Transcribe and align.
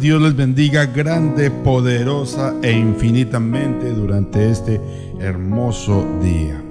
Dios 0.00 0.20
les 0.20 0.36
bendiga 0.36 0.86
grande, 0.86 1.50
poderosa 1.50 2.54
e 2.62 2.72
infinitamente 2.72 3.92
durante 3.92 4.50
este 4.50 4.80
hermoso 5.20 6.04
día. 6.22 6.62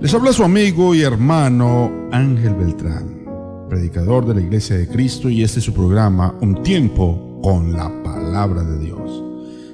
Les 0.00 0.14
habla 0.14 0.32
su 0.32 0.44
amigo 0.44 0.94
y 0.94 1.02
hermano 1.02 1.90
Ángel 2.12 2.54
Beltrán, 2.54 3.66
predicador 3.68 4.26
de 4.26 4.34
la 4.34 4.40
Iglesia 4.40 4.76
de 4.76 4.86
Cristo 4.86 5.28
y 5.28 5.42
este 5.42 5.58
es 5.58 5.64
su 5.64 5.74
programa 5.74 6.34
Un 6.40 6.62
tiempo 6.62 7.40
con 7.42 7.72
la 7.72 7.90
palabra 8.02 8.62
de 8.62 8.78
Dios. 8.78 9.24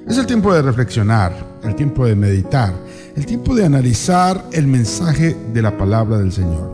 Es 0.07 0.17
el 0.17 0.25
tiempo 0.25 0.53
de 0.53 0.61
reflexionar, 0.61 1.59
el 1.63 1.75
tiempo 1.75 2.05
de 2.05 2.15
meditar, 2.15 2.73
el 3.15 3.25
tiempo 3.25 3.53
de 3.53 3.65
analizar 3.65 4.43
el 4.51 4.65
mensaje 4.65 5.35
de 5.53 5.61
la 5.61 5.77
palabra 5.77 6.17
del 6.17 6.31
Señor. 6.31 6.71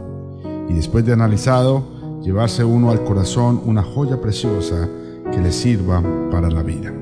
Y 0.69 0.73
después 0.73 1.05
de 1.05 1.13
analizado, 1.13 2.22
llevarse 2.23 2.63
uno 2.63 2.91
al 2.91 3.03
corazón 3.03 3.61
una 3.66 3.83
joya 3.83 4.22
preciosa 4.22 4.88
que 5.31 5.39
les 5.39 5.55
sirva 5.55 6.01
para 6.31 6.49
la 6.49 6.63
vida. 6.63 6.93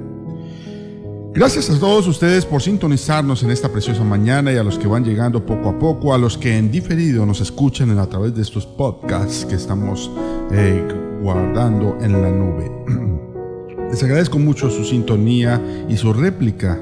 Gracias 1.35 1.69
a 1.69 1.77
todos 1.77 2.07
ustedes 2.07 2.45
por 2.45 2.61
sintonizarnos 2.61 3.43
en 3.43 3.51
esta 3.51 3.67
preciosa 3.67 4.05
mañana 4.05 4.53
y 4.53 4.55
a 4.55 4.63
los 4.63 4.79
que 4.79 4.87
van 4.87 5.03
llegando 5.03 5.45
poco 5.45 5.67
a 5.67 5.77
poco, 5.77 6.13
a 6.13 6.17
los 6.17 6.37
que 6.37 6.57
en 6.57 6.71
diferido 6.71 7.25
nos 7.25 7.41
escuchan 7.41 7.99
a 7.99 8.07
través 8.07 8.33
de 8.33 8.41
estos 8.41 8.65
podcasts 8.65 9.43
que 9.43 9.55
estamos 9.55 10.09
eh, 10.53 10.81
guardando 11.21 11.97
en 11.99 12.21
la 12.21 12.31
nube. 12.31 12.71
Les 13.91 14.01
agradezco 14.01 14.39
mucho 14.39 14.69
su 14.69 14.85
sintonía 14.85 15.61
y 15.89 15.97
su 15.97 16.13
réplica. 16.13 16.79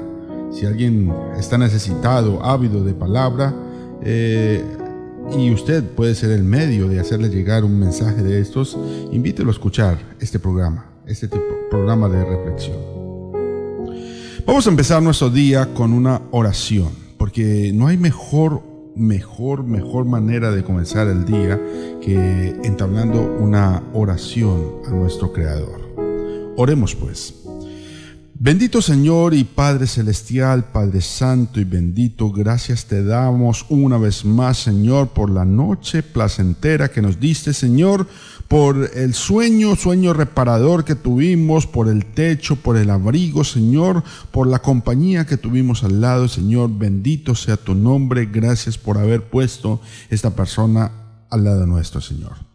Si 0.52 0.66
alguien 0.66 1.12
está 1.36 1.58
necesitado, 1.58 2.40
ávido 2.44 2.84
de 2.84 2.94
palabra, 2.94 3.52
eh, 4.02 4.62
y 5.36 5.52
usted 5.52 5.82
puede 5.82 6.14
ser 6.14 6.30
el 6.30 6.44
medio 6.44 6.86
de 6.86 7.00
hacerle 7.00 7.28
llegar 7.28 7.64
un 7.64 7.80
mensaje 7.80 8.22
de 8.22 8.40
estos, 8.40 8.78
invítelo 9.10 9.48
a 9.48 9.52
escuchar 9.52 9.98
este 10.20 10.38
programa 10.38 10.93
este 11.06 11.28
programa 11.70 12.08
de 12.08 12.24
reflexión. 12.24 12.76
Vamos 14.46 14.66
a 14.66 14.70
empezar 14.70 15.02
nuestro 15.02 15.30
día 15.30 15.72
con 15.74 15.92
una 15.92 16.22
oración, 16.30 16.90
porque 17.16 17.72
no 17.74 17.86
hay 17.86 17.96
mejor, 17.96 18.62
mejor, 18.94 19.64
mejor 19.64 20.04
manera 20.04 20.50
de 20.50 20.62
comenzar 20.62 21.08
el 21.08 21.24
día 21.24 21.60
que 22.02 22.54
entablando 22.62 23.20
una 23.40 23.82
oración 23.94 24.82
a 24.86 24.90
nuestro 24.90 25.32
Creador. 25.32 25.80
Oremos 26.56 26.94
pues. 26.94 27.43
Bendito 28.36 28.82
Señor 28.82 29.32
y 29.32 29.44
Padre 29.44 29.86
Celestial, 29.86 30.64
Padre 30.64 31.00
Santo 31.00 31.60
y 31.60 31.64
bendito, 31.64 32.32
gracias 32.32 32.84
te 32.86 33.04
damos 33.04 33.64
una 33.68 33.96
vez 33.96 34.24
más, 34.24 34.58
Señor, 34.58 35.10
por 35.10 35.30
la 35.30 35.44
noche 35.44 36.02
placentera 36.02 36.90
que 36.90 37.00
nos 37.00 37.20
diste, 37.20 37.52
Señor, 37.54 38.08
por 38.48 38.90
el 38.92 39.14
sueño, 39.14 39.76
sueño 39.76 40.12
reparador 40.12 40.84
que 40.84 40.96
tuvimos, 40.96 41.68
por 41.68 41.88
el 41.88 42.06
techo, 42.06 42.56
por 42.56 42.76
el 42.76 42.90
abrigo, 42.90 43.44
Señor, 43.44 44.02
por 44.32 44.48
la 44.48 44.58
compañía 44.58 45.26
que 45.26 45.36
tuvimos 45.36 45.84
al 45.84 46.00
lado, 46.00 46.26
Señor, 46.26 46.76
bendito 46.76 47.36
sea 47.36 47.56
tu 47.56 47.76
nombre, 47.76 48.26
gracias 48.26 48.76
por 48.76 48.98
haber 48.98 49.22
puesto 49.22 49.80
esta 50.10 50.30
persona 50.30 50.90
al 51.30 51.44
lado 51.44 51.66
nuestro, 51.66 52.00
Señor. 52.00 52.53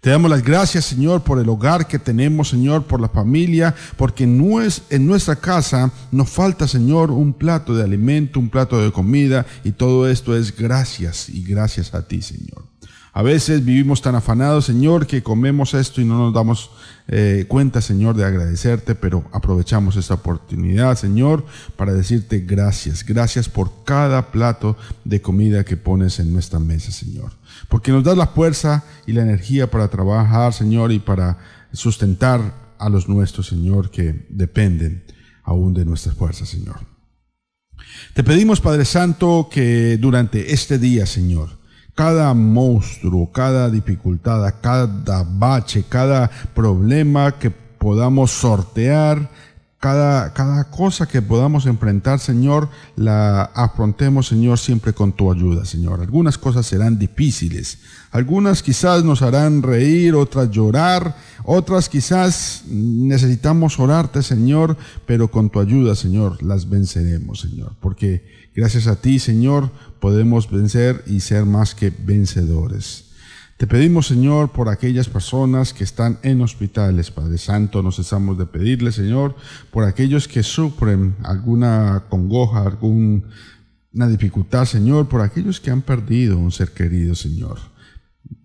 Te 0.00 0.08
damos 0.08 0.30
las 0.30 0.42
gracias, 0.42 0.86
Señor, 0.86 1.22
por 1.22 1.38
el 1.38 1.48
hogar 1.50 1.86
que 1.86 1.98
tenemos, 1.98 2.48
Señor, 2.48 2.84
por 2.84 3.02
la 3.02 3.10
familia, 3.10 3.74
porque 3.98 4.24
en 4.24 5.06
nuestra 5.06 5.36
casa 5.36 5.92
nos 6.10 6.30
falta, 6.30 6.66
Señor, 6.66 7.10
un 7.10 7.34
plato 7.34 7.74
de 7.74 7.84
alimento, 7.84 8.40
un 8.40 8.48
plato 8.48 8.80
de 8.82 8.92
comida, 8.92 9.44
y 9.62 9.72
todo 9.72 10.08
esto 10.08 10.34
es 10.34 10.56
gracias 10.56 11.28
y 11.28 11.42
gracias 11.42 11.92
a 11.92 12.08
ti, 12.08 12.22
Señor. 12.22 12.64
A 13.12 13.22
veces 13.22 13.62
vivimos 13.62 14.00
tan 14.00 14.14
afanados, 14.14 14.64
Señor, 14.64 15.06
que 15.06 15.22
comemos 15.22 15.74
esto 15.74 16.00
y 16.00 16.06
no 16.06 16.16
nos 16.16 16.32
damos 16.32 16.70
eh, 17.12 17.46
cuenta, 17.48 17.80
Señor, 17.80 18.14
de 18.14 18.24
agradecerte, 18.24 18.94
pero 18.94 19.24
aprovechamos 19.32 19.96
esta 19.96 20.14
oportunidad, 20.14 20.96
Señor, 20.96 21.44
para 21.74 21.92
decirte 21.92 22.38
gracias. 22.38 23.04
Gracias 23.04 23.48
por 23.48 23.82
cada 23.84 24.30
plato 24.30 24.76
de 25.04 25.20
comida 25.20 25.64
que 25.64 25.76
pones 25.76 26.20
en 26.20 26.32
nuestra 26.32 26.60
mesa, 26.60 26.92
Señor. 26.92 27.32
Porque 27.68 27.90
nos 27.90 28.04
das 28.04 28.16
la 28.16 28.28
fuerza 28.28 28.84
y 29.08 29.12
la 29.12 29.22
energía 29.22 29.68
para 29.68 29.88
trabajar, 29.88 30.52
Señor, 30.52 30.92
y 30.92 31.00
para 31.00 31.38
sustentar 31.72 32.54
a 32.78 32.88
los 32.88 33.08
nuestros, 33.08 33.48
Señor, 33.48 33.90
que 33.90 34.26
dependen 34.28 35.02
aún 35.42 35.74
de 35.74 35.84
nuestras 35.84 36.14
fuerzas, 36.14 36.48
Señor. 36.48 36.78
Te 38.14 38.22
pedimos, 38.22 38.60
Padre 38.60 38.84
Santo, 38.84 39.48
que 39.50 39.96
durante 39.96 40.52
este 40.52 40.78
día, 40.78 41.06
Señor, 41.06 41.58
cada 42.00 42.32
monstruo, 42.32 43.30
cada 43.30 43.68
dificultad, 43.68 44.54
cada 44.62 45.22
bache, 45.22 45.84
cada 45.86 46.30
problema 46.54 47.38
que 47.38 47.50
podamos 47.50 48.30
sortear, 48.30 49.30
cada, 49.78 50.32
cada 50.32 50.70
cosa 50.70 51.06
que 51.06 51.20
podamos 51.20 51.66
enfrentar, 51.66 52.18
Señor, 52.18 52.70
la 52.96 53.42
afrontemos, 53.42 54.28
Señor, 54.28 54.58
siempre 54.58 54.94
con 54.94 55.12
tu 55.12 55.30
ayuda, 55.30 55.66
Señor. 55.66 56.00
Algunas 56.00 56.38
cosas 56.38 56.64
serán 56.64 56.98
difíciles, 56.98 57.80
algunas 58.12 58.62
quizás 58.62 59.04
nos 59.04 59.20
harán 59.20 59.62
reír, 59.62 60.14
otras 60.14 60.50
llorar, 60.50 61.14
otras 61.44 61.90
quizás 61.90 62.62
necesitamos 62.66 63.78
orarte, 63.78 64.22
Señor, 64.22 64.78
pero 65.04 65.30
con 65.30 65.50
tu 65.50 65.60
ayuda, 65.60 65.94
Señor, 65.94 66.42
las 66.42 66.66
venceremos, 66.66 67.40
Señor. 67.40 67.74
Porque 67.78 68.39
gracias 68.54 68.86
a 68.86 68.96
ti, 68.96 69.18
Señor, 69.18 69.70
podemos 70.00 70.50
vencer 70.50 71.02
y 71.06 71.20
ser 71.20 71.44
más 71.44 71.74
que 71.74 71.90
vencedores. 71.90 73.10
Te 73.60 73.66
pedimos, 73.66 74.06
Señor, 74.06 74.52
por 74.52 74.70
aquellas 74.70 75.10
personas 75.10 75.74
que 75.74 75.84
están 75.84 76.18
en 76.22 76.40
hospitales, 76.40 77.10
Padre 77.10 77.36
Santo, 77.36 77.82
no 77.82 77.92
cesamos 77.92 78.38
de 78.38 78.46
pedirle, 78.46 78.90
Señor, 78.90 79.36
por 79.70 79.84
aquellos 79.84 80.26
que 80.26 80.42
sufren 80.42 81.14
alguna 81.22 82.04
congoja, 82.08 82.62
alguna 82.62 83.22
dificultad, 84.08 84.64
Señor, 84.64 85.08
por 85.08 85.20
aquellos 85.20 85.60
que 85.60 85.70
han 85.70 85.82
perdido 85.82 86.38
un 86.38 86.52
ser 86.52 86.70
querido, 86.72 87.14
Señor. 87.14 87.58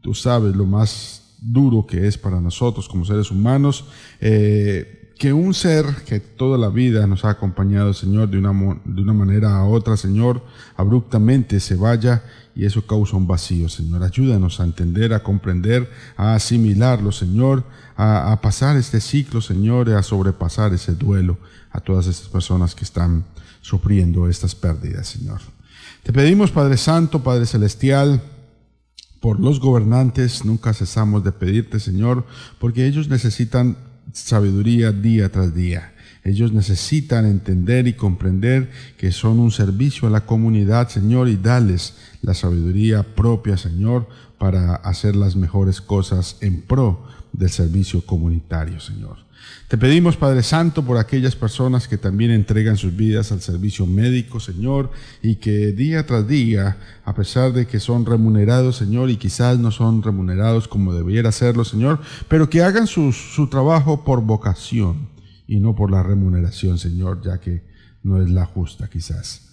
Tú 0.02 0.14
sabes 0.14 0.54
lo 0.54 0.66
más 0.66 1.38
duro 1.40 1.86
que 1.86 2.08
es 2.08 2.18
para 2.18 2.42
nosotros 2.42 2.90
como 2.90 3.06
seres 3.06 3.32
humanos 3.32 3.86
eh, 4.20 5.05
que 5.18 5.32
un 5.32 5.54
ser 5.54 5.86
que 6.06 6.20
toda 6.20 6.58
la 6.58 6.70
vida 6.70 7.08
nos 7.08 7.24
ha 7.24 7.30
acompañado, 7.30 7.94
Señor, 7.94 8.30
de 8.30 8.38
una, 8.38 8.80
de 8.84 9.02
una 9.02 9.14
manera 9.14 9.58
a 9.58 9.66
otra, 9.66 9.96
Señor, 9.96 10.44
abruptamente 10.76 11.60
se 11.60 11.76
vaya 11.76 12.24
y 12.54 12.66
eso 12.66 12.86
causa 12.86 13.16
un 13.16 13.28
vacío, 13.28 13.70
Señor. 13.70 14.04
Ayúdanos 14.04 14.60
a 14.60 14.66
entender, 14.66 15.14
a 15.14 15.24
comprender, 15.24 15.90
a 16.18 16.36
asimilarlo, 16.36 17.12
Señor, 17.12 17.64
a, 17.96 18.32
a 18.32 18.42
pasar 18.42 18.76
este 18.78 19.00
ciclo, 19.00 19.42
Señor, 19.42 19.88
y 19.88 19.94
a 19.94 20.04
sobrepasar 20.04 20.74
ese 20.74 20.94
duelo 20.96 21.38
a 21.72 21.80
todas 21.80 22.08
estas 22.08 22.28
personas 22.28 22.76
que 22.76 22.84
están 22.84 23.26
sufriendo 23.62 24.28
estas 24.28 24.54
pérdidas, 24.54 25.08
Señor. 25.08 25.40
Te 26.04 26.14
pedimos, 26.14 26.52
Padre 26.52 26.78
Santo, 26.78 27.24
Padre 27.24 27.46
Celestial, 27.46 28.22
por 29.22 29.40
los 29.40 29.60
gobernantes, 29.60 30.46
nunca 30.46 30.72
cesamos 30.74 31.24
de 31.24 31.32
pedirte, 31.32 31.80
Señor, 31.80 32.26
porque 32.60 32.86
ellos 32.86 33.10
necesitan 33.10 33.76
sabiduría 34.16 34.92
día 34.92 35.32
tras 35.32 35.54
día. 35.54 35.92
Ellos 36.24 36.54
necesitan 36.54 37.26
entender 37.26 37.88
y 37.88 37.94
comprender 37.94 38.72
que 38.98 39.12
son 39.12 39.40
un 39.40 39.52
servicio 39.52 40.08
a 40.08 40.12
la 40.12 40.26
comunidad, 40.26 40.90
Señor, 40.90 41.28
y 41.30 41.36
darles 41.36 41.96
la 42.24 42.34
sabiduría 42.34 43.04
propia, 43.04 43.58
Señor, 43.58 44.08
para 44.38 44.76
hacer 44.76 45.16
las 45.16 45.36
mejores 45.36 45.82
cosas 45.82 46.38
en 46.42 46.62
pro 46.62 47.06
del 47.34 47.50
servicio 47.50 48.06
comunitario, 48.06 48.80
Señor. 48.80 49.26
Te 49.68 49.78
pedimos, 49.78 50.16
Padre 50.16 50.44
Santo, 50.44 50.84
por 50.84 50.98
aquellas 50.98 51.36
personas 51.36 51.88
que 51.88 51.98
también 51.98 52.32
entregan 52.32 52.78
sus 52.78 52.96
vidas 52.96 53.32
al 53.32 53.42
servicio 53.42 53.86
médico, 53.86 54.40
Señor, 54.40 54.92
y 55.22 55.36
que 55.36 55.72
día 55.72 56.06
tras 56.06 56.28
día, 56.28 56.78
a 57.04 57.16
pesar 57.16 57.52
de 57.52 57.66
que 57.66 57.80
son 57.80 58.06
remunerados, 58.06 58.78
Señor, 58.78 59.10
y 59.10 59.18
quizás 59.18 59.58
no 59.58 59.72
son 59.72 60.04
remunerados 60.04 60.68
como 60.68 60.94
debiera 60.94 61.32
serlo, 61.32 61.66
Señor, 61.66 62.00
pero 62.28 62.50
que 62.50 62.62
hagan 62.62 62.88
su, 62.88 63.12
su 63.12 63.48
trabajo 63.48 64.04
por 64.04 64.22
vocación 64.22 65.10
y 65.48 65.60
no 65.60 65.76
por 65.76 65.92
la 65.92 66.04
remuneración, 66.04 66.78
Señor, 66.78 67.22
ya 67.24 67.40
que 67.40 67.64
no 68.04 68.22
es 68.22 68.30
la 68.30 68.46
justa 68.46 68.88
quizás. 68.88 69.50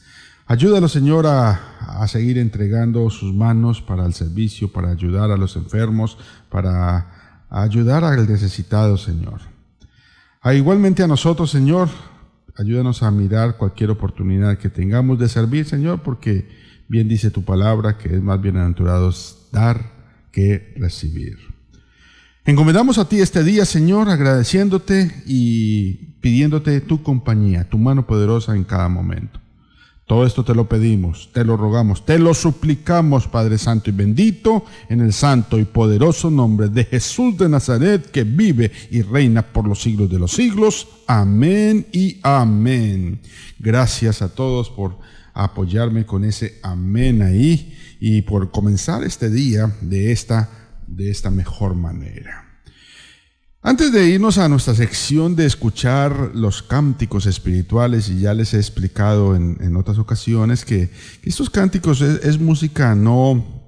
Ayúdalo, 0.46 0.88
Señor, 0.88 1.26
a, 1.26 2.02
a, 2.02 2.08
seguir 2.08 2.38
entregando 2.38 3.08
sus 3.10 3.32
manos 3.32 3.80
para 3.80 4.04
el 4.04 4.12
servicio, 4.12 4.72
para 4.72 4.90
ayudar 4.90 5.30
a 5.30 5.36
los 5.36 5.56
enfermos, 5.56 6.18
para 6.50 7.46
ayudar 7.48 8.04
al 8.04 8.28
necesitado, 8.28 8.96
Señor. 8.96 9.40
A 10.40 10.54
igualmente 10.54 11.02
a 11.02 11.06
nosotros, 11.06 11.50
Señor, 11.50 11.88
ayúdanos 12.56 13.02
a 13.02 13.10
mirar 13.10 13.56
cualquier 13.56 13.90
oportunidad 13.90 14.58
que 14.58 14.68
tengamos 14.68 15.18
de 15.18 15.28
servir, 15.28 15.66
Señor, 15.66 16.02
porque 16.02 16.48
bien 16.88 17.08
dice 17.08 17.30
tu 17.30 17.44
palabra 17.44 17.96
que 17.96 18.14
es 18.14 18.22
más 18.22 18.40
bienaventurados 18.40 19.48
dar 19.52 19.92
que 20.32 20.74
recibir. 20.76 21.38
Encomendamos 22.44 22.98
a 22.98 23.08
ti 23.08 23.20
este 23.20 23.44
día, 23.44 23.64
Señor, 23.64 24.08
agradeciéndote 24.08 25.22
y 25.26 26.16
pidiéndote 26.20 26.80
tu 26.80 27.02
compañía, 27.02 27.68
tu 27.68 27.78
mano 27.78 28.04
poderosa 28.06 28.56
en 28.56 28.64
cada 28.64 28.88
momento. 28.88 29.41
Todo 30.12 30.26
esto 30.26 30.44
te 30.44 30.54
lo 30.54 30.68
pedimos, 30.68 31.30
te 31.32 31.42
lo 31.42 31.56
rogamos, 31.56 32.04
te 32.04 32.18
lo 32.18 32.34
suplicamos, 32.34 33.28
Padre 33.28 33.56
Santo 33.56 33.88
y 33.88 33.94
bendito, 33.94 34.62
en 34.90 35.00
el 35.00 35.14
santo 35.14 35.58
y 35.58 35.64
poderoso 35.64 36.30
nombre 36.30 36.68
de 36.68 36.84
Jesús 36.84 37.38
de 37.38 37.48
Nazaret, 37.48 38.10
que 38.10 38.22
vive 38.22 38.70
y 38.90 39.00
reina 39.00 39.40
por 39.40 39.66
los 39.66 39.80
siglos 39.80 40.10
de 40.10 40.18
los 40.18 40.32
siglos. 40.32 40.86
Amén 41.06 41.86
y 41.92 42.18
amén. 42.22 43.20
Gracias 43.58 44.20
a 44.20 44.28
todos 44.28 44.68
por 44.68 44.98
apoyarme 45.32 46.04
con 46.04 46.26
ese 46.26 46.58
amén 46.62 47.22
ahí 47.22 47.74
y 47.98 48.20
por 48.20 48.50
comenzar 48.50 49.04
este 49.04 49.30
día 49.30 49.74
de 49.80 50.12
esta, 50.12 50.50
de 50.86 51.10
esta 51.10 51.30
mejor 51.30 51.74
manera. 51.74 52.41
Antes 53.64 53.92
de 53.92 54.08
irnos 54.08 54.38
a 54.38 54.48
nuestra 54.48 54.74
sección 54.74 55.36
de 55.36 55.46
escuchar 55.46 56.32
los 56.34 56.64
cánticos 56.64 57.26
espirituales, 57.26 58.08
y 58.08 58.18
ya 58.18 58.34
les 58.34 58.54
he 58.54 58.56
explicado 58.56 59.36
en, 59.36 59.76
otras 59.76 59.98
ocasiones 59.98 60.64
que, 60.64 60.90
estos 61.22 61.48
cánticos 61.48 62.00
es, 62.00 62.40
música 62.40 62.96
no, 62.96 63.62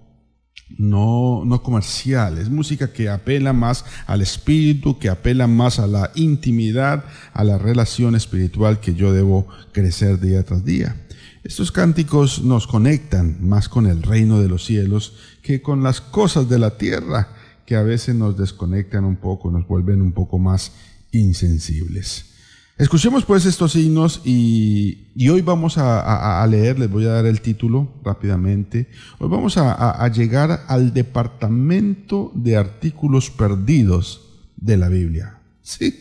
no, 0.79 1.45
no 1.45 1.63
comercial, 1.63 2.39
es 2.39 2.51
música 2.51 2.93
que 2.93 3.09
apela 3.09 3.53
más 3.53 3.85
al 4.09 4.21
espíritu, 4.21 4.99
que 4.99 5.09
apela 5.09 5.47
más 5.47 5.79
a 5.79 5.87
la 5.87 6.11
intimidad, 6.17 7.05
a 7.33 7.45
la 7.45 7.57
relación 7.57 8.17
espiritual 8.17 8.81
que 8.81 8.97
yo 8.97 9.13
debo 9.13 9.47
crecer 9.71 10.19
día 10.19 10.43
tras 10.43 10.65
día. 10.65 11.07
Estos 11.45 11.71
cánticos 11.71 12.43
nos 12.43 12.67
conectan 12.67 13.37
más 13.47 13.69
con 13.69 13.87
el 13.87 14.03
reino 14.03 14.41
de 14.41 14.49
los 14.49 14.65
cielos 14.65 15.15
que 15.41 15.63
con 15.63 15.85
las 15.85 16.01
cosas 16.01 16.49
de 16.49 16.59
la 16.59 16.79
tierra 16.79 17.34
que 17.67 17.77
a 17.77 17.83
veces 17.83 18.15
nos 18.15 18.37
desconectan 18.37 19.05
un 19.05 19.17
poco, 19.17 19.51
nos 19.51 19.67
vuelven 19.67 20.03
un 20.03 20.13
poco 20.13 20.39
más 20.39 20.73
insensibles. 21.13 22.35
Escuchemos 22.77 23.25
pues 23.25 23.47
estos 23.47 23.71
signos 23.71 24.21
y, 24.25 25.07
hoy 25.31 25.43
vamos 25.43 25.79
a, 25.79 26.45
leer, 26.51 26.77
les 26.77 26.91
voy 26.91 27.05
a 27.05 27.11
dar 27.11 27.27
el 27.27 27.41
título 27.41 27.89
rápidamente. 28.03 28.89
Hoy 29.21 29.29
vamos 29.29 29.57
a, 29.57 30.09
llegar 30.09 30.65
al 30.67 30.93
departamento 30.93 32.33
de 32.35 32.57
artículos 32.57 33.31
perdidos 33.31 34.23
de 34.57 34.77
la 34.77 34.89
Biblia. 34.89 35.39
Sí, 35.67 35.97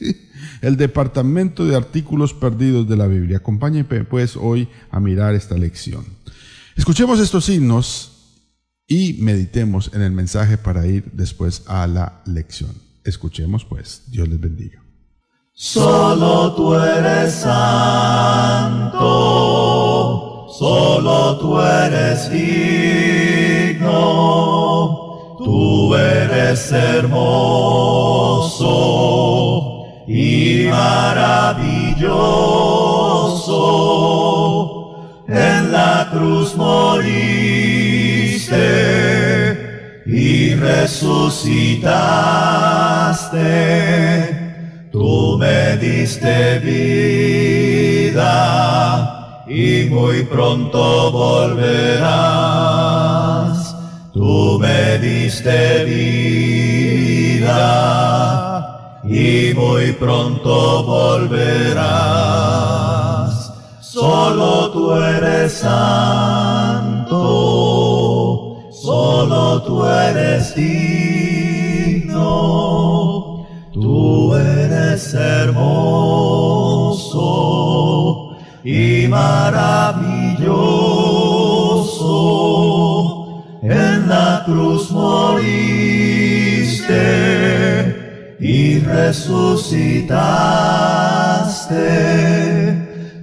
el 0.61 0.75
departamento 0.75 1.65
de 1.65 1.77
artículos 1.77 2.33
perdidos 2.33 2.85
de 2.85 2.97
la 2.97 3.07
Biblia. 3.07 3.37
Acompáñenme 3.37 4.03
pues 4.03 4.35
hoy 4.35 4.67
a 4.91 4.99
mirar 4.99 5.35
esta 5.35 5.57
lección. 5.57 6.03
Escuchemos 6.75 7.21
estos 7.21 7.45
signos 7.45 8.12
y 8.87 9.17
meditemos 9.19 9.91
en 9.93 10.01
el 10.01 10.11
mensaje 10.11 10.57
para 10.57 10.85
ir 10.85 11.11
después 11.13 11.63
a 11.67 11.87
la 11.87 12.21
lección. 12.25 12.71
Escuchemos 13.03 13.65
pues, 13.65 14.03
Dios 14.07 14.27
les 14.27 14.39
bendiga. 14.39 14.83
Solo 15.55 16.53
tú 16.55 16.73
eres 16.73 17.33
santo, 17.33 18.97
solo 20.57 21.37
tú 21.37 21.59
eres 21.59 22.31
digno, 22.31 23.87
tú 25.37 25.93
eres 25.93 26.71
hermoso 26.71 27.13
y 30.07 30.65
maravilloso. 30.71 32.03
En 35.27 35.71
la 35.71 36.09
cruz 36.11 36.55
morir 36.55 37.62
y 40.13 40.53
resucitaste. 40.53 41.89
Tú 44.91 45.37
me 45.39 45.75
diste 45.77 46.59
vida 46.59 47.43
y 49.47 49.85
muy 49.89 50.21
pronto 50.23 51.11
volverás. 51.11 52.13
Tú 54.13 54.59
me 54.59 54.99
diste 54.99 55.83
vida 55.85 56.21
y 59.03 59.51
muy 59.55 59.93
pronto 59.93 60.83
volverás. 60.83 62.13
Solo 63.81 64.69
tú 64.71 64.93
eres 64.93 65.63
solo 69.13 69.61
tú 69.61 69.85
eres 69.85 70.55
digno, 70.55 72.17
tú 73.71 74.33
eres 74.35 75.13
hermoso 75.13 75.61
y 78.63 79.07
maravilloso. 79.07 79.93
En 83.61 84.09
la 84.09 84.41
cruz 84.45 84.89
moriste 84.91 86.95
y 88.39 88.79
resucitaste, 88.79 90.15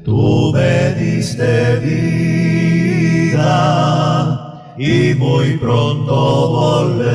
tú 0.05 0.53
me 0.55 0.95
vida 1.83 4.10
y 4.81 5.15
muy 5.15 5.59
pronto 5.59 6.49
volverás. 6.49 7.13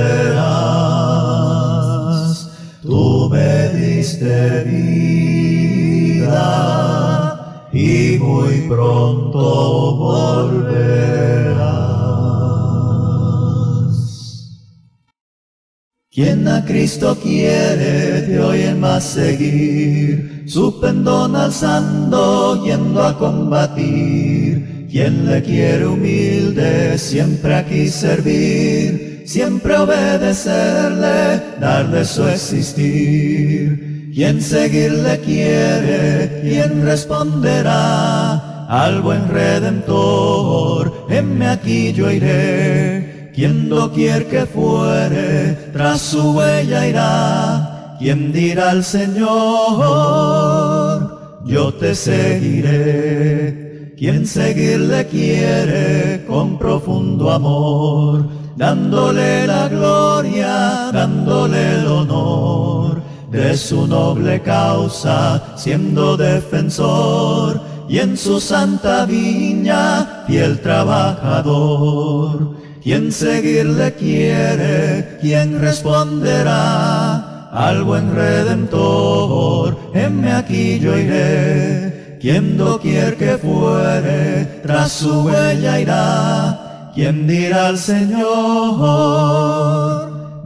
Tú 2.83 3.27
me 3.31 3.69
diste 3.69 4.63
vida 4.65 4.99
y 7.73 8.19
muy 8.19 8.67
pronto 8.69 9.95
volverás. 9.95 10.75
Quien 16.11 16.47
a 16.47 16.63
Cristo 16.65 17.17
quiere 17.19 18.21
de 18.21 18.39
hoy 18.39 18.61
en 18.61 18.79
más 18.79 19.03
seguir, 19.03 20.43
su 20.47 20.79
pendón 20.79 21.35
alzando, 21.35 22.63
yendo 22.63 23.01
a 23.03 23.17
combatir 23.17 24.74
quien 24.95 25.27
le 25.27 25.43
quiere 25.43 25.85
humilde, 25.85 26.97
siempre 26.97 27.53
aquí 27.55 27.89
servir, 27.89 29.23
siempre 29.25 29.75
obedecerle, 29.77 31.41
darle 31.59 32.05
su 32.05 32.25
existir. 32.25 34.09
quien 34.15 34.41
seguirle 34.41 35.19
quiere, 35.19 36.39
quien 36.41 36.85
responderá 36.85 38.67
al 38.67 39.01
buen 39.01 39.27
redentor, 39.27 41.07
heme 41.09 41.47
aquí 41.49 41.91
yo 41.91 42.09
iré, 42.09 43.33
quien 43.35 43.67
doquier 43.67 44.27
que 44.27 44.45
fuere, 44.45 45.57
tras 45.73 45.99
su 45.99 46.37
huella 46.37 46.87
irá, 46.87 47.97
quien 47.99 48.31
dirá 48.31 48.69
al 48.69 48.85
Señor, 48.85 49.25
yo 51.45 51.73
te 51.73 51.93
seguiré, 51.93 53.64
quien 53.97 54.27
seguirle 54.27 55.07
quiere 55.07 56.25
con 56.27 56.57
profundo 56.57 57.31
amor, 57.31 58.27
dándole 58.57 59.47
la 59.47 59.69
gloria, 59.69 60.91
dándole 60.91 61.79
el 61.79 61.87
honor 61.87 63.01
de 63.31 63.55
su 63.55 63.87
noble 63.87 64.41
causa, 64.41 65.55
siendo 65.55 66.17
defensor 66.17 67.61
y 67.87 67.99
en 67.99 68.17
su 68.17 68.39
santa 68.41 69.05
viña 69.05 70.23
fiel 70.27 70.59
trabajador. 70.59 72.55
Quien 72.83 73.11
seguirle 73.11 73.93
quiere, 73.93 75.17
quien 75.21 75.59
responderá 75.59 77.49
al 77.51 77.83
buen 77.83 78.13
redentor, 78.13 79.77
heme 79.93 80.33
aquí 80.33 80.79
yo 80.79 80.97
iré. 80.97 82.04
Quien 82.25 82.57
doquier 82.57 83.17
que 83.17 83.37
fuere, 83.37 84.61
tras 84.63 84.93
su 84.93 85.25
huella 85.25 85.79
irá. 85.79 86.91
Quien 86.95 87.27
dirá 87.27 87.67
al 87.67 87.77
Señor, 87.77 88.25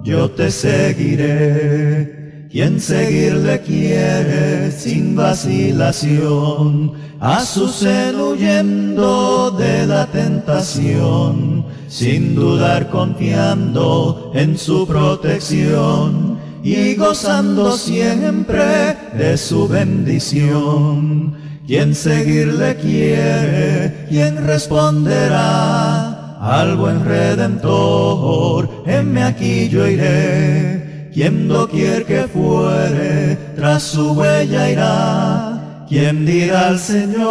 yo 0.04 0.30
te 0.30 0.52
seguiré 0.52 2.48
quien 2.52 2.82
seguirle 2.82 3.62
quiere 3.62 4.72
sin 4.72 5.16
vacilación, 5.16 6.92
a 7.22 7.40
su 7.46 7.70
seno 7.70 8.32
huyendo 8.32 9.52
de 9.52 9.88
la 9.88 10.06
tentación, 10.08 11.64
sin 11.88 12.36
dudar 12.36 12.90
confiando 12.90 14.34
en 14.36 14.58
su 14.58 14.86
protección 14.86 16.40
y 16.62 16.96
gozando 16.96 17.72
siempre 17.78 18.98
de 19.14 19.38
su 19.38 19.66
bendición. 19.66 21.48
Quien 21.70 21.94
seguirle 21.94 22.78
quiere, 22.78 24.08
quien 24.10 24.44
responderá 24.44 26.40
al 26.40 26.76
buen 26.78 27.06
redentor, 27.06 28.84
heme 28.88 29.22
aquí 29.22 29.70
yo 29.70 29.88
iré 29.88 31.12
quien 31.14 31.48
doquier 31.48 32.06
que 32.06 32.24
fuere, 32.24 33.38
tras 33.56 33.84
su 33.84 34.14
huella 34.14 34.72
irá. 34.72 35.86
Quien 35.88 36.26
dirá 36.26 36.70
al 36.70 36.80
Señor, 36.80 37.30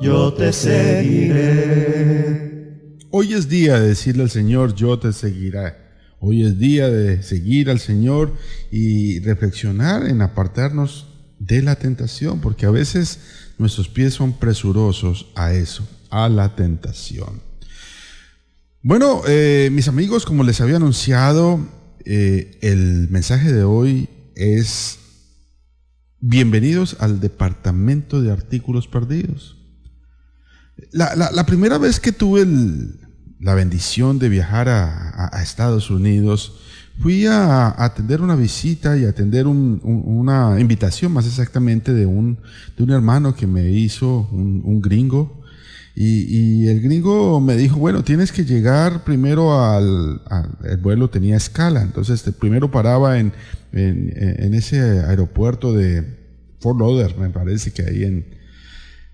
yo 0.00 0.32
te 0.32 0.54
seguiré. 0.54 1.90
Hoy 3.10 3.34
es 3.34 3.50
día 3.50 3.78
de 3.78 3.88
decirle 3.88 4.22
al 4.22 4.30
Señor, 4.30 4.74
yo 4.74 4.98
te 4.98 5.12
seguiré. 5.12 5.74
Hoy 6.18 6.46
es 6.46 6.58
día 6.58 6.88
de 6.88 7.22
seguir 7.22 7.68
al 7.68 7.78
Señor 7.78 8.32
y 8.70 9.20
reflexionar 9.20 10.06
en 10.06 10.22
apartarnos 10.22 11.11
de 11.46 11.62
la 11.62 11.76
tentación, 11.76 12.40
porque 12.40 12.66
a 12.66 12.70
veces 12.70 13.18
nuestros 13.58 13.88
pies 13.88 14.14
son 14.14 14.38
presurosos 14.38 15.26
a 15.34 15.52
eso, 15.52 15.86
a 16.10 16.28
la 16.28 16.54
tentación. 16.54 17.42
Bueno, 18.82 19.22
eh, 19.26 19.68
mis 19.72 19.88
amigos, 19.88 20.24
como 20.24 20.44
les 20.44 20.60
había 20.60 20.76
anunciado, 20.76 21.60
eh, 22.04 22.58
el 22.62 23.08
mensaje 23.10 23.52
de 23.52 23.64
hoy 23.64 24.08
es 24.34 24.98
bienvenidos 26.20 26.96
al 27.00 27.20
departamento 27.20 28.22
de 28.22 28.30
artículos 28.30 28.86
perdidos. 28.86 29.56
La, 30.92 31.44
primera 31.46 31.78
vez 31.78 32.00
que 32.00 32.12
tuve 32.12 32.46
la 33.40 33.54
bendición 33.54 34.18
de 34.18 34.28
viajar 34.28 34.68
a, 34.68 35.42
Estados 35.42 35.90
Unidos, 35.90 36.60
fui 37.00 37.26
a, 37.26 37.68
atender 37.82 38.20
una 38.20 38.36
visita 38.36 38.96
y 38.96 39.04
atender 39.04 39.46
una 39.46 40.56
invitación 40.60 41.12
más 41.12 41.26
exactamente 41.26 41.92
de 41.92 42.06
un, 42.06 42.38
de 42.76 42.84
un 42.84 42.90
hermano 42.90 43.34
que 43.34 43.46
me 43.46 43.70
hizo, 43.70 44.28
un 44.30 44.80
gringo, 44.80 45.42
y, 45.94 46.68
el 46.68 46.80
gringo 46.80 47.40
me 47.40 47.56
dijo, 47.56 47.76
bueno, 47.76 48.02
tienes 48.02 48.32
que 48.32 48.44
llegar 48.44 49.04
primero 49.04 49.62
al, 49.62 50.22
el 50.64 50.78
vuelo 50.78 51.10
tenía 51.10 51.36
escala, 51.36 51.82
entonces 51.82 52.22
primero 52.38 52.70
paraba 52.70 53.18
en, 53.18 53.32
en, 53.72 54.54
ese 54.54 54.80
aeropuerto 54.80 55.74
de 55.74 56.18
Fort 56.60 56.78
Lauderdale, 56.78 57.18
me 57.18 57.28
parece 57.28 57.72
que 57.72 57.82
ahí 57.82 58.04
en, 58.04 58.26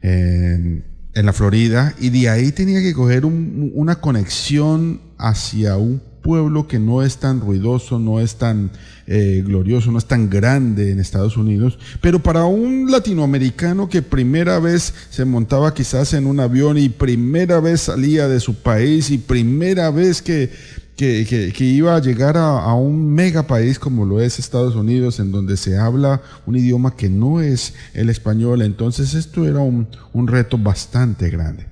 en, 0.03 1.27
la 1.27 1.33
Florida, 1.33 1.95
y 1.99 2.11
de 2.11 2.29
ahí 2.29 2.53
tenía 2.53 2.81
que 2.81 2.95
coger 2.95 3.25
una 3.25 3.97
conexión 3.97 5.01
hacia 5.19 5.77
un 5.77 6.01
pueblo 6.23 6.69
que 6.69 6.79
no 6.79 7.03
es 7.03 7.17
tan 7.19 7.41
ruidoso, 7.41 7.99
no 7.99 8.21
es 8.21 8.37
tan 8.37 8.71
eh, 9.07 9.43
glorioso, 9.45 9.91
no 9.91 9.99
es 9.99 10.07
tan 10.07 10.29
grande 10.29 10.91
en 10.91 11.01
Estados 11.01 11.37
Unidos, 11.37 11.79
pero 12.01 12.19
para 12.19 12.45
un 12.45 12.91
latinoamericano 12.91 13.89
que 13.89 14.03
primera 14.03 14.59
vez 14.59 14.93
se 15.11 15.25
montaba 15.25 15.73
quizás 15.73 16.13
en 16.15 16.27
un 16.27 16.41
avión 16.41 16.77
y 16.77 16.89
primera 16.89 17.61
vez 17.61 17.83
salía 17.83 18.29
de 18.29 18.41
su 18.41 18.55
país 18.55 19.11
y 19.11 19.19
primera 19.19 19.91
vez 19.91 20.21
que, 20.21 20.51
que, 20.97 21.55
iba 21.65 21.95
a 21.95 22.01
llegar 22.01 22.37
a, 22.37 22.75
un 22.75 23.15
mega 23.15 23.47
país 23.47 23.79
como 23.79 24.05
lo 24.05 24.21
es 24.21 24.39
Estados 24.39 24.75
Unidos, 24.75 25.21
en 25.21 25.31
donde 25.31 25.57
se 25.57 25.79
habla 25.79 26.21
un 26.45 26.57
idioma 26.57 26.97
que 26.97 27.09
no 27.09 27.41
es 27.41 27.75
el 27.95 28.11
español, 28.11 28.63
entonces 28.63 29.15
esto 29.15 29.47
era 29.47 29.61
un, 29.61 29.87
un 30.13 30.27
reto 30.27 30.59
bastante 30.59 31.31
grande. 31.31 31.67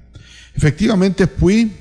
Efectivamente 0.55 1.26
fui 1.26 1.73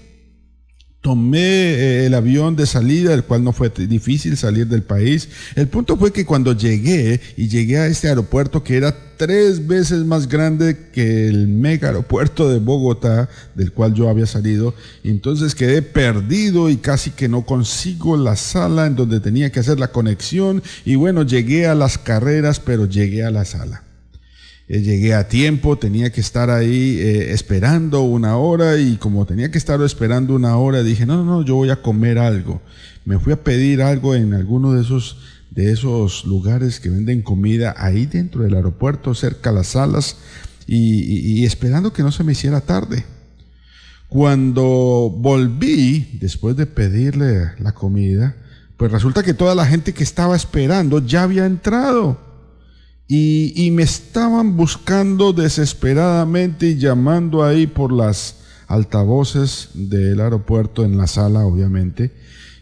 Tomé 1.05 1.38
eh, 1.39 2.05
el 2.07 2.15
avión 2.15 2.55
de 2.55 2.65
salida, 2.65 3.13
el 3.13 3.24
cual 3.24 3.43
no 3.43 3.53
fue 3.53 3.69
difícil 3.69 4.38
salir 4.38 4.65
del 4.65 4.81
país. 4.81 5.29
El 5.55 5.67
punto 5.67 5.97
fue 5.97 6.12
que 6.12 6.25
cuando 6.25 6.53
llegué 6.53 7.21
y 7.38 7.47
llegué 7.47 7.77
a 7.77 7.85
este 7.85 8.07
aeropuerto 8.07 8.63
que 8.63 8.75
era 8.75 8.97
tres 9.15 9.67
veces 9.67 10.03
más 10.03 10.27
grande 10.27 10.89
que 10.91 11.27
el 11.27 11.47
mega 11.47 11.89
aeropuerto 11.89 12.50
de 12.50 12.57
Bogotá, 12.57 13.29
del 13.53 13.71
cual 13.71 13.93
yo 13.93 14.09
había 14.09 14.25
salido, 14.25 14.74
entonces 15.03 15.53
quedé 15.53 15.83
perdido 15.83 16.71
y 16.71 16.77
casi 16.77 17.12
que 17.12 17.29
no 17.29 17.45
consigo 17.45 18.17
la 18.17 18.35
sala 18.35 18.88
en 18.88 18.95
donde 18.95 19.19
tenía 19.19 19.51
que 19.51 19.59
hacer 19.59 19.79
la 19.79 19.91
conexión. 19.91 20.63
Y 20.85 20.95
bueno, 20.95 21.21
llegué 21.21 21.67
a 21.67 21.75
las 21.75 22.00
carreras, 22.00 22.59
pero 22.59 22.88
llegué 22.88 23.24
a 23.24 23.29
la 23.29 23.45
sala. 23.45 23.85
Eh, 24.67 24.81
llegué 24.81 25.13
a 25.13 25.27
tiempo, 25.27 25.77
tenía 25.77 26.12
que 26.12 26.22
estar 26.22 26.50
ahí 26.50 26.98
eh, 27.00 27.34
esperando 27.34 28.01
una 28.01 28.38
hora 28.38 28.79
y 28.79 28.98
como 28.98 29.25
tenía 29.27 29.51
que 29.51 29.60
estar 29.60 29.79
esperando 29.81 30.34
una 30.34 30.57
hora, 30.57 30.81
dije, 30.81 31.05
no, 31.05 31.17
no, 31.17 31.24
no, 31.24 31.41
yo 31.43 31.55
voy 31.55 31.69
a 31.69 31.81
comer 31.84 32.17
algo. 32.17 32.62
Me 33.05 33.19
fui 33.19 33.31
a 33.31 33.43
pedir 33.43 33.84
algo 33.84 34.15
en 34.15 34.34
alguno 34.34 34.74
de 34.74 34.81
esos, 34.81 35.17
de 35.51 35.72
esos 35.72 36.25
lugares 36.25 36.79
que 36.79 36.89
venden 36.89 37.22
comida 37.22 37.75
ahí 37.77 38.07
dentro 38.07 38.41
del 38.41 38.55
aeropuerto, 38.55 39.13
cerca 39.13 39.51
de 39.51 39.57
las 39.57 39.67
salas, 39.67 40.17
y, 40.67 41.45
esperando 41.45 41.93
que 41.93 42.01
no 42.01 42.12
se 42.12 42.24
me 42.24 42.31
hiciera 42.31 42.60
tarde. 42.60 43.05
Cuando 44.10 45.13
volví, 45.15 46.17
después 46.19 46.55
de 46.55 46.65
pedirle 46.65 47.51
la 47.60 47.74
comida, 47.74 48.36
pues 48.77 48.91
resulta 48.91 49.22
que 49.22 49.36
toda 49.36 49.53
la 49.53 49.67
gente 49.67 49.93
que 49.93 50.03
estaba 50.03 50.36
esperando 50.36 51.05
ya 51.05 51.22
había 51.22 51.45
entrado. 51.45 52.25
Y, 53.07 53.69
me 53.71 53.83
estaban 53.83 54.57
buscando 54.57 55.31
desesperadamente 55.31 56.69
y 56.69 56.77
llamando 56.77 57.43
ahí 57.43 57.67
por 57.67 57.91
las 57.91 58.38
altavoces 58.67 59.69
del 59.75 60.19
aeropuerto 60.19 60.83
en 60.83 60.97
la 60.97 61.05
sala, 61.05 61.45
obviamente. 61.45 62.12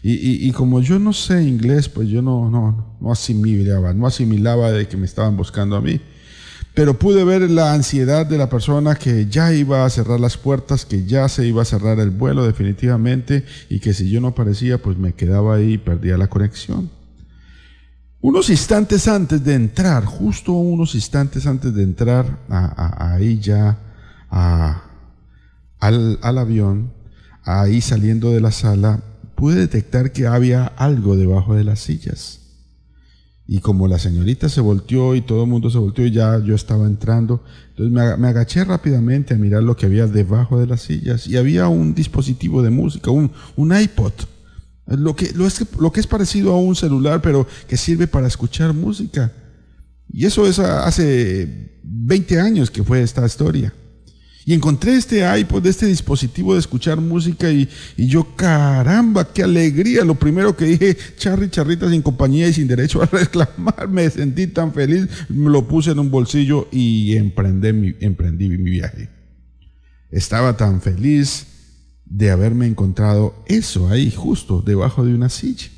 Y, 0.02 0.52
como 0.52 0.82
yo 0.82 0.98
no 0.98 1.14
sé 1.14 1.42
inglés, 1.42 1.88
pues 1.88 2.08
yo 2.08 2.20
no, 2.20 2.50
no, 2.50 2.96
no 3.00 3.10
asimilaba, 3.10 3.94
no 3.94 4.06
asimilaba 4.06 4.70
de 4.70 4.86
que 4.86 4.98
me 4.98 5.06
estaban 5.06 5.34
buscando 5.36 5.76
a 5.76 5.80
mí. 5.80 5.98
Pero 6.74 6.98
pude 6.98 7.24
ver 7.24 7.48
la 7.50 7.72
ansiedad 7.72 8.26
de 8.26 8.36
la 8.36 8.50
persona 8.50 8.96
que 8.96 9.26
ya 9.26 9.52
iba 9.54 9.84
a 9.84 9.90
cerrar 9.90 10.18
las 10.18 10.36
puertas, 10.36 10.84
que 10.84 11.06
ya 11.06 11.28
se 11.28 11.46
iba 11.46 11.62
a 11.62 11.64
cerrar 11.64 12.00
el 12.00 12.10
vuelo 12.10 12.44
definitivamente 12.44 13.44
y 13.70 13.78
que 13.78 13.94
si 13.94 14.10
yo 14.10 14.20
no 14.20 14.28
aparecía, 14.28 14.82
pues 14.82 14.98
me 14.98 15.14
quedaba 15.14 15.54
ahí 15.54 15.74
y 15.74 15.78
perdía 15.78 16.18
la 16.18 16.26
conexión. 16.26 16.90
Unos 18.26 18.48
instantes 18.48 19.06
antes 19.06 19.44
de 19.44 19.52
entrar, 19.52 20.06
justo 20.06 20.52
unos 20.52 20.94
instantes 20.94 21.46
antes 21.46 21.74
de 21.74 21.82
entrar 21.82 22.38
ahí 22.48 23.38
ya 23.38 23.78
al, 24.30 26.18
al 26.22 26.38
avión, 26.38 26.90
ahí 27.42 27.82
saliendo 27.82 28.30
de 28.30 28.40
la 28.40 28.50
sala, 28.50 29.02
pude 29.34 29.56
detectar 29.56 30.10
que 30.10 30.26
había 30.26 30.64
algo 30.64 31.18
debajo 31.18 31.54
de 31.54 31.64
las 31.64 31.80
sillas. 31.80 32.40
Y 33.46 33.60
como 33.60 33.88
la 33.88 33.98
señorita 33.98 34.48
se 34.48 34.62
volteó 34.62 35.14
y 35.14 35.20
todo 35.20 35.44
el 35.44 35.50
mundo 35.50 35.68
se 35.68 35.76
volteó 35.76 36.06
y 36.06 36.10
ya 36.10 36.38
yo 36.38 36.54
estaba 36.54 36.86
entrando, 36.86 37.44
entonces 37.76 38.18
me, 38.18 38.26
agaché 38.26 38.64
rápidamente 38.64 39.34
a 39.34 39.36
mirar 39.36 39.62
lo 39.62 39.76
que 39.76 39.84
había 39.84 40.06
debajo 40.06 40.58
de 40.58 40.66
las 40.66 40.80
sillas 40.80 41.26
y 41.26 41.36
había 41.36 41.68
un 41.68 41.94
dispositivo 41.94 42.62
de 42.62 42.70
música, 42.70 43.10
un, 43.10 43.30
un 43.54 43.78
iPod 43.78 44.14
Lo 44.86 45.16
que, 45.16 45.32
lo, 45.32 45.46
es, 45.46 45.64
lo 45.78 45.92
que 45.92 46.00
es 46.00 46.06
parecido 46.06 46.52
a 46.52 46.58
un 46.58 46.76
celular, 46.76 47.22
pero 47.22 47.46
que 47.66 47.76
sirve 47.76 48.06
para 48.06 48.26
escuchar 48.26 48.74
música. 48.74 49.32
Y 50.12 50.26
eso 50.26 50.46
es 50.46 50.58
hace 50.58 51.80
20 51.82 52.40
años 52.40 52.70
que 52.70 52.82
fue 52.82 53.02
esta 53.02 53.24
historia. 53.24 53.72
Y 54.46 54.52
encontré 54.52 54.94
este 54.94 55.24
iPod, 55.38 55.66
este 55.66 55.86
dispositivo 55.86 56.52
de 56.52 56.60
escuchar 56.60 57.00
música 57.00 57.50
y, 57.50 57.66
yo, 57.96 58.36
caramba, 58.36 59.32
qué 59.32 59.42
alegría. 59.42 60.04
Lo 60.04 60.16
primero 60.16 60.54
que 60.54 60.66
dije, 60.66 60.96
charri, 61.16 61.48
charrita 61.48 61.88
sin 61.88 62.02
compañía 62.02 62.46
y 62.46 62.52
sin 62.52 62.68
derecho 62.68 63.02
a 63.02 63.06
reclamar, 63.12 63.88
me 63.88 64.08
sentí 64.10 64.46
tan 64.46 64.74
feliz, 64.74 65.08
lo 65.30 65.66
puse 65.66 65.92
en 65.92 65.98
un 65.98 66.10
bolsillo 66.10 66.68
y 66.70 67.16
mi, 67.72 67.94
emprendí 68.00 68.48
mi 68.50 68.70
viaje. 68.70 69.08
Estaba 70.10 70.54
tan 70.56 70.82
feliz 70.82 71.46
de 72.06 72.30
haberme 72.30 72.66
encontrado 72.66 73.34
eso 73.46 73.88
ahí, 73.88 74.10
justo 74.10 74.62
debajo 74.62 75.04
de 75.04 75.14
una 75.14 75.28
silla. 75.28 75.68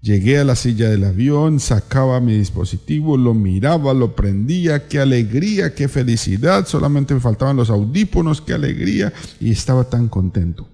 Llegué 0.00 0.38
a 0.38 0.44
la 0.44 0.54
silla 0.54 0.88
del 0.88 1.04
avión, 1.04 1.58
sacaba 1.58 2.20
mi 2.20 2.34
dispositivo, 2.34 3.16
lo 3.16 3.34
miraba, 3.34 3.92
lo 3.94 4.14
prendía, 4.14 4.86
qué 4.86 5.00
alegría, 5.00 5.74
qué 5.74 5.88
felicidad, 5.88 6.66
solamente 6.66 7.14
me 7.14 7.20
faltaban 7.20 7.56
los 7.56 7.68
audífonos, 7.68 8.40
qué 8.40 8.54
alegría, 8.54 9.12
y 9.40 9.50
estaba 9.50 9.84
tan 9.84 10.08
contento, 10.08 10.68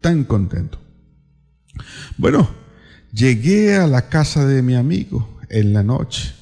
tan 0.00 0.24
contento. 0.24 0.78
Bueno, 2.16 2.48
llegué 3.12 3.76
a 3.76 3.86
la 3.86 4.08
casa 4.08 4.44
de 4.46 4.62
mi 4.62 4.74
amigo 4.74 5.38
en 5.48 5.72
la 5.72 5.84
noche 5.84 6.34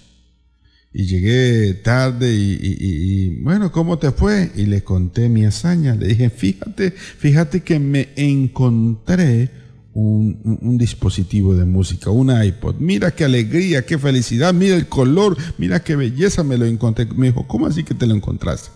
y 0.97 1.07
llegué 1.07 1.75
tarde 1.75 2.33
y, 2.33 3.41
bueno, 3.41 3.73
¿cómo 3.73 3.99
te 3.99 4.13
fue? 4.13 4.53
Y 4.55 4.67
le 4.67 4.85
conté 4.85 5.29
mi 5.29 5.45
hazaña, 5.45 5.97
le 5.97 6.07
dije, 6.07 6.31
fíjate, 6.31 6.93
fíjate 6.93 7.63
que 7.65 7.81
me 7.81 8.11
encontré 8.15 9.51
un, 9.93 10.79
dispositivo 10.79 11.57
de 11.57 11.65
música, 11.65 12.11
un 12.11 12.31
iPod. 12.31 12.77
Mira 12.79 13.11
qué 13.11 13.25
alegría, 13.25 13.85
qué 13.85 13.99
felicidad, 13.99 14.55
mira 14.55 14.77
el 14.77 14.87
color, 14.87 15.37
mira 15.59 15.83
qué 15.83 15.97
belleza 15.97 16.45
me 16.45 16.57
lo 16.57 16.65
encontré. 16.65 17.07
Me 17.07 17.27
dijo, 17.27 17.45
¿cómo 17.49 17.67
así 17.67 17.83
que 17.83 17.95
te 17.95 18.07
lo 18.07 18.15
encontraste? 18.15 18.71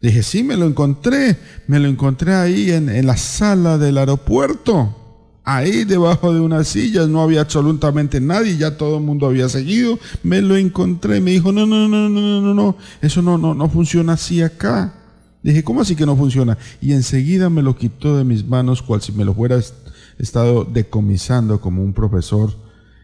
Dije, 0.00 0.22
sí, 0.22 0.42
me 0.42 0.56
lo 0.56 0.66
encontré, 0.66 1.36
me 1.66 1.78
lo 1.78 1.88
encontré 1.88 2.32
ahí 2.32 2.70
en, 2.70 2.88
en 2.88 3.06
la 3.06 3.18
sala 3.18 3.76
del 3.76 3.98
aeropuerto. 3.98 5.01
Ahí 5.44 5.84
debajo 5.84 6.32
de 6.32 6.40
unas 6.40 6.68
sillas 6.68 7.08
no 7.08 7.20
había 7.20 7.40
absolutamente 7.40 8.20
nadie, 8.20 8.56
ya 8.56 8.76
todo 8.76 8.98
el 8.98 9.02
mundo 9.02 9.26
había 9.26 9.48
seguido. 9.48 9.98
Me 10.22 10.40
lo 10.40 10.56
encontré, 10.56 11.20
me 11.20 11.32
dijo, 11.32 11.50
no, 11.50 11.66
no, 11.66 11.88
no, 11.88 12.08
no, 12.08 12.40
no, 12.40 12.54
no, 12.54 12.76
eso 13.00 13.22
no, 13.22 13.38
no, 13.38 13.54
no 13.54 13.68
funciona 13.68 14.12
así 14.12 14.40
acá. 14.40 14.94
Dije, 15.42 15.64
¿cómo 15.64 15.80
así 15.80 15.96
que 15.96 16.06
no 16.06 16.16
funciona? 16.16 16.56
Y 16.80 16.92
enseguida 16.92 17.50
me 17.50 17.62
lo 17.62 17.76
quitó 17.76 18.16
de 18.16 18.24
mis 18.24 18.46
manos, 18.46 18.82
cual 18.82 19.02
si 19.02 19.10
me 19.10 19.24
lo 19.24 19.34
fuera 19.34 19.60
estado 20.18 20.64
decomisando 20.64 21.60
como 21.60 21.82
un 21.82 21.92
profesor 21.92 22.54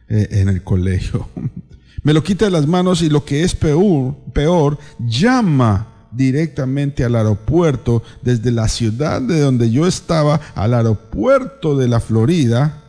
eh, 0.08 0.28
en 0.30 0.48
el 0.48 0.62
colegio. 0.62 1.28
Me 2.04 2.14
lo 2.14 2.22
quita 2.22 2.44
de 2.44 2.52
las 2.52 2.66
manos 2.66 3.02
y 3.02 3.10
lo 3.10 3.24
que 3.24 3.42
es 3.42 3.56
peor, 3.56 4.78
llama 5.00 5.97
directamente 6.12 7.04
al 7.04 7.16
aeropuerto 7.16 8.02
desde 8.22 8.50
la 8.50 8.68
ciudad 8.68 9.20
de 9.20 9.40
donde 9.40 9.70
yo 9.70 9.86
estaba 9.86 10.40
al 10.54 10.74
aeropuerto 10.74 11.76
de 11.76 11.88
la 11.88 12.00
Florida 12.00 12.84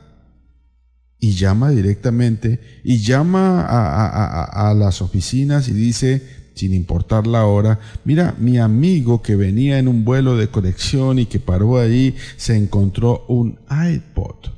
y 1.19 1.33
llama 1.33 1.69
directamente 1.71 2.59
y 2.83 2.99
llama 2.99 3.65
a 3.65 4.73
las 4.73 5.01
oficinas 5.01 5.67
y 5.67 5.73
dice, 5.73 6.39
sin 6.59 6.73
importar 6.73 7.25
la 7.25 7.45
hora. 7.45 7.79
Mira, 8.03 8.35
mi 8.37 8.57
amigo 8.57 9.21
que 9.21 9.37
venía 9.37 9.79
en 9.79 9.87
un 9.87 10.03
vuelo 10.03 10.35
de 10.35 10.49
conexión 10.49 11.17
y 11.17 11.25
que 11.25 11.39
paró 11.39 11.79
ahí, 11.79 12.15
se 12.35 12.57
encontró 12.57 13.25
un 13.29 13.57
iPod. 13.69 14.51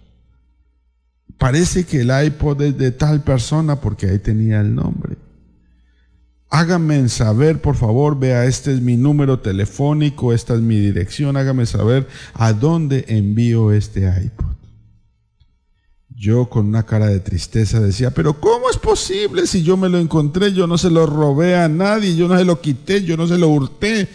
Parece 1.37 1.85
que 1.85 2.01
el 2.01 2.11
iPod 2.25 2.61
es 2.63 2.77
de 2.77 2.91
tal 2.91 3.21
persona 3.23 3.79
porque 3.79 4.07
ahí 4.07 4.17
tenía 4.17 4.61
el 4.61 4.73
nombre. 4.73 5.17
Hágame 6.53 7.07
saber, 7.07 7.61
por 7.61 7.77
favor, 7.77 8.19
vea, 8.19 8.45
este 8.45 8.73
es 8.73 8.81
mi 8.81 8.97
número 8.97 9.39
telefónico, 9.39 10.33
esta 10.33 10.53
es 10.53 10.59
mi 10.59 10.77
dirección, 10.77 11.37
hágame 11.37 11.65
saber 11.65 12.09
a 12.33 12.51
dónde 12.51 13.05
envío 13.07 13.71
este 13.71 14.01
iPod. 14.01 14.51
Yo 16.09 16.49
con 16.49 16.65
una 16.65 16.83
cara 16.83 17.07
de 17.07 17.21
tristeza 17.21 17.79
decía, 17.79 18.11
pero 18.11 18.41
¿cómo 18.41 18.69
es 18.69 18.77
posible 18.77 19.47
si 19.47 19.63
yo 19.63 19.77
me 19.77 19.87
lo 19.87 19.97
encontré, 19.97 20.51
yo 20.51 20.67
no 20.67 20.77
se 20.77 20.89
lo 20.89 21.05
robé 21.05 21.55
a 21.55 21.69
nadie, 21.69 22.17
yo 22.17 22.27
no 22.27 22.37
se 22.37 22.43
lo 22.43 22.59
quité, 22.59 23.01
yo 23.05 23.15
no 23.15 23.27
se 23.27 23.37
lo 23.37 23.47
hurté? 23.47 24.09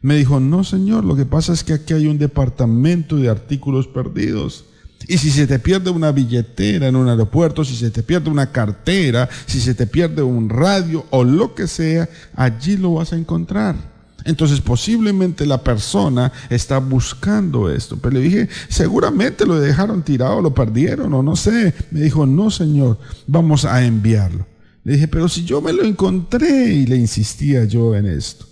Me 0.00 0.16
dijo, 0.16 0.40
no 0.40 0.64
señor, 0.64 1.04
lo 1.04 1.14
que 1.16 1.26
pasa 1.26 1.52
es 1.52 1.64
que 1.64 1.74
aquí 1.74 1.92
hay 1.92 2.06
un 2.06 2.16
departamento 2.16 3.16
de 3.16 3.28
artículos 3.28 3.88
perdidos. 3.88 4.64
Y 5.06 5.18
si 5.18 5.30
se 5.30 5.46
te 5.46 5.58
pierde 5.58 5.90
una 5.90 6.12
billetera 6.12 6.88
en 6.88 6.96
un 6.96 7.08
aeropuerto, 7.08 7.64
si 7.64 7.76
se 7.76 7.90
te 7.90 8.02
pierde 8.02 8.30
una 8.30 8.50
cartera, 8.50 9.28
si 9.46 9.60
se 9.60 9.74
te 9.74 9.86
pierde 9.86 10.22
un 10.22 10.48
radio 10.48 11.04
o 11.10 11.24
lo 11.24 11.54
que 11.54 11.66
sea, 11.66 12.08
allí 12.34 12.76
lo 12.76 12.94
vas 12.94 13.12
a 13.12 13.16
encontrar. 13.16 13.76
Entonces 14.24 14.62
posiblemente 14.62 15.44
la 15.44 15.62
persona 15.62 16.32
está 16.48 16.78
buscando 16.78 17.70
esto. 17.70 17.98
Pero 18.00 18.14
le 18.14 18.20
dije, 18.20 18.48
seguramente 18.68 19.44
lo 19.44 19.60
dejaron 19.60 20.02
tirado, 20.02 20.40
lo 20.40 20.54
perdieron 20.54 21.12
o 21.12 21.22
no 21.22 21.36
sé. 21.36 21.74
Me 21.90 22.00
dijo, 22.00 22.24
no 22.24 22.50
señor, 22.50 22.98
vamos 23.26 23.66
a 23.66 23.84
enviarlo. 23.84 24.46
Le 24.84 24.94
dije, 24.94 25.08
pero 25.08 25.28
si 25.28 25.44
yo 25.44 25.60
me 25.60 25.72
lo 25.72 25.82
encontré 25.82 26.72
y 26.72 26.86
le 26.86 26.96
insistía 26.96 27.64
yo 27.64 27.94
en 27.94 28.06
esto. 28.06 28.46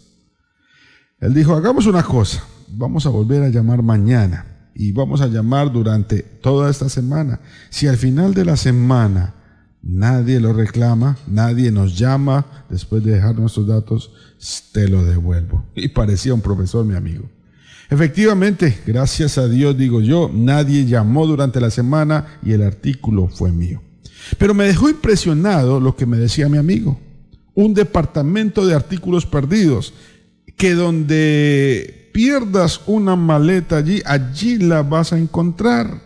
Él 1.20 1.32
dijo, 1.32 1.54
hagamos 1.54 1.86
una 1.86 2.02
cosa, 2.02 2.44
vamos 2.68 3.06
a 3.06 3.10
volver 3.10 3.42
a 3.42 3.48
llamar 3.48 3.82
mañana 3.82 4.51
y 4.74 4.92
vamos 4.92 5.20
a 5.20 5.28
llamar 5.28 5.72
durante 5.72 6.22
toda 6.22 6.70
esta 6.70 6.88
semana. 6.88 7.40
Si 7.70 7.86
al 7.86 7.96
final 7.96 8.34
de 8.34 8.44
la 8.44 8.56
semana 8.56 9.34
nadie 9.82 10.40
lo 10.40 10.52
reclama, 10.52 11.18
nadie 11.26 11.70
nos 11.70 11.98
llama 11.98 12.64
después 12.68 13.04
de 13.04 13.12
dejar 13.12 13.38
nuestros 13.38 13.66
datos, 13.66 14.12
te 14.72 14.88
lo 14.88 15.04
devuelvo. 15.04 15.64
Y 15.74 15.88
parecía 15.88 16.34
un 16.34 16.40
profesor, 16.40 16.84
mi 16.84 16.94
amigo. 16.94 17.28
Efectivamente, 17.90 18.78
gracias 18.86 19.36
a 19.36 19.48
Dios, 19.48 19.76
digo 19.76 20.00
yo, 20.00 20.30
nadie 20.32 20.86
llamó 20.86 21.26
durante 21.26 21.60
la 21.60 21.70
semana 21.70 22.38
y 22.42 22.52
el 22.52 22.62
artículo 22.62 23.28
fue 23.28 23.52
mío. 23.52 23.82
Pero 24.38 24.54
me 24.54 24.64
dejó 24.64 24.88
impresionado 24.88 25.80
lo 25.80 25.94
que 25.94 26.06
me 26.06 26.16
decía 26.16 26.48
mi 26.48 26.58
amigo. 26.58 26.98
Un 27.54 27.74
departamento 27.74 28.64
de 28.64 28.74
artículos 28.74 29.26
perdidos, 29.26 29.92
que 30.62 30.74
donde 30.76 32.08
pierdas 32.12 32.82
una 32.86 33.16
maleta 33.16 33.78
allí, 33.78 34.00
allí 34.04 34.58
la 34.58 34.84
vas 34.84 35.12
a 35.12 35.18
encontrar. 35.18 36.00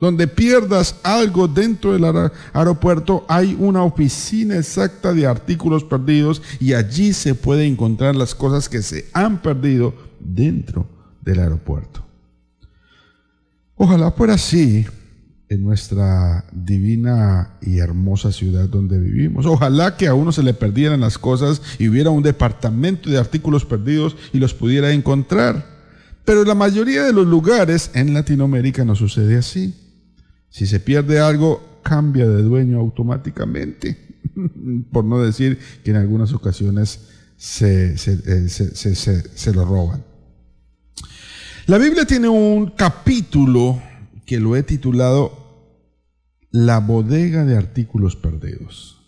Donde 0.00 0.26
pierdas 0.26 0.96
algo 1.04 1.46
dentro 1.46 1.92
del 1.92 2.32
aeropuerto, 2.52 3.24
hay 3.28 3.56
una 3.56 3.84
oficina 3.84 4.56
exacta 4.56 5.12
de 5.12 5.28
artículos 5.28 5.84
perdidos 5.84 6.42
y 6.58 6.72
allí 6.72 7.12
se 7.12 7.36
puede 7.36 7.66
encontrar 7.66 8.16
las 8.16 8.34
cosas 8.34 8.68
que 8.68 8.82
se 8.82 9.06
han 9.12 9.42
perdido 9.42 9.94
dentro 10.18 10.84
del 11.20 11.38
aeropuerto. 11.38 12.04
Ojalá 13.76 14.10
fuera 14.10 14.34
así 14.34 14.86
en 15.48 15.62
nuestra 15.62 16.44
divina 16.52 17.56
y 17.62 17.78
hermosa 17.78 18.32
ciudad 18.32 18.68
donde 18.68 18.98
vivimos. 18.98 19.46
Ojalá 19.46 19.96
que 19.96 20.06
a 20.06 20.14
uno 20.14 20.32
se 20.32 20.42
le 20.42 20.54
perdieran 20.54 21.00
las 21.00 21.18
cosas 21.18 21.62
y 21.78 21.88
hubiera 21.88 22.10
un 22.10 22.22
departamento 22.22 23.08
de 23.08 23.18
artículos 23.18 23.64
perdidos 23.64 24.16
y 24.32 24.38
los 24.38 24.52
pudiera 24.54 24.92
encontrar. 24.92 25.78
Pero 26.24 26.44
la 26.44 26.54
mayoría 26.54 27.04
de 27.04 27.12
los 27.14 27.26
lugares 27.26 27.90
en 27.94 28.12
Latinoamérica 28.12 28.84
no 28.84 28.94
sucede 28.94 29.38
así. 29.38 29.74
Si 30.50 30.66
se 30.66 30.80
pierde 30.80 31.20
algo, 31.20 31.80
cambia 31.82 32.28
de 32.28 32.42
dueño 32.42 32.78
automáticamente. 32.78 33.96
Por 34.92 35.04
no 35.04 35.22
decir 35.22 35.58
que 35.82 35.90
en 35.90 35.96
algunas 35.96 36.34
ocasiones 36.34 37.08
se, 37.38 37.94
eh, 37.94 38.48
se, 38.48 39.52
lo 39.54 39.64
roban. 39.64 40.04
La 41.66 41.78
Biblia 41.78 42.04
tiene 42.04 42.28
un 42.28 42.70
capítulo 42.70 43.80
que 44.28 44.38
lo 44.38 44.54
he 44.54 44.62
titulado 44.62 45.32
La 46.50 46.78
bodega 46.78 47.44
de 47.46 47.56
artículos 47.56 48.14
perdidos 48.14 48.98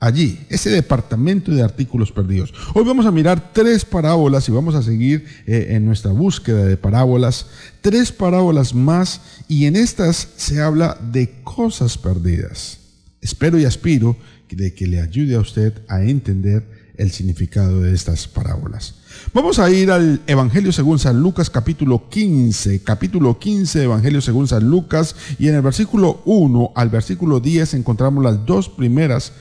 allí, 0.00 0.40
ese 0.48 0.70
departamento 0.70 1.52
de 1.52 1.62
artículos 1.62 2.10
perdidos. 2.10 2.54
Hoy 2.74 2.84
vamos 2.84 3.04
a 3.04 3.10
mirar 3.10 3.52
tres 3.52 3.84
parábolas 3.84 4.48
y 4.48 4.52
vamos 4.52 4.74
a 4.74 4.82
seguir 4.82 5.26
eh, 5.46 5.68
en 5.70 5.84
nuestra 5.84 6.10
búsqueda 6.10 6.64
de 6.64 6.78
parábolas, 6.78 7.48
tres 7.82 8.10
parábolas 8.10 8.74
más 8.74 9.20
y 9.46 9.66
en 9.66 9.76
estas 9.76 10.28
se 10.36 10.62
habla 10.62 10.98
de 11.12 11.42
cosas 11.44 11.98
perdidas. 11.98 12.78
Espero 13.20 13.58
y 13.58 13.66
aspiro 13.66 14.16
de 14.48 14.72
que 14.74 14.86
le 14.86 15.02
ayude 15.02 15.34
a 15.34 15.40
usted 15.40 15.82
a 15.86 16.02
entender 16.02 16.92
el 16.96 17.10
significado 17.10 17.82
de 17.82 17.94
estas 17.94 18.26
parábolas. 18.26 18.99
Vamos 19.32 19.58
a 19.58 19.70
ir 19.70 19.90
al 19.92 20.20
Evangelio 20.26 20.72
según 20.72 20.98
San 20.98 21.20
Lucas 21.20 21.50
capítulo 21.50 22.08
15, 22.08 22.82
capítulo 22.82 23.38
15 23.38 23.84
Evangelio 23.84 24.20
según 24.20 24.48
San 24.48 24.68
Lucas 24.68 25.14
y 25.38 25.48
en 25.48 25.54
el 25.54 25.62
versículo 25.62 26.20
1 26.24 26.72
al 26.74 26.88
versículo 26.88 27.38
10 27.38 27.74
encontramos 27.74 28.24
las 28.24 28.44
dos 28.44 28.68
primeras 28.68 29.32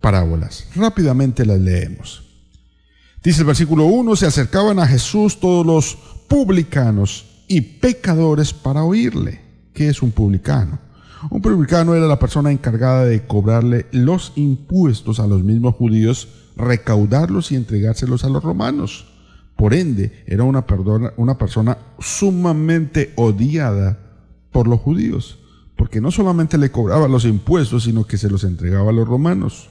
parábolas. 0.00 0.66
Rápidamente 0.74 1.46
las 1.46 1.58
leemos. 1.58 2.22
Dice 3.22 3.40
el 3.40 3.46
versículo 3.46 3.86
1, 3.86 4.16
se 4.16 4.26
acercaban 4.26 4.78
a 4.78 4.86
Jesús 4.86 5.40
todos 5.40 5.64
los 5.64 5.96
publicanos 6.28 7.24
y 7.48 7.62
pecadores 7.62 8.52
para 8.52 8.84
oírle. 8.84 9.40
¿Qué 9.72 9.88
es 9.88 10.02
un 10.02 10.10
publicano? 10.10 10.78
Un 11.30 11.40
publicano 11.40 11.94
era 11.94 12.06
la 12.06 12.18
persona 12.18 12.52
encargada 12.52 13.06
de 13.06 13.26
cobrarle 13.26 13.86
los 13.92 14.32
impuestos 14.36 15.20
a 15.20 15.26
los 15.26 15.42
mismos 15.42 15.74
judíos, 15.74 16.28
recaudarlos 16.56 17.52
y 17.52 17.56
entregárselos 17.56 18.24
a 18.24 18.28
los 18.28 18.42
romanos. 18.42 19.06
Por 19.56 19.74
ende, 19.74 20.24
era 20.26 20.44
una, 20.44 20.66
persona 21.38 21.78
sumamente 21.98 23.12
odiada 23.16 23.98
por 24.50 24.66
los 24.66 24.80
judíos, 24.80 25.38
porque 25.76 26.00
no 26.00 26.10
solamente 26.10 26.58
le 26.58 26.70
cobraba 26.70 27.08
los 27.08 27.24
impuestos, 27.24 27.84
sino 27.84 28.04
que 28.04 28.18
se 28.18 28.30
los 28.30 28.44
entregaba 28.44 28.90
a 28.90 28.94
los 28.94 29.06
romanos. 29.06 29.70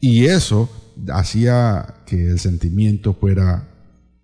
Y 0.00 0.26
eso 0.26 0.68
hacía 1.12 1.94
que 2.06 2.30
el 2.30 2.38
sentimiento 2.38 3.14
fuera 3.14 3.68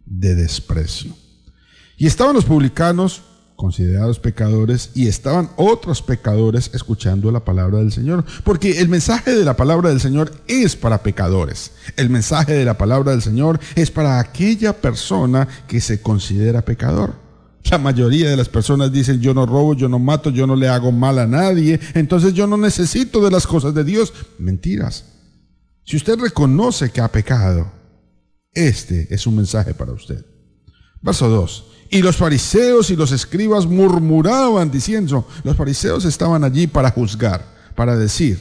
de 0.05 0.35
desprecio. 0.35 1.13
Y 1.97 2.07
estaban 2.07 2.35
los 2.35 2.45
publicanos 2.45 3.23
considerados 3.57 4.21
pecadores 4.21 4.91
y 4.95 5.09
estaban 5.09 5.51
otros 5.57 6.03
pecadores 6.03 6.71
escuchando 6.75 7.31
la 7.33 7.45
palabra 7.45 7.79
del 7.79 7.91
Señor. 7.91 8.25
Porque 8.45 8.81
el 8.81 8.89
mensaje 8.89 9.35
de 9.35 9.45
la 9.45 9.57
palabra 9.57 9.89
del 9.89 10.01
Señor 10.01 10.31
es 10.47 10.77
para 10.77 11.03
pecadores. 11.03 11.73
El 11.97 12.11
mensaje 12.11 12.53
de 12.53 12.65
la 12.65 12.79
palabra 12.79 13.13
del 13.13 13.23
Señor 13.23 13.59
es 13.75 13.91
para 13.91 14.21
aquella 14.21 14.75
persona 14.75 15.49
que 15.67 15.81
se 15.81 16.01
considera 16.01 16.63
pecador. 16.63 17.15
La 17.71 17.79
mayoría 17.79 18.31
de 18.31 18.37
las 18.37 18.49
personas 18.49 18.93
dicen 18.93 19.21
yo 19.21 19.35
no 19.35 19.45
robo, 19.45 19.75
yo 19.75 19.89
no 19.89 19.99
mato, 19.99 20.31
yo 20.31 20.47
no 20.47 20.55
le 20.55 20.69
hago 20.69 20.93
mal 20.93 21.19
a 21.19 21.27
nadie, 21.27 21.81
entonces 21.95 22.33
yo 22.33 22.47
no 22.47 22.57
necesito 22.57 23.25
de 23.25 23.31
las 23.31 23.47
cosas 23.47 23.75
de 23.75 23.83
Dios. 23.83 24.13
Mentiras. 24.39 25.05
Si 25.85 25.97
usted 25.97 26.19
reconoce 26.19 26.91
que 26.91 27.01
ha 27.01 27.11
pecado, 27.11 27.73
este 28.53 29.13
es 29.13 29.27
un 29.27 29.37
mensaje 29.37 29.75
para 29.75 29.93
usted. 29.93 30.25
Verso 31.03 31.29
2. 31.29 31.76
Y 31.91 32.03
los 32.03 32.17
fariseos 32.17 32.91
y 32.91 32.97
los 32.97 33.13
escribas 33.13 33.67
murmuraban 33.67 34.71
diciendo, 34.71 35.27
los 35.45 35.57
fariseos 35.57 36.05
estaban 36.05 36.45
allí 36.45 36.67
para 36.67 36.91
juzgar, 36.91 37.45
para 37.75 37.97
decir, 37.97 38.39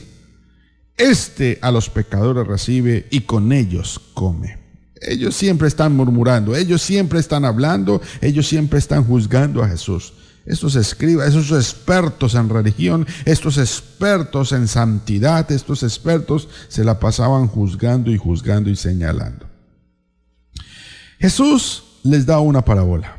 este 0.96 1.58
a 1.62 1.70
los 1.70 1.90
pecadores 1.90 2.46
recibe 2.46 3.06
y 3.10 3.20
con 3.20 3.52
ellos 3.52 4.00
come. 4.14 4.58
Ellos 5.00 5.36
siempre 5.36 5.68
están 5.68 5.94
murmurando, 5.94 6.56
ellos 6.56 6.82
siempre 6.82 7.20
están 7.20 7.44
hablando, 7.44 8.00
ellos 8.20 8.48
siempre 8.48 8.78
están 8.78 9.04
juzgando 9.04 9.62
a 9.62 9.68
Jesús. 9.68 10.14
Estos 10.46 10.76
escribas, 10.76 11.28
esos 11.28 11.50
expertos 11.50 12.34
en 12.34 12.48
religión, 12.48 13.06
estos 13.24 13.58
expertos 13.58 14.52
en 14.52 14.68
santidad, 14.68 15.50
estos 15.50 15.82
expertos 15.82 16.48
se 16.68 16.84
la 16.84 17.00
pasaban 17.00 17.48
juzgando 17.48 18.10
y 18.10 18.16
juzgando 18.16 18.70
y 18.70 18.76
señalando. 18.76 19.46
Jesús 21.18 21.82
les 22.04 22.24
da 22.24 22.38
una 22.38 22.64
parábola. 22.64 23.15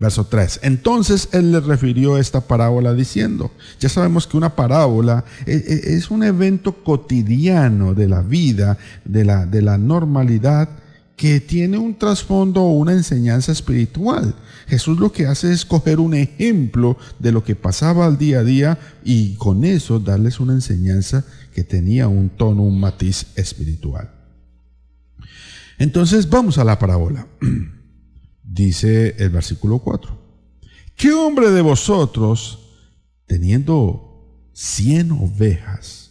Verso 0.00 0.26
3. 0.26 0.60
Entonces 0.62 1.28
él 1.32 1.50
les 1.50 1.64
refirió 1.64 2.18
esta 2.18 2.40
parábola 2.40 2.94
diciendo, 2.94 3.50
ya 3.80 3.88
sabemos 3.88 4.28
que 4.28 4.36
una 4.36 4.54
parábola 4.54 5.24
e, 5.44 5.54
e, 5.54 5.96
es 5.96 6.10
un 6.10 6.22
evento 6.22 6.84
cotidiano 6.84 7.94
de 7.94 8.06
la 8.06 8.22
vida, 8.22 8.78
de 9.04 9.24
la, 9.24 9.44
de 9.44 9.60
la 9.60 9.76
normalidad, 9.76 10.68
que 11.16 11.40
tiene 11.40 11.78
un 11.78 11.98
trasfondo 11.98 12.62
o 12.62 12.74
una 12.74 12.92
enseñanza 12.92 13.50
espiritual. 13.50 14.36
Jesús 14.68 15.00
lo 15.00 15.10
que 15.10 15.26
hace 15.26 15.52
es 15.52 15.64
coger 15.64 15.98
un 15.98 16.14
ejemplo 16.14 16.96
de 17.18 17.32
lo 17.32 17.42
que 17.42 17.56
pasaba 17.56 18.06
al 18.06 18.18
día 18.18 18.38
a 18.38 18.44
día 18.44 18.78
y 19.02 19.34
con 19.34 19.64
eso 19.64 19.98
darles 19.98 20.38
una 20.38 20.52
enseñanza 20.52 21.24
que 21.52 21.64
tenía 21.64 22.06
un 22.06 22.28
tono, 22.28 22.62
un 22.62 22.78
matiz 22.78 23.26
espiritual. 23.34 24.12
Entonces 25.76 26.30
vamos 26.30 26.56
a 26.58 26.64
la 26.64 26.78
parábola. 26.78 27.26
dice 28.48 29.14
el 29.18 29.30
versículo 29.30 29.78
4. 29.78 30.16
¿Qué 30.96 31.12
hombre 31.12 31.50
de 31.50 31.60
vosotros, 31.60 32.58
teniendo 33.26 34.48
cien 34.52 35.12
ovejas, 35.12 36.10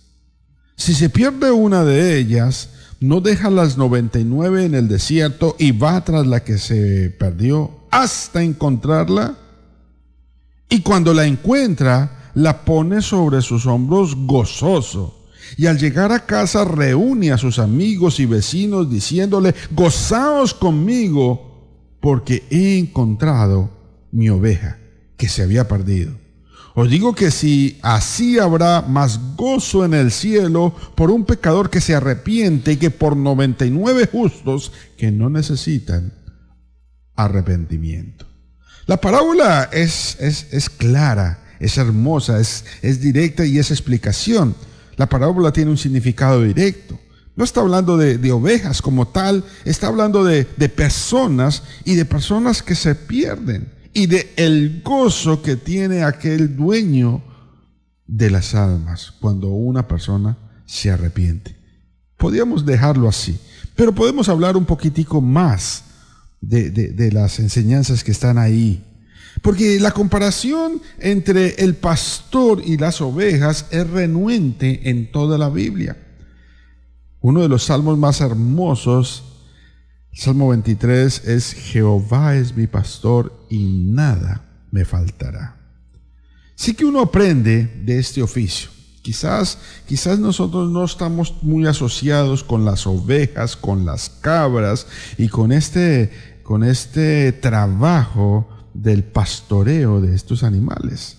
si 0.75 0.93
se 0.93 1.09
pierde 1.09 1.51
una 1.51 1.83
de 1.83 2.17
ellas, 2.17 2.69
no 2.99 3.19
deja 3.19 3.49
las 3.49 3.77
99 3.77 4.65
en 4.65 4.75
el 4.75 4.87
desierto 4.87 5.55
y 5.59 5.71
va 5.71 6.03
tras 6.03 6.25
la 6.25 6.43
que 6.43 6.57
se 6.57 7.09
perdió 7.09 7.71
hasta 7.91 8.43
encontrarla? 8.43 9.35
Y 10.69 10.81
cuando 10.81 11.13
la 11.13 11.25
encuentra, 11.25 12.31
la 12.35 12.63
pone 12.63 13.01
sobre 13.01 13.41
sus 13.41 13.65
hombros 13.65 14.15
gozoso. 14.15 15.25
Y 15.57 15.65
al 15.65 15.79
llegar 15.79 16.11
a 16.11 16.25
casa 16.25 16.65
reúne 16.65 17.31
a 17.31 17.37
sus 17.37 17.57
amigos 17.57 18.19
y 18.19 18.25
vecinos 18.25 18.89
diciéndole, 18.89 19.55
gozaos 19.71 20.53
conmigo 20.53 21.46
porque 21.99 22.43
he 22.49 22.77
encontrado 22.77 23.69
mi 24.11 24.29
oveja 24.29 24.77
que 25.17 25.27
se 25.27 25.43
había 25.43 25.67
perdido. 25.67 26.13
Os 26.75 26.91
digo 26.91 27.15
que 27.15 27.31
si 27.31 27.79
así 27.81 28.37
habrá 28.37 28.83
más 28.83 29.35
gozo 29.35 29.83
en 29.83 29.95
el 29.95 30.11
cielo 30.11 30.75
por 30.93 31.09
un 31.09 31.25
pecador 31.25 31.71
que 31.71 31.81
se 31.81 31.95
arrepiente 31.95 32.77
que 32.77 32.91
por 32.91 33.17
99 33.17 34.07
justos 34.11 34.71
que 34.95 35.11
no 35.11 35.29
necesitan 35.31 36.13
arrepentimiento. 37.15 38.27
La 38.85 39.01
parábola 39.01 39.69
es, 39.73 40.17
es, 40.19 40.53
es 40.53 40.69
clara, 40.69 41.43
es 41.59 41.79
hermosa, 41.79 42.39
es, 42.39 42.63
es 42.83 43.01
directa 43.01 43.43
y 43.43 43.57
es 43.57 43.71
explicación. 43.71 44.55
La 44.97 45.09
parábola 45.09 45.51
tiene 45.51 45.71
un 45.71 45.77
significado 45.77 46.43
directo. 46.43 46.99
No 47.37 47.43
está 47.43 47.61
hablando 47.61 47.97
de, 47.97 48.31
ovejas 48.31 48.81
como 48.81 49.07
tal, 49.07 49.43
está 49.63 49.87
hablando 49.87 50.23
de, 50.23 50.43
personas 50.69 51.61
y 51.85 51.93
de 51.93 52.03
personas 52.03 52.63
que 52.63 52.73
se 52.73 52.95
pierden 52.95 53.71
y 53.93 54.07
de 54.07 54.33
el 54.37 54.81
gozo 54.83 55.43
que 55.43 55.55
tiene 55.55 56.03
aquel 56.03 56.57
dueño 56.57 57.23
de 58.07 58.31
las 58.31 58.55
almas 58.55 59.13
cuando 59.21 59.49
una 59.49 59.87
persona 59.87 60.35
se 60.65 60.89
arrepiente. 60.89 61.55
Podríamos 62.17 62.65
dejarlo 62.65 63.07
así, 63.07 63.39
pero 63.75 63.93
podemos 63.93 64.29
hablar 64.29 64.57
un 64.57 64.65
poquitico 64.65 65.21
más 65.21 65.83
de, 66.41 66.71
de 66.71 67.11
las 67.11 67.37
enseñanzas 67.37 68.03
que 68.03 68.11
están 68.11 68.39
ahí. 68.39 68.83
Porque 69.43 69.79
la 69.79 69.91
comparación 69.91 70.81
entre 70.97 71.63
el 71.63 71.75
pastor 71.75 72.63
y 72.65 72.77
las 72.77 72.99
ovejas 72.99 73.67
es 73.69 73.87
renuente 73.87 74.89
en 74.89 75.11
toda 75.11 75.37
la 75.37 75.49
Biblia. 75.49 76.06
Uno 77.21 77.41
de 77.41 77.49
los 77.49 77.63
salmos 77.63 77.97
más 77.97 78.21
hermosos, 78.21 79.23
Salmo 80.13 80.49
23, 80.49 81.27
es 81.27 81.53
Jehová 81.53 82.35
es 82.35 82.55
mi 82.55 82.65
pastor 82.65 83.45
y 83.49 83.65
nada 83.65 84.65
me 84.71 84.83
faltará. 84.83 85.57
Sí 86.55 86.73
que 86.73 86.85
uno 86.85 87.01
aprende 87.01 87.65
de 87.85 87.99
este 87.99 88.23
oficio. 88.23 88.69
Quizás, 89.03 89.59
quizás 89.87 90.19
nosotros 90.19 90.71
no 90.71 90.83
estamos 90.83 91.35
muy 91.43 91.67
asociados 91.67 92.43
con 92.43 92.65
las 92.65 92.87
ovejas, 92.87 93.55
con 93.55 93.85
las 93.85 94.09
cabras 94.09 94.87
y 95.17 95.29
con 95.29 95.51
este, 95.51 96.11
con 96.43 96.63
este 96.63 97.31
trabajo 97.31 98.49
del 98.73 99.03
pastoreo 99.03 100.01
de 100.01 100.15
estos 100.15 100.43
animales. 100.43 101.16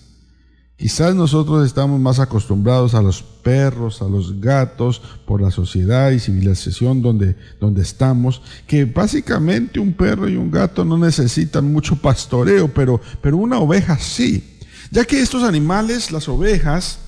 Quizás 0.79 1.13
nosotros 1.13 1.67
estamos 1.67 1.99
más 1.99 2.19
acostumbrados 2.19 2.95
a 2.95 3.01
los 3.01 3.21
perros, 3.21 4.01
a 4.01 4.07
los 4.07 4.39
gatos, 4.39 5.01
por 5.25 5.41
la 5.41 5.51
sociedad 5.51 6.09
y 6.11 6.19
civilización 6.19 7.01
donde, 7.01 7.35
donde 7.59 7.81
estamos, 7.81 8.41
que 8.65 8.85
básicamente 8.85 9.81
un 9.81 9.91
perro 9.91 10.29
y 10.29 10.37
un 10.37 10.49
gato 10.49 10.85
no 10.85 10.97
necesitan 10.97 11.69
mucho 11.69 11.97
pastoreo, 11.97 12.73
pero, 12.73 13.01
pero 13.21 13.35
una 13.35 13.59
oveja 13.59 13.99
sí. 13.99 14.57
Ya 14.89 15.03
que 15.03 15.19
estos 15.19 15.43
animales, 15.43 16.13
las 16.13 16.29
ovejas, 16.29 16.99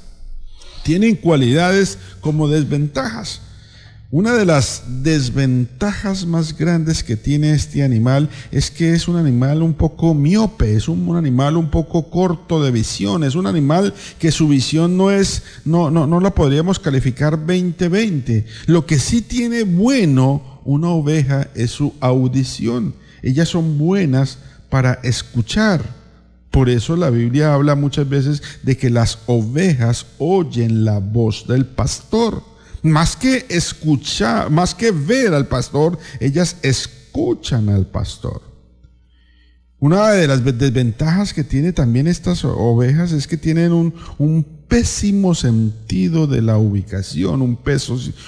tienen 0.83 1.15
cualidades 1.15 1.97
como 2.19 2.49
desventajas. 2.49 3.41
Una 4.13 4.33
de 4.33 4.45
las 4.45 4.83
desventajas 5.03 6.25
más 6.25 6.57
grandes 6.57 7.01
que 7.01 7.15
tiene 7.15 7.53
este 7.53 7.81
animal 7.81 8.27
es 8.51 8.69
que 8.69 8.93
es 8.93 9.07
un 9.07 9.15
animal 9.15 9.63
un 9.63 9.73
poco 9.73 10.13
miope, 10.13 10.75
es 10.75 10.89
un, 10.89 11.15
animal 11.15 11.55
un 11.55 11.69
poco 11.69 12.09
corto 12.09 12.61
de 12.61 12.71
visión, 12.71 13.23
es 13.23 13.35
un 13.35 13.47
animal 13.47 13.93
que 14.19 14.33
su 14.33 14.49
visión 14.49 14.97
no 14.97 15.11
es, 15.11 15.43
no, 15.63 15.89
no, 15.89 16.07
no 16.07 16.19
la 16.19 16.35
podríamos 16.35 16.77
calificar 16.77 17.37
20-20. 17.37 18.43
Lo 18.65 18.85
que 18.85 18.99
sí 18.99 19.21
tiene 19.21 19.63
bueno 19.63 20.59
una 20.65 20.89
oveja 20.89 21.47
es 21.55 21.71
su 21.71 21.93
audición. 22.01 22.93
Ellas 23.23 23.47
son 23.47 23.77
buenas 23.77 24.39
para 24.69 24.99
escuchar. 25.03 25.85
Por 26.49 26.69
eso 26.69 26.97
la 26.97 27.11
Biblia 27.11 27.53
habla 27.53 27.75
muchas 27.75 28.09
veces 28.09 28.43
de 28.61 28.75
que 28.75 28.89
las 28.89 29.19
ovejas 29.27 30.05
oyen 30.17 30.83
la 30.83 30.99
voz 30.99 31.47
del 31.47 31.65
pastor. 31.65 32.50
Más 32.81 33.15
que 33.15 33.45
escuchar, 33.49 34.49
más 34.49 34.73
que 34.73 34.91
ver 34.91 35.33
al 35.33 35.47
pastor, 35.47 35.99
ellas 36.19 36.57
escuchan 36.61 37.69
al 37.69 37.85
pastor. 37.85 38.41
Una 39.81 40.11
de 40.11 40.27
las 40.27 40.43
desventajas 40.43 41.33
que 41.33 41.43
tiene 41.43 41.73
también 41.73 42.05
estas 42.05 42.45
ovejas 42.45 43.11
es 43.11 43.27
que 43.27 43.37
tienen 43.37 43.71
un, 43.71 44.47
pésimo 44.71 45.35
sentido 45.35 46.27
de 46.27 46.41
la 46.41 46.57
ubicación, 46.57 47.41
un, 47.41 47.59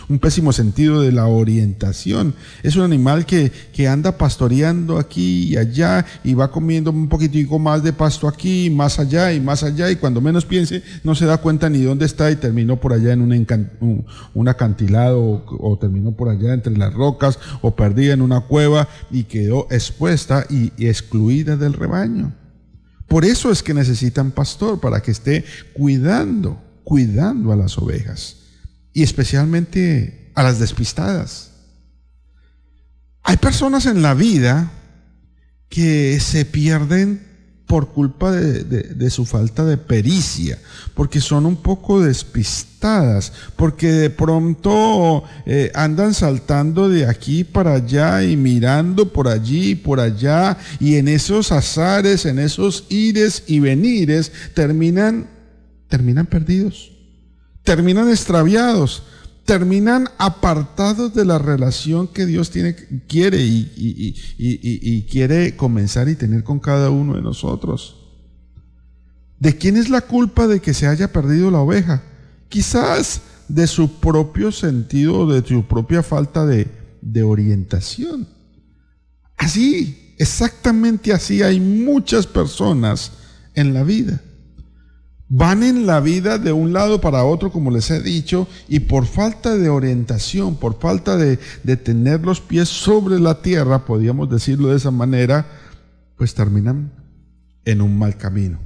un 0.09 0.19
pésimo 0.19 0.51
sentido 0.51 0.99
de 0.99 1.13
la 1.13 1.27
orientación. 1.27 2.35
Es 2.63 2.75
un 2.75 2.83
animal 2.83 3.25
que, 3.25 3.49
que, 3.71 3.87
anda 3.87 4.17
pastoreando 4.17 4.97
aquí 4.97 5.43
y 5.45 5.55
allá 5.55 6.05
y 6.21 6.33
va 6.33 6.51
comiendo 6.51 6.91
un 6.91 7.07
poquitico 7.07 7.59
más 7.59 7.81
de 7.81 7.93
pasto 7.93 8.27
aquí, 8.27 8.69
más 8.69 8.99
allá 8.99 9.31
y 9.31 9.39
más 9.39 9.63
allá 9.63 9.89
y 9.89 9.95
cuando 9.95 10.19
menos 10.19 10.43
piense 10.43 10.83
no 11.05 11.15
se 11.15 11.25
da 11.25 11.37
cuenta 11.37 11.69
ni 11.69 11.79
dónde 11.79 12.05
está 12.05 12.29
y 12.29 12.35
terminó 12.35 12.75
por 12.77 12.91
allá 12.91 13.13
en 13.13 13.21
un, 13.21 14.05
un, 14.33 14.47
acantilado 14.49 15.45
o, 15.47 15.77
terminó 15.79 16.11
por 16.11 16.27
allá 16.27 16.53
entre 16.53 16.75
las 16.75 16.93
rocas 16.93 17.39
o 17.61 17.73
perdida 17.73 18.15
en 18.15 18.21
una 18.21 18.41
cueva 18.41 18.89
y 19.09 19.23
quedó 19.23 19.65
expuesta 19.71 20.45
y 20.49 20.73
excluida 20.85 21.55
del 21.55 21.71
rebaño. 21.71 22.33
Por 23.13 23.25
eso 23.25 23.51
es 23.51 23.61
que 23.61 23.75
necesitan 23.75 24.31
pastor, 24.31 24.79
para 24.79 25.03
que 25.03 25.11
esté 25.11 25.45
cuidando, 25.73 26.59
cuidando 26.83 27.51
a 27.51 27.55
las 27.55 27.77
ovejas. 27.77 28.37
Y 28.91 29.03
especialmente 29.03 30.31
a 30.33 30.41
las 30.41 30.57
despistadas. 30.57 31.51
Hay 33.21 33.37
personas 33.37 33.85
en 33.85 34.01
la 34.01 34.15
vida 34.15 34.71
que 35.69 36.19
se 36.19 36.43
pierden 36.43 37.21
por 37.67 37.89
culpa 37.89 38.31
de, 38.31 39.09
su 39.09 39.25
falta 39.25 39.65
de 39.65 39.77
pericia, 39.77 40.59
porque 40.93 41.21
son 41.21 41.45
un 41.45 41.55
poco 41.55 42.01
despistadas, 42.01 43.31
porque 43.55 43.91
de 43.91 44.09
pronto 44.09 45.23
eh, 45.45 45.71
andan 45.73 46.13
saltando 46.13 46.89
de 46.89 47.07
aquí 47.07 47.43
para 47.43 47.75
allá 47.75 48.23
y 48.23 48.37
mirando 48.37 49.11
por 49.11 49.27
allí 49.27 49.71
y 49.71 49.75
por 49.75 49.99
allá, 49.99 50.57
y 50.79 50.95
en 50.95 51.07
esos 51.07 51.51
azares, 51.51 52.25
en 52.25 52.37
esos 52.37 52.85
ires 52.89 53.43
y 53.47 53.59
venires, 53.59 54.31
terminan, 54.53 55.27
terminan 55.87 56.25
perdidos, 56.25 56.91
terminan 57.63 58.09
extraviados 58.09 59.03
terminan 59.45 60.09
apartados 60.17 61.13
de 61.13 61.25
la 61.25 61.37
relación 61.37 62.07
que 62.07 62.25
Dios 62.25 62.49
tiene, 62.49 62.75
quiere 63.07 63.39
y, 63.41 65.07
quiere 65.09 65.55
comenzar 65.55 66.07
y 66.07 66.15
tener 66.15 66.43
con 66.43 66.59
cada 66.59 66.89
uno 66.89 67.15
de 67.15 67.21
nosotros. 67.21 67.97
¿De 69.39 69.57
quién 69.57 69.75
es 69.75 69.89
la 69.89 70.01
culpa 70.01 70.47
de 70.47 70.61
que 70.61 70.73
se 70.73 70.87
haya 70.87 71.11
perdido 71.11 71.51
la 71.51 71.59
oveja? 71.59 72.03
Quizás 72.47 73.21
de 73.49 73.67
su 73.67 73.99
propio 73.99 74.51
sentido, 74.51 75.27
de 75.27 75.45
su 75.45 75.65
propia 75.65 76.01
falta 76.01 76.45
de, 76.45 76.67
de 77.01 77.23
orientación. 77.23 78.27
Así, 79.35 80.15
exactamente 80.17 81.11
así 81.11 81.41
hay 81.41 81.59
muchas 81.59 82.25
personas 82.25 83.11
en 83.55 83.73
la 83.73 83.83
vida 83.83 84.21
van 85.35 85.63
en 85.63 85.87
la 85.87 85.99
vida 85.99 86.37
de 86.37 86.53
un 86.53 86.73
lado 86.73 87.01
para 87.01 87.23
otro, 87.23 87.51
como 87.51 87.71
les 87.71 87.89
he 87.89 88.03
dicho, 88.03 88.47
y 88.67 88.81
por 88.81 89.07
falta 89.07 89.55
de 89.55 89.67
orientación, 89.67 90.57
por 90.57 90.79
falta 90.79 91.17
de, 91.17 91.37
tener 91.77 92.21
los 92.21 92.39
pies 92.39 92.69
sobre 92.69 93.19
la 93.19 93.41
tierra, 93.41 93.83
podríamos 93.83 94.29
decirlo 94.29 94.69
de 94.69 94.77
esa 94.77 94.91
manera, 94.91 95.47
pues 96.17 96.35
terminan 96.35 96.91
en 97.65 97.81
un 97.81 97.97
mal 97.97 98.15
camino. 98.15 98.59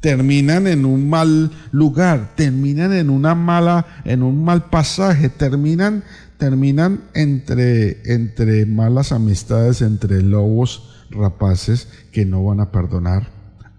Terminan 0.00 0.66
en 0.66 0.86
un 0.86 1.10
mal 1.10 1.50
lugar, 1.70 2.32
terminan 2.34 2.94
en 2.94 3.10
una 3.10 3.34
mala, 3.34 3.84
en 4.06 4.22
un 4.22 4.42
mal 4.42 4.70
pasaje, 4.70 5.28
terminan, 5.28 6.02
terminan 6.38 7.02
entre, 7.12 8.10
entre 8.10 8.64
malas 8.64 9.12
amistades, 9.12 9.82
entre 9.82 10.22
lobos 10.22 11.04
rapaces 11.10 11.88
que 12.10 12.24
no 12.24 12.42
van 12.42 12.60
a 12.60 12.72
perdonar 12.72 13.28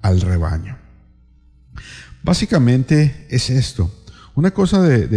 al 0.04 0.22
rebaño. 0.22 0.78
Básicamente 2.24 3.26
es 3.30 3.50
esto. 3.50 3.92
Una 4.36 4.52
cosa 4.52 4.82
de, 4.82 5.08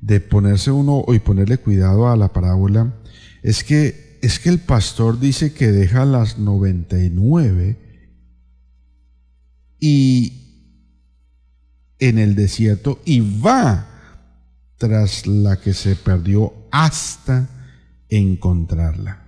de, 0.00 0.20
ponerse 0.20 0.70
uno 0.70 1.04
y 1.08 1.18
ponerle 1.18 1.58
cuidado 1.58 2.08
a 2.08 2.16
la 2.16 2.32
parábola 2.32 2.94
es 3.42 3.64
que, 3.64 4.18
es 4.22 4.38
que 4.38 4.48
el 4.48 4.60
pastor 4.60 5.20
dice 5.20 5.52
que 5.52 5.72
deja 5.72 6.04
las 6.04 6.38
99 6.38 7.76
y 9.80 10.44
en 11.98 12.18
el 12.18 12.34
desierto 12.34 13.00
y 13.04 13.40
va 13.40 13.88
tras 14.78 15.26
la 15.26 15.60
que 15.60 15.74
se 15.74 15.96
perdió 15.96 16.52
hasta 16.70 17.48
encontrarla. 18.08 19.23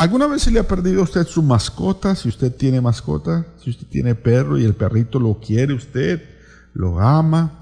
¿Alguna 0.00 0.26
vez 0.28 0.40
se 0.40 0.50
le 0.50 0.58
ha 0.58 0.66
perdido 0.66 1.02
a 1.02 1.04
usted 1.04 1.26
su 1.26 1.42
mascota? 1.42 2.14
Si 2.14 2.26
usted 2.26 2.56
tiene 2.56 2.80
mascota, 2.80 3.44
si 3.62 3.68
usted 3.68 3.86
tiene 3.86 4.14
perro 4.14 4.56
y 4.56 4.64
el 4.64 4.72
perrito 4.72 5.20
lo 5.20 5.38
quiere 5.38 5.74
usted, 5.74 6.22
lo 6.72 6.98
ama, 6.98 7.59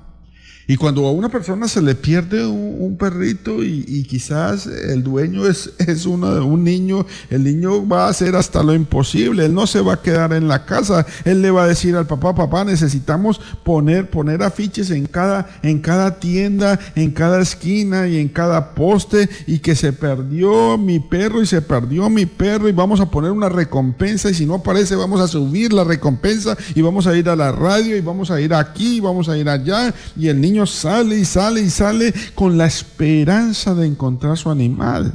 y 0.71 0.77
cuando 0.77 1.07
a 1.07 1.13
una 1.13 1.31
persona 1.31 1.67
se 1.67 1.81
le 1.81 1.95
pierde 1.95 2.47
un, 2.47 2.97
perrito 2.99 3.65
y, 3.65 4.05
quizás 4.05 4.67
el 4.67 5.03
dueño 5.03 5.47
es, 5.47 5.73
es 5.79 6.05
uno, 6.05 6.45
un 6.45 6.63
niño, 6.63 7.07
el 7.31 7.45
niño 7.45 7.87
va 7.87 8.07
a 8.07 8.09
hacer 8.09 8.37
hasta 8.37 8.63
lo 8.63 8.75
imposible, 8.75 9.47
él 9.47 9.55
no 9.55 9.67
se 9.67 9.81
va 9.81 9.95
a 9.95 10.03
quedar 10.03 10.33
en 10.33 10.47
la 10.49 10.67
casa, 10.67 11.07
él 11.25 11.43
le 11.43 11.51
va 11.51 11.63
a 11.63 11.67
decir 11.67 11.97
al 11.97 12.07
papá, 12.07 12.35
papá, 12.35 12.65
necesitamos 12.65 13.41
poner, 13.63 14.11
poner 14.11 14.43
afiches 14.43 14.91
en 14.91 15.07
cada, 15.07 15.49
en 15.63 15.79
cada 15.79 16.19
tienda, 16.19 16.79
en 16.97 17.13
cada 17.13 17.41
esquina 17.41 18.07
y 18.09 18.19
en 18.19 18.29
cada 18.29 18.75
poste 18.75 19.29
y 19.47 19.61
que 19.61 19.75
se 19.75 19.93
perdió 19.93 20.77
mi 20.77 20.99
perro 20.99 21.41
y 21.41 21.47
se 21.47 21.63
perdió 21.63 22.11
mi 22.11 22.27
perro 22.27 22.69
y 22.69 22.73
vamos 22.73 23.01
a 23.01 23.11
poner 23.11 23.31
una 23.31 23.49
recompensa 23.49 24.29
y 24.29 24.35
si 24.35 24.45
no 24.45 24.57
aparece 24.57 24.97
vamos 24.97 25.21
a 25.21 25.29
subir 25.29 25.73
la 25.73 25.85
recompensa 25.85 26.57
y 26.75 26.83
vamos 26.83 27.07
a 27.07 27.17
ir 27.17 27.29
a 27.29 27.37
la 27.37 27.53
radio 27.53 27.97
y 27.97 28.01
vamos 28.01 28.31
a 28.31 28.41
ir 28.41 28.53
aquí 28.53 28.97
y 28.97 29.01
vamos 29.01 29.29
a 29.29 29.39
ir 29.39 29.49
allá 29.49 29.95
y 30.17 30.29
el 30.29 30.41
niño 30.41 30.58
sale 30.67 31.19
y 31.19 31.25
sale 31.25 31.61
y 31.61 31.71
sale 31.71 32.15
con 32.35 32.59
la 32.59 32.67
esperanza 32.67 33.75
de 33.75 33.87
encontrar 33.87 34.37
su 34.37 34.51
animal. 34.51 35.15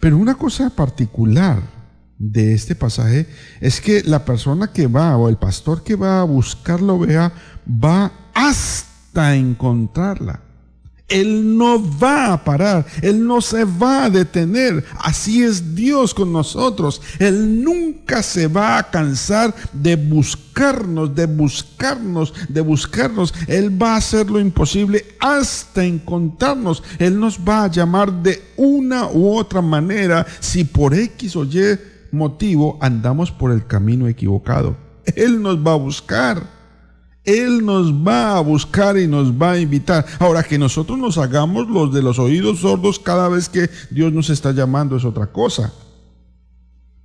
Pero 0.00 0.16
una 0.16 0.34
cosa 0.34 0.70
particular 0.70 1.62
de 2.18 2.52
este 2.52 2.74
pasaje 2.74 3.28
es 3.60 3.80
que 3.80 4.02
la 4.02 4.24
persona 4.24 4.72
que 4.72 4.86
va 4.86 5.16
o 5.16 5.28
el 5.28 5.36
pastor 5.36 5.84
que 5.84 5.94
va 5.94 6.20
a 6.20 6.24
buscar 6.24 6.82
la 6.82 6.92
oveja 6.92 7.32
va 7.68 8.12
hasta 8.34 9.36
encontrarla. 9.36 10.47
Él 11.08 11.56
no 11.56 11.82
va 11.98 12.34
a 12.34 12.44
parar, 12.44 12.84
Él 13.00 13.26
no 13.26 13.40
se 13.40 13.64
va 13.64 14.04
a 14.04 14.10
detener. 14.10 14.84
Así 15.00 15.42
es 15.42 15.74
Dios 15.74 16.12
con 16.12 16.32
nosotros. 16.32 17.00
Él 17.18 17.64
nunca 17.64 18.22
se 18.22 18.46
va 18.46 18.76
a 18.76 18.90
cansar 18.90 19.54
de 19.72 19.96
buscarnos, 19.96 21.14
de 21.14 21.24
buscarnos, 21.24 22.34
de 22.48 22.60
buscarnos. 22.60 23.32
Él 23.46 23.82
va 23.82 23.94
a 23.94 23.96
hacer 23.96 24.30
lo 24.30 24.38
imposible 24.38 25.06
hasta 25.18 25.82
encontrarnos. 25.82 26.82
Él 26.98 27.18
nos 27.18 27.38
va 27.38 27.64
a 27.64 27.70
llamar 27.70 28.12
de 28.12 28.42
una 28.58 29.06
u 29.06 29.34
otra 29.34 29.62
manera 29.62 30.26
si 30.40 30.64
por 30.64 30.92
X 30.92 31.36
o 31.36 31.44
Y 31.44 31.78
motivo 32.10 32.78
andamos 32.82 33.32
por 33.32 33.50
el 33.50 33.66
camino 33.66 34.08
equivocado. 34.08 34.76
Él 35.16 35.40
nos 35.40 35.56
va 35.56 35.72
a 35.72 35.76
buscar. 35.76 36.57
Él 37.28 37.64
nos 37.64 37.92
va 37.92 38.38
a 38.38 38.40
buscar 38.40 38.96
y 38.96 39.06
nos 39.06 39.30
va 39.30 39.52
a 39.52 39.58
invitar. 39.58 40.06
Ahora 40.18 40.42
que 40.42 40.58
nosotros 40.58 40.98
nos 40.98 41.18
hagamos 41.18 41.68
los 41.68 41.92
de 41.92 42.00
los 42.00 42.18
oídos 42.18 42.60
sordos 42.60 42.98
cada 42.98 43.28
vez 43.28 43.50
que 43.50 43.68
Dios 43.90 44.14
nos 44.14 44.30
está 44.30 44.52
llamando 44.52 44.96
es 44.96 45.04
otra 45.04 45.26
cosa. 45.26 45.72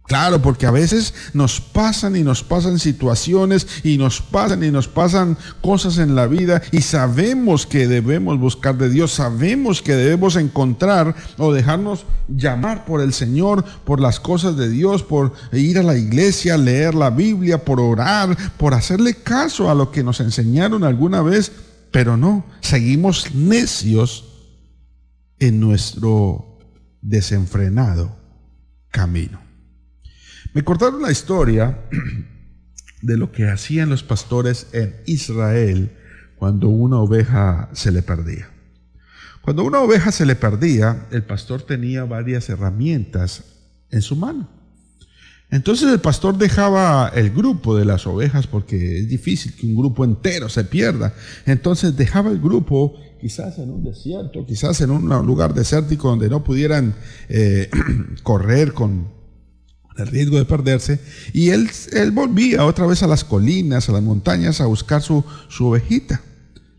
Claro, 0.06 0.42
porque 0.42 0.66
a 0.66 0.72
veces 0.72 1.14
nos 1.34 1.62
pasan 1.62 2.18
y 2.18 2.24
nos 2.24 2.44
pasan 2.44 2.78
situaciones 2.78 3.68
y 3.86 3.98
nos 3.98 4.20
pasan 4.20 4.62
y 4.62 4.70
nos 4.70 4.90
pasan 4.90 5.38
cosas 5.62 5.98
en 5.98 6.14
la 6.14 6.28
vida 6.28 6.62
y 6.72 6.82
sabemos 6.82 7.66
que 7.66 7.88
debemos 7.88 8.38
buscar 8.38 8.78
de 8.78 8.90
Dios, 8.90 9.14
sabemos 9.14 9.82
que 9.82 9.96
debemos 9.96 10.36
encontrar 10.36 11.16
o 11.38 11.54
dejarnos 11.54 12.06
llamar 12.28 12.84
por 12.84 13.00
el 13.00 13.14
Señor, 13.14 13.64
por 13.86 14.02
las 14.02 14.20
cosas 14.20 14.58
de 14.58 14.68
Dios, 14.70 15.04
por 15.04 15.32
ir 15.54 15.80
a 15.80 15.84
la 15.84 15.98
iglesia, 15.98 16.58
leer 16.58 16.96
la 16.96 17.10
Biblia, 17.10 17.64
por 17.64 17.80
orar, 17.80 18.36
por 18.58 18.74
hacerle 18.74 19.16
caso 19.16 19.72
a 19.72 19.76
lo 19.76 19.90
que 19.90 20.04
nos 20.04 20.20
enseñaron 20.20 20.84
alguna 20.84 21.22
vez, 21.22 21.54
pero 21.92 22.18
no, 22.18 22.46
seguimos 22.60 23.34
necios 23.34 24.26
en 25.40 25.62
nuestro 25.62 26.60
desenfrenado 27.02 28.18
camino. 28.92 29.43
Me 30.54 30.64
cortaron 30.64 31.02
la 31.02 31.12
historia 31.12 31.80
de 33.02 33.18
lo 33.18 33.32
que 33.32 33.50
hacían 33.50 33.90
los 33.90 34.04
pastores 34.04 34.68
en 34.72 34.96
Israel 35.08 35.98
cuando 36.38 36.70
una 36.70 37.00
oveja 37.00 37.70
se 37.74 37.92
le 37.92 38.04
perdía. 38.04 38.50
Cuando 39.42 39.64
una 39.64 39.82
oveja 39.82 40.12
se 40.12 40.26
le 40.26 40.36
perdía, 40.36 41.08
el 41.12 41.24
pastor 41.24 41.64
tenía 41.64 42.06
varias 42.06 42.50
herramientas 42.50 43.44
en 43.90 44.02
su 44.04 44.16
mano. 44.16 44.48
Entonces 45.50 45.92
el 45.92 46.00
pastor 46.00 46.38
dejaba 46.38 47.12
el 47.16 47.32
grupo 47.32 47.76
de 47.76 47.86
las 47.86 48.06
ovejas 48.06 48.46
porque 48.46 49.00
es 49.00 49.10
difícil 49.10 49.56
que 49.56 49.66
un 49.66 49.76
grupo 49.76 50.06
entero 50.06 50.50
se 50.50 50.64
pierda. 50.64 51.14
Entonces 51.46 51.96
dejaba 51.98 52.30
el 52.30 52.40
grupo 52.40 52.96
quizás 53.20 53.58
en 53.58 53.72
un 53.72 53.84
desierto, 53.84 54.46
quizás 54.46 54.82
en 54.82 54.92
un 54.92 55.10
lugar 55.26 55.54
desértico 55.54 56.10
donde 56.10 56.30
no 56.30 56.44
pudieran 56.44 56.96
eh, 57.28 57.70
correr 58.24 58.74
con 58.74 59.23
el 59.98 60.08
riesgo 60.08 60.38
de 60.38 60.46
perderse, 60.46 61.00
y 61.34 61.50
él, 61.50 61.70
él 61.92 62.12
volvía 62.12 62.66
otra 62.66 62.86
vez 62.86 63.04
a 63.04 63.08
las 63.08 63.24
colinas, 63.24 63.90
a 63.90 63.92
las 63.92 64.02
montañas, 64.02 64.62
a 64.62 64.66
buscar 64.66 65.02
su, 65.02 65.24
su 65.50 65.68
ovejita. 65.68 66.22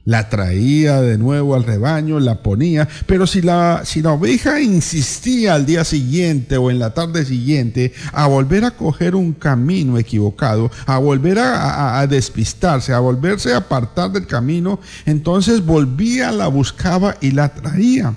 La 0.07 0.29
traía 0.29 1.01
de 1.01 1.17
nuevo 1.17 1.55
al 1.55 1.65
rebaño, 1.65 2.21
la 2.21 2.43
ponía, 2.43 2.87
pero 3.07 3.27
si 3.27 3.41
la, 3.41 3.83
si 3.87 4.03
la 4.03 4.13
oveja 4.13 4.61
insistía 4.61 5.55
al 5.55 5.65
día 5.65 5.83
siguiente 5.83 6.59
o 6.59 6.71
en 6.71 6.79
la 6.79 6.93
tarde 6.93 7.25
siguiente 7.25 7.95
a 8.13 8.27
volver 8.27 8.67
a 8.67 8.73
coger 8.73 9.15
un 9.15 9.33
camino 9.33 9.97
equivocado, 9.97 10.71
a 10.85 10.99
volver 10.99 11.39
a, 11.39 11.99
a 11.99 12.07
despistarse, 12.07 12.93
a 12.93 12.99
volverse 12.99 13.55
a 13.55 13.59
apartar 13.59 14.13
del 14.13 14.27
camino, 14.27 14.79
entonces 15.07 15.65
volvía, 15.65 16.33
la 16.33 16.49
buscaba 16.49 17.17
y 17.23 17.31
la 17.31 17.55
traía. 17.55 18.15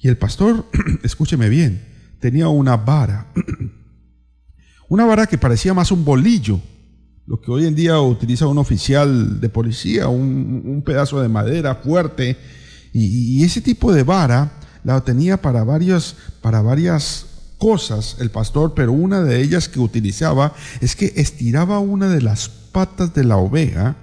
Y 0.00 0.08
el 0.08 0.16
pastor, 0.16 0.64
escúcheme 1.02 1.50
bien, 1.50 1.84
tenía 2.18 2.48
una 2.48 2.78
vara, 2.78 3.26
una 4.90 5.06
vara 5.06 5.26
que 5.26 5.38
parecía 5.38 5.72
más 5.72 5.90
un 5.90 6.04
bolillo 6.04 6.60
lo 7.30 7.40
que 7.40 7.52
hoy 7.52 7.64
en 7.64 7.76
día 7.76 8.00
utiliza 8.00 8.48
un 8.48 8.58
oficial 8.58 9.40
de 9.40 9.48
policía, 9.48 10.08
un, 10.08 10.82
pedazo 10.84 11.20
de 11.20 11.28
madera 11.28 11.76
fuerte, 11.76 12.36
y, 12.92 13.44
ese 13.44 13.60
tipo 13.60 13.92
de 13.92 14.02
vara 14.02 14.50
la 14.82 15.00
tenía 15.02 15.40
para 15.40 15.62
varias, 15.62 16.16
para 16.42 16.60
varias 16.60 17.26
cosas 17.56 18.16
el 18.18 18.32
pastor, 18.32 18.74
pero 18.74 18.90
una 18.92 19.22
de 19.22 19.40
ellas 19.40 19.68
que 19.68 19.78
utilizaba 19.78 20.54
es 20.80 20.96
que 20.96 21.12
estiraba 21.14 21.78
una 21.78 22.08
de 22.08 22.20
las 22.20 22.48
patas 22.48 23.14
de 23.14 23.22
la 23.22 23.36
oveja 23.36 23.94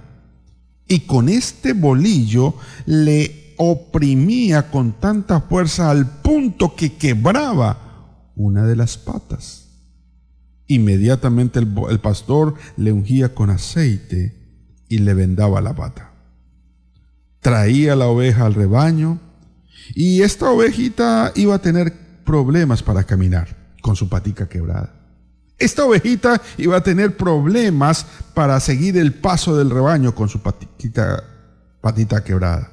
y 0.86 1.00
con 1.00 1.28
este 1.28 1.74
bolillo 1.74 2.54
le 2.86 3.54
oprimía 3.58 4.70
con 4.70 4.92
tanta 5.00 5.42
fuerza 5.42 5.90
al 5.90 6.22
punto 6.22 6.74
que 6.74 6.94
quebraba 6.94 8.32
una 8.36 8.64
de 8.64 8.76
las 8.76 8.96
patas. 8.96 9.67
Inmediatamente 10.68 11.58
el, 11.58 11.98
pastor 11.98 12.54
le 12.76 12.92
ungía 12.92 13.34
con 13.34 13.48
aceite 13.48 14.36
y 14.86 14.98
le 14.98 15.14
vendaba 15.14 15.62
la 15.62 15.74
pata. 15.74 16.12
Traía 17.40 17.96
la 17.96 18.06
oveja 18.06 18.44
al 18.44 18.54
rebaño 18.54 19.18
y 19.94 20.20
esta 20.20 20.50
ovejita 20.50 21.32
iba 21.34 21.54
a 21.54 21.62
tener 21.62 22.22
problemas 22.24 22.82
para 22.82 23.04
caminar 23.04 23.56
con 23.80 23.96
su 23.96 24.10
patica 24.10 24.46
quebrada. 24.46 24.94
Esta 25.58 25.86
ovejita 25.86 26.40
iba 26.58 26.76
a 26.76 26.82
tener 26.82 27.16
problemas 27.16 28.04
para 28.34 28.60
seguir 28.60 28.98
el 28.98 29.14
paso 29.14 29.56
del 29.56 29.70
rebaño 29.70 30.14
con 30.14 30.28
su 30.28 30.40
patita, 30.42 31.24
patita 31.80 32.22
quebrada. 32.22 32.70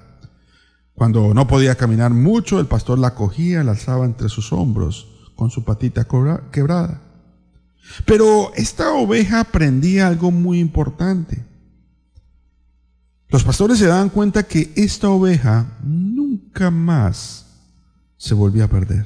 Cuando 0.94 1.34
no 1.34 1.48
podía 1.48 1.76
caminar 1.76 2.12
mucho, 2.12 2.60
el 2.60 2.68
pastor 2.68 3.00
la 3.00 3.16
cogía, 3.16 3.64
la 3.64 3.72
alzaba 3.72 4.06
entre 4.06 4.28
sus 4.28 4.52
hombros 4.52 5.08
con 5.36 5.50
su 5.50 5.64
patita 5.64 6.06
quebrada. 6.52 7.05
Pero 8.06 8.52
esta 8.56 8.94
oveja 8.94 9.42
aprendía 9.42 10.08
algo 10.08 10.32
muy 10.32 10.60
importante. 10.60 11.44
Los 13.30 13.44
pastores 13.44 13.80
se 13.80 13.88
daban 13.88 14.10
cuenta 14.10 14.44
que 14.44 14.72
esta 14.76 15.10
oveja 15.10 15.78
nunca 15.84 16.72
más 16.72 17.46
se 18.18 18.34
volvía 18.34 18.66
a 18.66 18.70
perder. 18.70 19.06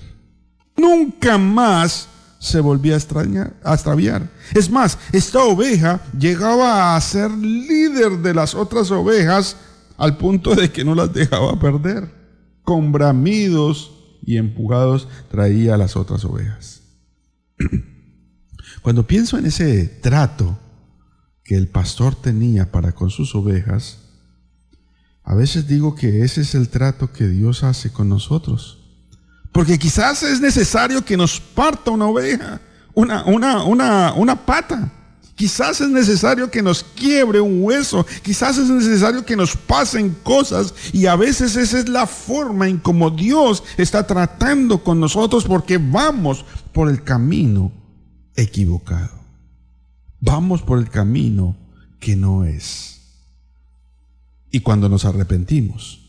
Nunca 0.78 1.38
más 1.38 2.08
se 2.40 2.62
volvía 2.62 2.94
a, 2.94 3.74
extraviar. 3.74 4.30
Es 4.56 4.70
más, 4.70 4.98
esta 5.12 5.44
oveja 5.44 6.02
llegaba 6.18 6.96
a 6.96 7.02
ser 7.02 7.32
líder 7.32 8.20
de 8.20 8.34
las 8.34 8.56
otras 8.56 8.90
ovejas 8.92 9.58
al 9.98 10.18
punto 10.18 10.56
de 10.56 10.72
que 10.72 10.86
no 10.86 10.96
las 10.96 11.14
dejaba 11.14 11.60
perder. 11.60 12.10
Con 12.64 12.92
bramidos 12.92 13.92
y 14.26 14.38
empujados 14.38 15.08
traía 15.30 15.76
a 15.76 15.78
las 15.78 15.96
otras 15.98 16.24
ovejas. 16.24 16.82
Cuando 18.82 19.06
pienso 19.06 19.38
en 19.38 19.46
ese 19.46 19.86
trato 19.86 20.58
que 21.44 21.56
el 21.56 21.68
pastor 21.68 22.16
tenía 22.16 22.72
para 22.72 22.94
con 22.94 23.10
sus 23.10 23.36
ovejas, 23.36 24.00
a 25.24 25.36
veces 25.36 25.68
digo 25.68 25.96
que 25.96 26.24
ese 26.24 26.42
es 26.42 26.56
el 26.56 26.70
trato 26.70 27.12
que 27.12 27.28
Dios 27.28 27.64
hace 27.64 27.92
con 27.92 28.10
nosotros. 28.10 28.80
Porque 29.52 29.78
quizás 29.78 30.24
es 30.24 30.42
necesario 30.42 31.04
que 31.04 31.18
nos 31.18 31.40
parta 31.40 31.92
una 31.92 32.06
oveja, 32.06 32.62
una, 32.94 33.24
una, 33.26 33.64
una, 33.64 34.14
una 34.14 34.46
pata. 34.46 34.92
Quizás 35.36 35.80
es 35.82 35.90
necesario 35.90 36.52
que 36.52 36.62
nos 36.62 36.84
quiebre 36.84 37.40
un 37.40 37.64
hueso. 37.64 38.06
Quizás 38.22 38.58
es 38.58 38.70
necesario 38.70 39.26
que 39.26 39.36
nos 39.36 39.56
pasen 39.56 40.16
cosas. 40.22 40.74
Y 40.92 41.06
a 41.06 41.16
veces 41.16 41.56
esa 41.56 41.80
es 41.80 41.88
la 41.88 42.06
forma 42.06 42.68
en 42.68 42.78
como 42.78 43.10
Dios 43.10 43.64
está 43.78 44.06
tratando 44.06 44.84
con 44.84 45.00
nosotros 45.00 45.46
porque 45.46 45.78
vamos 45.78 46.46
por 46.74 46.90
el 46.90 47.04
camino 47.04 47.72
equivocado. 48.36 49.20
Vamos 50.20 50.62
por 50.62 50.80
el 50.80 50.90
camino 50.90 51.56
que 52.00 52.16
no 52.16 52.46
es. 52.46 53.02
Y 54.52 54.62
cuando 54.62 54.90
nos 54.90 55.06
arrepentimos, 55.06 56.00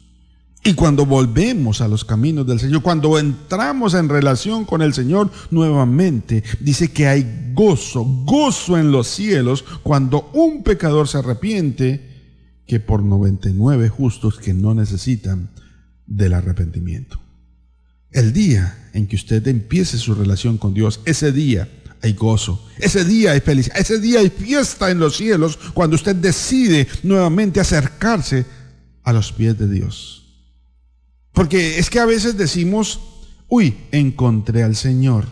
y 0.63 0.75
cuando 0.75 1.07
volvemos 1.07 1.81
a 1.81 1.89
los 1.89 2.05
caminos 2.05 2.47
del 2.47 2.61
Señor, 2.61 2.83
cuando 2.83 3.19
entramos 3.19 3.95
en 3.95 4.11
relación 4.11 4.67
con 4.67 4.83
el 4.83 4.93
Señor 4.93 5.31
nuevamente, 5.51 6.45
dice 6.61 6.93
que 6.93 7.07
hay 7.07 7.53
gozo, 7.55 8.05
gozo 8.05 8.77
en 8.77 8.93
los 8.93 9.07
cielos 9.07 9.65
cuando 9.83 10.31
un 10.35 10.63
pecador 10.63 11.09
se 11.09 11.19
arrepiente, 11.19 12.09
que 12.67 12.79
por 12.79 13.03
99 13.03 13.89
justos 13.89 14.39
que 14.39 14.53
no 14.53 14.75
necesitan 14.75 15.51
del 16.07 16.35
arrepentimiento. 16.35 17.19
El 18.11 18.33
día 18.33 18.91
en 18.93 19.07
que 19.07 19.17
usted 19.17 19.47
empiece 19.49 19.97
su 19.97 20.15
relación 20.15 20.59
con 20.59 20.75
Dios, 20.75 21.01
ese 21.07 21.33
día 21.33 21.69
hay 22.03 22.13
gozo. 22.15 22.65
Ese 22.79 23.05
día 23.05 23.33
hay 23.33 23.41
felicidad. 23.41 23.79
Ese 23.79 23.99
día 23.99 24.21
hay 24.21 24.31
fiesta 24.31 24.91
en 24.91 24.99
los 24.99 25.17
cielos 25.17 25.59
cuando 25.75 25.97
usted 25.97 26.17
decide 26.17 26.89
nuevamente 27.03 27.61
acercarse 27.61 28.47
a 29.03 29.13
los 29.13 29.33
pies 29.33 29.59
de 29.59 29.69
Dios. 29.69 30.21
Porque 31.33 31.79
es 31.79 31.91
que 31.91 32.01
a 32.01 32.07
veces 32.07 32.37
decimos, 32.37 33.01
uy, 33.49 33.77
encontré 33.93 34.63
al 34.63 34.77
Señor. 34.77 35.27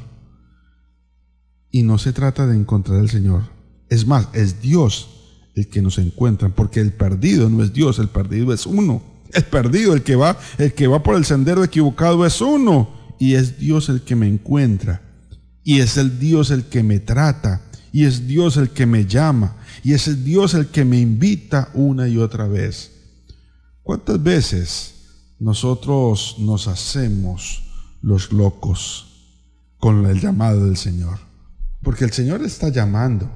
Y 1.70 1.82
no 1.82 1.98
se 1.98 2.12
trata 2.12 2.46
de 2.46 2.56
encontrar 2.56 3.00
al 3.00 3.10
Señor. 3.10 3.42
Es 3.88 4.06
más, 4.06 4.28
es 4.32 4.60
Dios 4.60 5.08
el 5.54 5.68
que 5.68 5.82
nos 5.82 5.98
encuentra, 5.98 6.48
porque 6.50 6.80
el 6.80 6.92
perdido 6.92 7.50
no 7.50 7.62
es 7.62 7.72
Dios, 7.72 7.98
el 7.98 8.08
perdido 8.08 8.52
es 8.52 8.64
uno. 8.64 9.02
El 9.32 9.44
perdido, 9.44 9.92
el 9.92 10.02
que 10.02 10.16
va, 10.16 10.38
el 10.56 10.72
que 10.72 10.86
va 10.86 11.02
por 11.02 11.16
el 11.16 11.24
sendero 11.24 11.64
equivocado 11.64 12.24
es 12.24 12.40
uno 12.40 12.88
y 13.18 13.34
es 13.34 13.58
Dios 13.58 13.88
el 13.88 14.02
que 14.02 14.16
me 14.16 14.26
encuentra. 14.26 15.02
Y 15.68 15.82
es 15.82 15.98
el 15.98 16.18
Dios 16.18 16.50
el 16.50 16.64
que 16.64 16.82
me 16.82 16.98
trata. 16.98 17.60
Y 17.92 18.06
es 18.06 18.26
Dios 18.26 18.56
el 18.56 18.70
que 18.70 18.86
me 18.86 19.04
llama. 19.04 19.54
Y 19.84 19.92
es 19.92 20.08
el 20.08 20.24
Dios 20.24 20.54
el 20.54 20.68
que 20.68 20.82
me 20.82 20.98
invita 20.98 21.68
una 21.74 22.08
y 22.08 22.16
otra 22.16 22.48
vez. 22.48 22.92
¿Cuántas 23.82 24.22
veces 24.22 24.94
nosotros 25.38 26.36
nos 26.38 26.68
hacemos 26.68 27.64
los 28.00 28.32
locos 28.32 29.28
con 29.76 30.06
el 30.06 30.18
llamado 30.22 30.64
del 30.64 30.78
Señor? 30.78 31.18
Porque 31.82 32.06
el 32.06 32.12
Señor 32.12 32.42
está 32.42 32.70
llamando. 32.70 33.30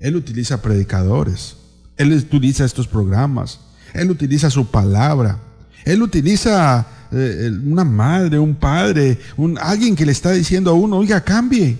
Él 0.00 0.16
utiliza 0.16 0.60
predicadores. 0.60 1.54
Él 1.96 2.12
utiliza 2.12 2.64
estos 2.64 2.88
programas. 2.88 3.60
Él 3.94 4.10
utiliza 4.10 4.50
su 4.50 4.72
palabra. 4.72 5.40
Él 5.84 6.02
utiliza 6.02 6.84
eh, 7.12 7.50
una 7.64 7.84
madre, 7.84 8.38
un 8.38 8.54
padre, 8.54 9.18
un, 9.36 9.58
alguien 9.58 9.94
que 9.94 10.06
le 10.06 10.12
está 10.12 10.32
diciendo 10.32 10.70
a 10.70 10.74
uno, 10.74 10.98
oiga, 10.98 11.20
cambie. 11.22 11.76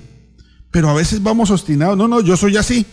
Pero 0.70 0.88
a 0.90 0.94
veces 0.94 1.22
vamos 1.22 1.50
obstinados, 1.50 1.96
no, 1.96 2.08
no, 2.08 2.20
yo 2.20 2.36
soy 2.36 2.56
así. 2.56 2.86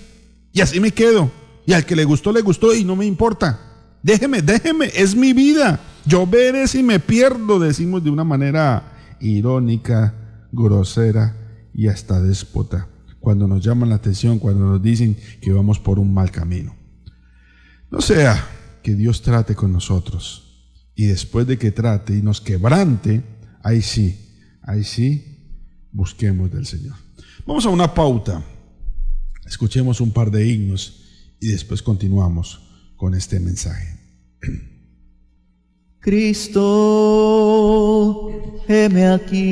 Y 0.51 0.61
así 0.61 0.79
me 0.79 0.91
quedo. 0.91 1.31
Y 1.65 1.73
al 1.73 1.85
que 1.85 1.95
le 1.95 2.03
gustó, 2.03 2.31
le 2.31 2.41
gustó 2.41 2.73
y 2.73 2.83
no 2.83 2.95
me 2.95 3.05
importa. 3.05 3.59
Déjeme, 4.01 4.41
déjeme, 4.41 4.91
es 4.95 5.15
mi 5.15 5.33
vida. 5.33 5.79
Yo 6.05 6.27
veré 6.27 6.67
si 6.67 6.83
me 6.83 6.99
pierdo, 6.99 7.59
decimos 7.59 8.03
de 8.03 8.09
una 8.09 8.23
manera 8.23 9.15
irónica, 9.19 10.13
grosera 10.51 11.35
y 11.73 11.87
hasta 11.87 12.21
déspota. 12.21 12.87
Cuando 13.19 13.47
nos 13.47 13.63
llaman 13.63 13.89
la 13.89 13.95
atención, 13.95 14.39
cuando 14.39 14.65
nos 14.65 14.81
dicen 14.81 15.17
que 15.41 15.53
vamos 15.53 15.79
por 15.79 15.99
un 15.99 16.13
mal 16.13 16.29
camino. 16.29 16.75
No 17.89 18.01
sea 18.01 18.45
que 18.81 18.95
Dios 18.95 19.21
trate 19.21 19.55
con 19.55 19.71
nosotros 19.71 20.42
y 20.95 21.05
después 21.05 21.47
de 21.47 21.57
que 21.57 21.71
trate 21.71 22.15
y 22.15 22.21
nos 22.21 22.39
quebrante, 22.41 23.23
ahí 23.63 23.81
sí, 23.81 24.15
ahí 24.61 24.83
sí, 24.83 25.39
busquemos 25.91 26.51
del 26.51 26.65
Señor. 26.65 26.95
Vamos 27.45 27.65
a 27.65 27.69
una 27.69 27.93
pauta. 27.93 28.43
Escuchemos 29.45 29.99
un 30.01 30.11
par 30.11 30.31
de 30.31 30.47
himnos 30.47 31.03
y 31.39 31.47
después 31.47 31.81
continuamos 31.81 32.61
con 32.95 33.15
este 33.15 33.39
mensaje. 33.39 33.99
Cristo, 35.99 36.61
heme 38.67 39.07
aquí. 39.07 39.43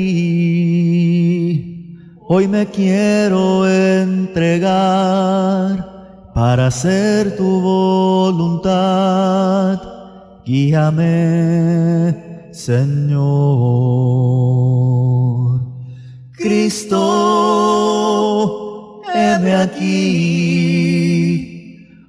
Hoy 2.28 2.46
me 2.48 2.66
quiero 2.66 3.66
entregar 3.68 4.72
para 6.34 6.68
hacer 6.68 7.36
tu 7.36 7.60
voluntad 7.60 8.72
guíame, 10.44 12.48
Señor. 12.52 13.22
Cristo, 16.36 17.00
heme 19.14 19.54
aquí. 19.54 20.02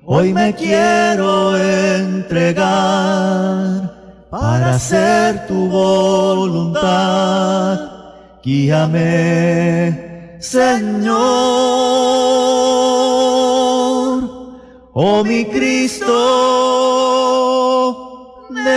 Hoy 0.06 0.34
me 0.34 0.54
quiero 0.54 1.56
entregar 1.58 2.60
para 4.30 4.76
hacer 4.76 5.48
tu 5.48 5.70
voluntad. 5.70 7.80
Guíame, 8.44 10.36
Señor. 10.40 11.14
Oh 14.96 15.24
mi 15.24 15.44
Cristo, 15.46 16.06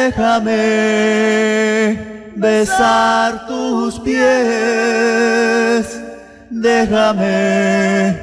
déjame 0.07 1.99
besar 2.37 3.47
tus 3.49 3.99
pies 4.01 5.87
déjame 6.51 8.17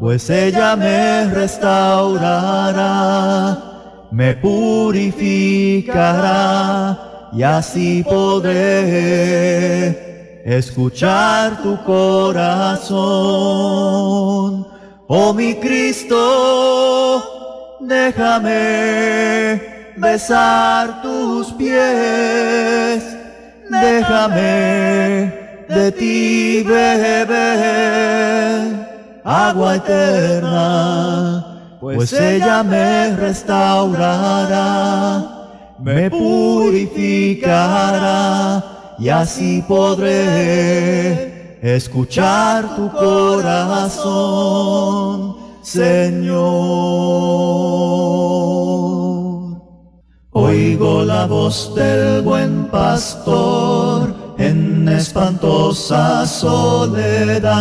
pues 0.00 0.28
ella 0.28 0.74
me 0.74 1.26
restaurará, 1.26 2.88
me 4.10 4.34
purificará 4.34 5.20
y 7.32 7.42
así 7.42 8.02
podré 8.02 8.54
escuchar 10.44 11.62
tu 11.62 11.82
corazón. 11.84 12.94
Oh 15.16 15.32
mi 15.32 15.54
Cristo, 15.54 17.22
déjame 17.78 19.62
besar 19.96 21.02
tus 21.02 21.52
pies, 21.52 23.04
déjame 23.70 25.32
de 25.68 25.92
ti 25.92 26.64
beber 26.66 27.30
agua 29.22 29.76
eterna, 29.76 31.78
pues 31.78 32.12
ella 32.12 32.64
me 32.64 33.14
restaurará, 33.14 34.64
me 35.78 36.10
purificará 36.10 38.64
y 38.98 39.10
así 39.10 39.62
podré 39.68 41.33
escuchar 41.64 42.76
tu 42.76 42.90
corazón, 42.92 44.04
Señor. 45.62 46.44
Oigo 50.32 51.04
la 51.04 51.24
voz 51.26 51.74
del 51.74 52.20
buen 52.20 52.66
pastor 52.66 54.14
en 54.36 54.86
espantosa 54.88 56.26
soledad. 56.26 57.54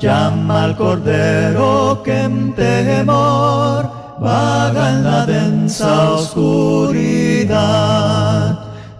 Llama 0.00 0.64
al 0.64 0.76
cordero 0.76 2.02
que 2.04 2.22
en 2.22 2.52
temor 2.54 3.88
vaga 4.18 4.90
en 4.90 5.04
la 5.04 5.24
densa 5.24 6.10
oscuridad. 6.10 7.54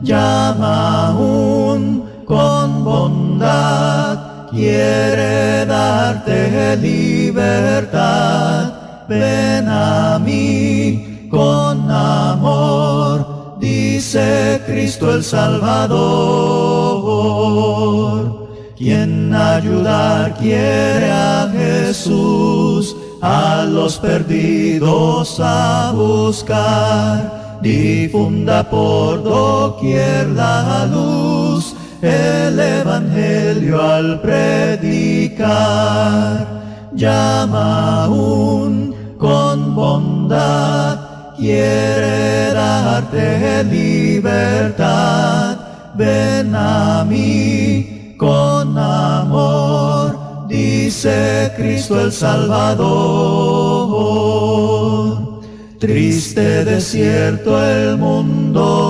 Llama 0.00 1.08
aún 1.08 2.15
con 2.26 2.84
bondad, 2.84 4.48
quiere 4.50 5.64
darte 5.64 6.76
libertad. 6.76 8.72
Ven 9.08 9.68
a 9.68 10.18
mí 10.18 11.28
con 11.30 11.88
amor, 11.90 13.56
dice 13.60 14.60
Cristo 14.66 15.14
el 15.14 15.22
Salvador. 15.22 15.96
Quien 18.76 19.32
ayudar 19.32 20.34
quiere 20.34 21.10
a 21.10 21.48
Jesús, 21.50 22.94
a 23.22 23.64
los 23.66 23.96
perdidos 23.98 25.40
a 25.40 25.92
buscar, 25.94 27.58
difunda 27.62 28.68
por 28.68 29.22
doquier 29.22 30.28
la 30.28 30.84
luz, 30.86 31.74
el 32.02 32.58
Evangelio 32.58 33.82
al 33.82 34.20
predicar, 34.20 35.46
llama 36.94 38.04
aún 38.04 38.94
con 39.18 39.74
bondad 39.74 41.06
quiere 41.36 42.52
darte 42.52 43.64
libertad. 43.64 45.56
Ven 45.94 46.54
a 46.54 47.04
mí 47.08 48.14
con 48.18 48.76
amor, 48.78 50.46
dice 50.48 51.52
Cristo 51.56 52.00
el 52.00 52.12
Salvador. 52.12 52.86
Triste 55.78 56.64
desierto 56.64 57.62
el 57.62 57.98
mundo 57.98 58.85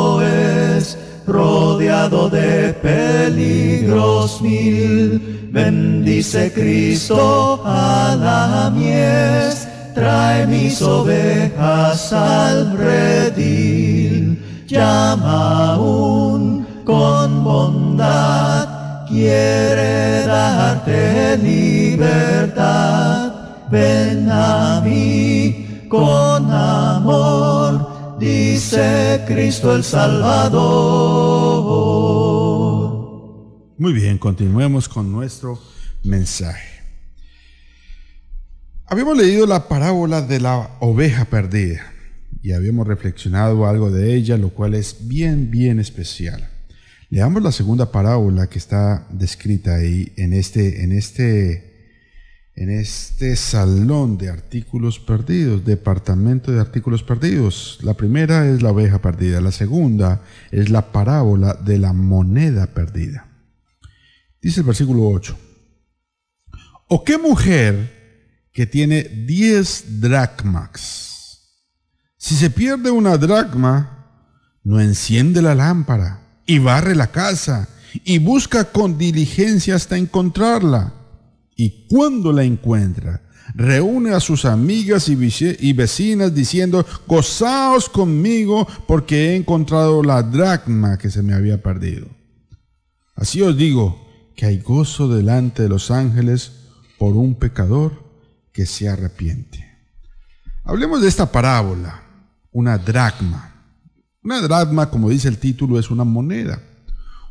de 2.09 2.72
peligros 2.82 4.40
mil. 4.40 5.48
Bendice 5.52 6.52
Cristo 6.52 7.62
a 7.64 8.16
la 8.18 8.70
mies 8.70 9.66
trae 9.96 10.46
mis 10.46 10.82
ovejas 10.82 12.12
al 12.12 12.76
redil, 12.76 14.38
llama 14.66 15.72
aún 15.72 16.66
con 16.84 17.42
bondad, 17.42 19.07
quiere 19.09 20.26
darte 20.26 21.38
libertad, 21.38 23.32
ven 23.70 24.28
a 24.30 24.82
mí 24.84 25.86
con 25.88 26.52
amor, 26.52 28.16
dice 28.18 29.24
Cristo 29.26 29.74
el 29.74 29.82
Salvador. 29.82 31.65
Muy 33.78 33.92
bien, 33.92 34.16
continuemos 34.16 34.88
con 34.88 35.12
nuestro 35.12 35.60
mensaje. 36.02 36.80
Habíamos 38.86 39.18
leído 39.18 39.46
la 39.46 39.68
parábola 39.68 40.22
de 40.22 40.40
la 40.40 40.78
oveja 40.80 41.26
perdida 41.26 41.92
y 42.42 42.52
habíamos 42.52 42.86
reflexionado 42.86 43.66
algo 43.66 43.90
de 43.90 44.14
ella, 44.14 44.38
lo 44.38 44.48
cual 44.48 44.72
es 44.72 45.06
bien, 45.06 45.50
bien 45.50 45.78
especial. 45.78 46.48
Leamos 47.10 47.42
la 47.42 47.52
segunda 47.52 47.92
parábola 47.92 48.46
que 48.46 48.58
está 48.58 49.06
descrita 49.10 49.74
ahí 49.74 50.10
en 50.16 50.32
este, 50.32 50.82
en 50.82 50.92
este, 50.92 52.00
en 52.54 52.70
este 52.70 53.36
salón 53.36 54.16
de 54.16 54.30
artículos 54.30 54.98
perdidos, 55.00 55.66
departamento 55.66 56.50
de 56.50 56.60
artículos 56.60 57.02
perdidos. 57.02 57.78
La 57.82 57.92
primera 57.92 58.48
es 58.48 58.62
la 58.62 58.70
oveja 58.70 59.02
perdida, 59.02 59.42
la 59.42 59.52
segunda 59.52 60.22
es 60.50 60.70
la 60.70 60.92
parábola 60.92 61.52
de 61.52 61.76
la 61.76 61.92
moneda 61.92 62.68
perdida. 62.68 63.25
Dice 64.47 64.61
el 64.61 64.66
versículo 64.66 65.09
8. 65.09 65.36
¿O 66.86 67.03
qué 67.03 67.18
mujer 67.18 68.47
que 68.53 68.64
tiene 68.64 69.03
10 69.03 70.01
dracmas. 70.01 71.40
Si 72.16 72.36
se 72.36 72.51
pierde 72.51 72.92
una 72.92 73.18
dracma, 73.18 74.22
no 74.62 74.80
enciende 74.80 75.42
la 75.42 75.57
lámpara 75.57 76.20
y 76.47 76.61
barre 76.61 76.94
la 76.94 77.09
casa 77.09 77.68
y 78.05 78.20
busca 78.20 78.70
con 78.70 78.97
diligencia 78.97 79.74
hasta 79.74 79.97
encontrarla. 79.97 80.94
Y 81.57 81.88
cuando 81.88 82.32
la 82.32 82.44
encuentra, 82.44 83.22
reúne 83.53 84.14
a 84.14 84.20
sus 84.20 84.44
amigas 84.44 85.09
y 85.09 85.72
vecinas 85.72 86.32
diciendo, 86.32 86.86
gozaos 87.09 87.88
conmigo 87.88 88.68
porque 88.86 89.30
he 89.30 89.34
encontrado 89.34 90.05
la 90.05 90.22
dracma 90.22 90.99
que 90.99 91.11
se 91.11 91.24
me 91.24 91.34
había 91.34 91.61
perdido. 91.61 92.07
Así 93.16 93.42
os 93.42 93.57
digo 93.57 94.05
que 94.37 94.47
hay 94.47 94.59
gozo 94.59 95.09
delante 95.09 95.62
de 95.62 95.68
los 95.68 95.91
ángeles 95.91 96.53
por 96.99 97.16
un 97.16 97.34
pecador 97.34 98.05
que 98.53 98.66
se 98.66 98.89
arrepiente. 98.89 99.64
Hablemos 100.64 101.01
de 101.01 101.09
esta 101.09 101.32
parábola, 101.32 102.03
una 102.53 102.76
dracma. 102.76 103.55
Una 104.22 104.41
dracma, 104.41 104.91
como 104.91 105.09
dice 105.11 105.28
el 105.28 105.39
título, 105.39 105.78
es 105.78 105.91
una 105.91 106.05
moneda. 106.05 106.61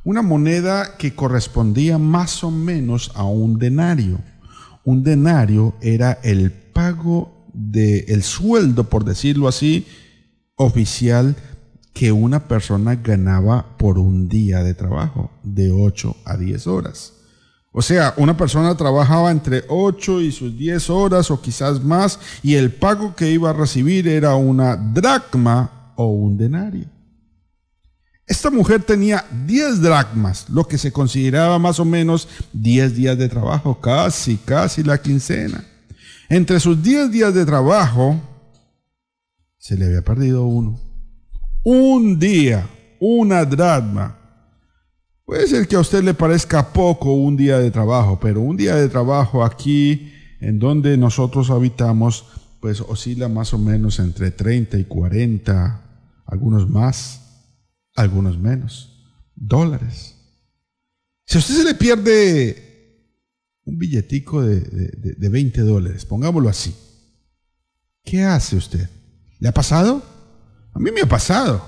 Una 0.04 0.22
moneda 0.22 0.98
que 0.98 1.16
correspondía 1.16 1.98
más 1.98 2.44
o 2.44 2.52
menos 2.52 3.12
a 3.16 3.24
un 3.24 3.60
denario. 3.60 4.20
Un 4.84 5.04
denario 5.04 5.76
era 5.82 6.20
el 6.24 6.52
pago 6.52 7.48
del 7.54 8.06
el 8.08 8.24
sueldo, 8.24 8.90
por 8.90 9.04
decirlo 9.04 9.48
así, 9.48 9.88
oficial 10.56 11.36
que 11.96 12.12
una 12.12 12.46
persona 12.50 12.96
ganaba 12.96 13.78
por 13.78 13.98
un 13.98 14.28
día 14.28 14.62
de 14.64 14.74
trabajo, 14.74 15.32
de 15.44 15.72
8 15.72 16.18
a 16.26 16.36
10 16.36 16.68
horas. 16.68 17.14
O 17.72 17.82
sea, 17.82 18.14
una 18.18 18.36
persona 18.36 18.76
trabajaba 18.76 19.32
entre 19.32 19.64
8 19.70 20.20
y 20.20 20.34
sus 20.34 20.58
10 20.58 20.90
horas 20.90 21.32
o 21.32 21.42
quizás 21.42 21.82
más 21.82 22.20
y 22.44 22.56
el 22.56 22.74
pago 22.74 23.16
que 23.16 23.32
iba 23.32 23.50
a 23.50 23.54
recibir 23.54 24.10
era 24.10 24.36
una 24.36 24.76
dracma 24.76 25.94
o 25.96 26.08
un 26.08 26.38
denario. 26.38 26.86
Esta 28.28 28.52
mujer 28.52 28.84
tenía 28.84 29.26
10 29.46 29.82
dracmas, 29.82 30.50
lo 30.50 30.68
que 30.68 30.78
se 30.78 30.92
consideraba 30.92 31.60
más 31.60 31.80
o 31.80 31.86
menos 31.86 32.28
10 32.52 32.94
días 32.94 33.18
de 33.18 33.30
trabajo, 33.30 33.80
casi, 33.80 34.36
casi 34.36 34.84
la 34.84 35.02
quincena. 35.02 35.64
Entre 36.28 36.60
sus 36.60 36.84
10 36.84 37.10
días 37.10 37.34
de 37.34 37.46
trabajo, 37.46 38.20
se 39.58 39.78
le 39.78 39.86
había 39.86 40.02
perdido 40.02 40.44
uno. 40.44 40.85
Un 41.66 42.18
día, 42.18 42.70
una 43.02 43.44
dracma. 43.44 44.18
Puede 45.26 45.48
ser 45.48 45.68
que 45.68 45.76
a 45.76 45.82
usted 45.82 46.04
le 46.04 46.14
parezca 46.14 46.72
poco 46.72 47.12
un 47.14 47.36
día 47.36 47.60
de 47.60 47.72
trabajo, 47.72 48.20
pero 48.22 48.40
un 48.40 48.56
día 48.56 48.76
de 48.76 48.88
trabajo 48.88 49.44
aquí, 49.44 50.14
en 50.40 50.60
donde 50.60 50.96
nosotros 50.96 51.50
habitamos, 51.50 52.26
pues 52.62 52.80
oscila 52.80 53.28
más 53.28 53.54
o 53.54 53.58
menos 53.58 54.00
entre 54.00 54.32
30 54.32 54.78
y 54.78 54.86
40, 54.86 55.82
algunos 56.28 56.70
más 56.70 57.26
algunos 57.96 58.38
menos, 58.38 58.92
dólares. 59.36 60.16
Si 61.26 61.38
a 61.38 61.40
usted 61.40 61.56
se 61.56 61.64
le 61.64 61.74
pierde 61.74 62.62
un 63.64 63.78
billetico 63.78 64.44
de, 64.44 64.60
de, 64.60 65.30
20 65.30 65.62
dólares, 65.62 66.06
pongámoslo 66.06 66.50
así, 66.50 66.76
¿qué 68.04 68.24
hace 68.24 68.58
usted? 68.58 68.90
¿Le 69.40 69.48
ha 69.48 69.54
pasado? 69.54 70.04
A 70.76 70.80
mí 70.80 70.92
me 70.92 71.02
ha 71.02 71.06
pasado 71.06 71.66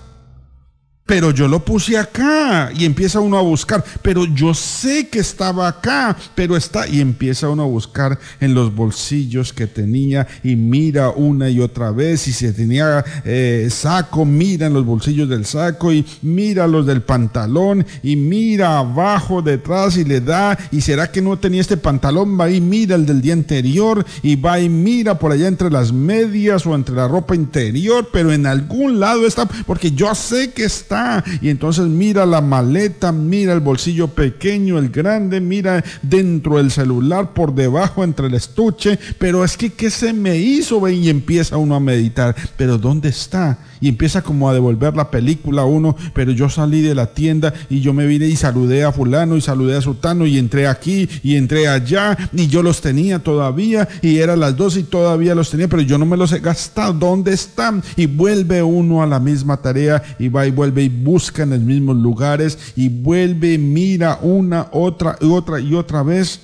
pero 1.08 1.32
yo 1.32 1.48
lo 1.48 1.64
puse 1.64 1.98
acá 1.98 2.70
y 2.78 2.86
empieza 2.86 3.22
uno 3.22 3.38
a 3.38 3.42
buscar, 3.42 3.84
pero 4.02 4.26
yo 4.26 4.54
sé 4.54 5.08
que 5.08 5.20
estaba 5.20 5.68
acá, 5.68 6.16
pero 6.36 6.56
está 6.58 6.86
y 6.88 7.00
empieza 7.00 7.50
uno 7.50 7.64
a 7.64 7.66
buscar 7.66 8.20
en 8.42 8.54
los 8.54 8.76
bolsillos 8.76 9.54
que 9.54 9.68
tenía 9.68 10.28
y 10.44 10.58
mira 10.58 11.10
una 11.10 11.50
y 11.50 11.62
otra 11.62 11.92
vez 11.92 12.28
y 12.28 12.34
si 12.34 12.52
tenía 12.52 13.04
eh, 13.24 13.70
saco, 13.72 14.26
mira 14.26 14.68
en 14.68 14.74
los 14.74 14.86
bolsillos 14.86 15.30
del 15.30 15.46
saco 15.46 15.94
y 15.94 16.06
mira 16.22 16.68
los 16.68 16.86
del 16.86 17.02
pantalón 17.02 17.86
y 18.04 18.18
mira 18.18 18.80
abajo, 18.80 19.42
detrás 19.42 19.96
y 19.96 20.04
le 20.04 20.20
da 20.20 20.58
y 20.72 20.82
será 20.82 21.10
que 21.10 21.22
no 21.22 21.40
tenía 21.40 21.62
este 21.62 21.78
pantalón, 21.78 22.38
va 22.38 22.50
y 22.50 22.60
mira 22.60 22.96
el 22.96 23.06
del 23.06 23.22
día 23.22 23.34
anterior 23.34 24.06
y 24.24 24.36
va 24.36 24.60
y 24.60 24.68
mira 24.68 25.18
por 25.18 25.32
allá 25.32 25.48
entre 25.48 25.72
las 25.72 25.94
medias 25.94 26.66
o 26.66 26.76
entre 26.76 26.96
la 26.96 27.08
ropa 27.08 27.34
interior, 27.34 28.10
pero 28.12 28.34
en 28.34 28.46
algún 28.46 29.00
lado 29.00 29.26
está, 29.26 29.46
porque 29.46 29.92
yo 29.92 30.14
sé 30.14 30.52
que 30.52 30.66
está 30.66 30.97
y 31.42 31.50
entonces 31.50 31.86
mira 31.86 32.26
la 32.26 32.42
maleta, 32.42 33.12
mira 33.12 33.54
el 33.54 33.60
bolsillo 33.60 34.08
pequeño, 34.08 34.78
el 34.78 34.90
grande, 34.90 35.42
mira 35.42 35.84
dentro 36.02 36.58
del 36.58 36.72
celular, 36.72 37.34
por 37.34 37.54
debajo, 37.54 38.04
entre 38.04 38.28
el 38.28 38.34
estuche. 38.34 39.00
Pero 39.18 39.44
es 39.44 39.58
que, 39.58 39.74
¿qué 39.74 39.90
se 39.90 40.14
me 40.14 40.38
hizo? 40.38 40.88
Y 40.88 41.10
empieza 41.10 41.58
uno 41.58 41.76
a 41.76 41.80
meditar. 41.80 42.36
Pero 42.56 42.78
¿dónde 42.78 43.10
está? 43.10 43.60
Y 43.80 43.90
empieza 43.90 44.22
como 44.22 44.50
a 44.50 44.54
devolver 44.54 44.96
la 44.96 45.12
película 45.12 45.64
a 45.64 45.66
uno, 45.66 45.96
pero 46.14 46.32
yo 46.32 46.50
salí 46.50 46.82
de 46.82 46.96
la 46.96 47.08
tienda 47.14 47.54
y 47.70 47.82
yo 47.82 47.94
me 47.94 48.06
vine 48.06 48.28
y 48.28 48.36
saludé 48.36 48.84
a 48.84 48.92
fulano 48.92 49.38
y 49.38 49.42
saludé 49.42 49.78
a 49.78 49.82
sultano 49.82 50.26
y 50.26 50.38
entré 50.38 50.68
aquí 50.68 51.08
y 51.24 51.36
entré 51.36 51.68
allá 51.68 52.18
y 52.34 52.48
yo 52.48 52.64
los 52.64 52.82
tenía 52.82 53.20
todavía 53.20 53.88
y 54.02 54.18
eran 54.18 54.40
las 54.40 54.56
dos 54.56 54.78
y 54.78 54.84
todavía 54.84 55.36
los 55.36 55.50
tenía, 55.50 55.68
pero 55.68 55.82
yo 55.82 55.98
no 55.98 56.06
me 56.06 56.18
los 56.18 56.32
he 56.32 56.40
gastado. 56.40 56.94
¿Dónde 56.94 57.34
están? 57.34 57.84
Y 57.96 58.06
vuelve 58.06 58.64
uno 58.64 59.02
a 59.02 59.08
la 59.08 59.20
misma 59.20 59.58
tarea 59.58 60.02
y 60.20 60.30
va 60.30 60.46
y 60.46 60.52
vuelve 60.52 60.84
y 60.84 60.90
busca 60.90 61.44
en 61.44 61.52
los 61.52 61.60
mismos 61.60 61.98
lugares 61.98 62.74
y 62.76 62.90
vuelve, 62.90 63.58
mira 63.58 64.20
una, 64.22 64.68
otra 64.72 65.18
y 65.22 65.26
otra 65.26 65.60
y 65.60 65.74
otra 65.74 66.04
vez 66.04 66.42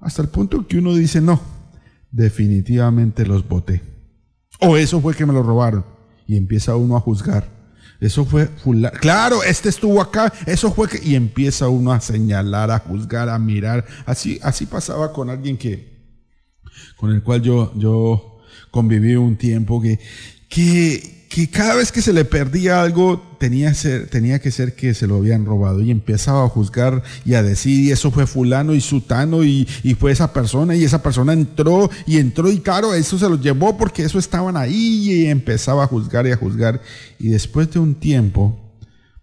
hasta 0.00 0.22
el 0.22 0.28
punto 0.28 0.66
que 0.66 0.78
uno 0.78 0.94
dice, 0.94 1.20
no, 1.20 1.40
definitivamente 2.10 3.26
los 3.26 3.46
boté. 3.46 3.82
O 4.60 4.76
eso 4.76 5.00
fue 5.00 5.14
que 5.14 5.26
me 5.26 5.32
lo 5.32 5.42
robaron 5.42 5.99
y 6.30 6.36
empieza 6.36 6.76
uno 6.76 6.96
a 6.96 7.00
juzgar. 7.00 7.50
Eso 7.98 8.24
fue 8.24 8.48
Claro, 9.00 9.42
este 9.42 9.68
estuvo 9.68 10.00
acá, 10.00 10.32
eso 10.46 10.72
fue 10.72 10.88
que 10.88 11.00
y 11.04 11.16
empieza 11.16 11.68
uno 11.68 11.92
a 11.92 12.00
señalar, 12.00 12.70
a 12.70 12.78
juzgar, 12.78 13.28
a 13.28 13.36
mirar. 13.40 13.84
Así 14.06 14.38
así 14.44 14.64
pasaba 14.64 15.12
con 15.12 15.28
alguien 15.28 15.58
que 15.58 15.90
con 16.96 17.10
el 17.10 17.24
cual 17.24 17.42
yo 17.42 17.72
yo 17.74 18.38
conviví 18.70 19.16
un 19.16 19.36
tiempo 19.36 19.82
que 19.82 19.98
que 20.48 21.19
que 21.30 21.48
cada 21.48 21.76
vez 21.76 21.92
que 21.92 22.02
se 22.02 22.12
le 22.12 22.24
perdía 22.24 22.82
algo 22.82 23.22
tenía, 23.38 23.70
que 23.70 24.50
ser 24.50 24.74
que 24.74 24.94
se 24.94 25.06
lo 25.06 25.18
habían 25.18 25.46
robado. 25.46 25.80
Y 25.80 25.92
empezaba 25.92 26.44
a 26.44 26.48
juzgar 26.48 27.04
y 27.24 27.34
a 27.34 27.42
decir, 27.44 27.84
y 27.84 27.92
eso 27.92 28.10
fue 28.10 28.26
fulano 28.26 28.74
y 28.74 28.80
sutano 28.80 29.44
y, 29.44 29.66
y 29.84 29.94
fue 29.94 30.10
esa 30.10 30.32
persona 30.32 30.74
y 30.74 30.82
esa 30.82 31.04
persona 31.04 31.32
entró 31.32 31.88
y 32.04 32.18
entró 32.18 32.50
y 32.50 32.58
claro, 32.58 32.94
eso 32.94 33.16
se 33.16 33.28
lo 33.28 33.40
llevó 33.40 33.78
porque 33.78 34.02
eso 34.02 34.18
estaban 34.18 34.56
ahí 34.56 35.12
y 35.12 35.26
empezaba 35.26 35.84
a 35.84 35.86
juzgar 35.86 36.26
y 36.26 36.32
a 36.32 36.36
juzgar. 36.36 36.82
Y 37.20 37.28
después 37.28 37.70
de 37.70 37.78
un 37.78 37.94
tiempo, 37.94 38.58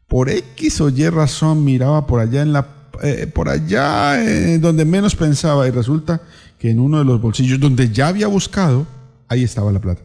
por 0.08 0.30
X 0.30 0.80
o 0.80 0.88
Y 0.88 1.10
razón 1.10 1.66
miraba 1.66 2.08
por 2.08 2.22
allá 2.22 2.42
en 2.42 2.54
la, 2.54 2.70
eh, 3.04 3.28
por 3.28 3.50
allá 3.50 4.24
eh, 4.24 4.60
donde 4.60 4.86
menos 4.86 5.14
pensaba 5.14 5.68
y 5.68 5.72
resulta 5.72 6.22
que 6.58 6.72
en 6.72 6.80
uno 6.80 7.00
de 7.00 7.04
los 7.06 7.20
bolsillos 7.20 7.60
donde 7.60 7.90
ya 7.90 8.08
había 8.08 8.28
buscado, 8.28 8.88
ahí 9.28 9.44
estaba 9.44 9.74
la 9.74 9.82
plata, 9.82 10.04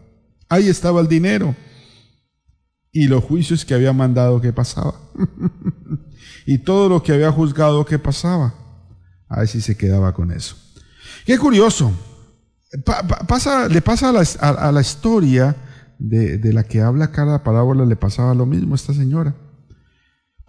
ahí 0.48 0.68
estaba 0.68 1.00
el 1.00 1.06
dinero 1.06 1.54
y 2.92 3.08
los 3.08 3.24
juicios 3.24 3.64
que 3.64 3.74
había 3.74 3.92
mandado 3.92 4.40
que 4.40 4.52
pasaba. 4.52 4.94
y 6.46 6.58
todo 6.58 6.90
lo 6.90 7.02
que 7.02 7.12
había 7.12 7.32
juzgado 7.32 7.86
que 7.86 7.98
pasaba. 7.98 8.54
A 9.28 9.40
ver 9.40 9.48
si 9.48 9.62
se 9.62 9.76
quedaba 9.76 10.12
con 10.12 10.30
eso. 10.30 10.56
Qué 11.24 11.38
curioso. 11.38 11.90
pasa, 13.26 13.66
le 13.68 13.80
pasa 13.80 14.10
a 14.10 14.72
la, 14.72 14.80
historia 14.80 15.56
de, 15.98 16.36
de, 16.36 16.52
la 16.52 16.64
que 16.64 16.82
habla 16.82 17.12
cada 17.12 17.42
parábola, 17.42 17.86
le 17.86 17.96
pasaba 17.96 18.34
lo 18.34 18.44
mismo 18.44 18.74
a 18.74 18.76
esta 18.76 18.92
señora. 18.92 19.34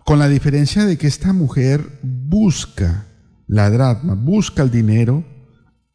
Con 0.04 0.20
la 0.20 0.28
diferencia 0.28 0.86
de 0.86 0.98
que 0.98 1.08
esta 1.08 1.32
mujer 1.32 2.00
busca 2.02 3.06
la 3.48 3.70
dracma, 3.70 4.16
busca 4.16 4.64
el 4.64 4.72
dinero 4.72 5.24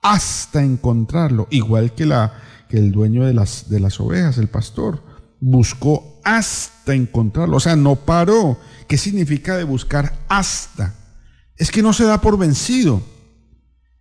hasta 0.01 0.63
encontrarlo, 0.63 1.47
igual 1.51 1.93
que, 1.95 2.07
la, 2.07 2.33
que 2.71 2.79
el 2.79 2.91
dueño 2.91 3.27
de 3.27 3.35
las, 3.35 3.69
de 3.69 3.81
las 3.81 4.01
ovejas, 4.01 4.39
el 4.39 4.49
pastor 4.49 5.03
buscó 5.41 6.21
hasta 6.25 6.95
encontrarlo. 6.95 7.57
O 7.57 7.61
sea, 7.61 7.77
no 7.77 7.97
paró. 7.97 8.59
¿Qué 8.87 8.99
significa 8.99 9.57
de 9.57 9.65
buscar 9.65 10.19
hasta? 10.29 10.95
Es 11.57 11.71
que 11.71 11.83
no 11.83 11.93
se 11.93 12.05
da 12.05 12.21
por 12.21 12.39
vencido. 12.39 13.03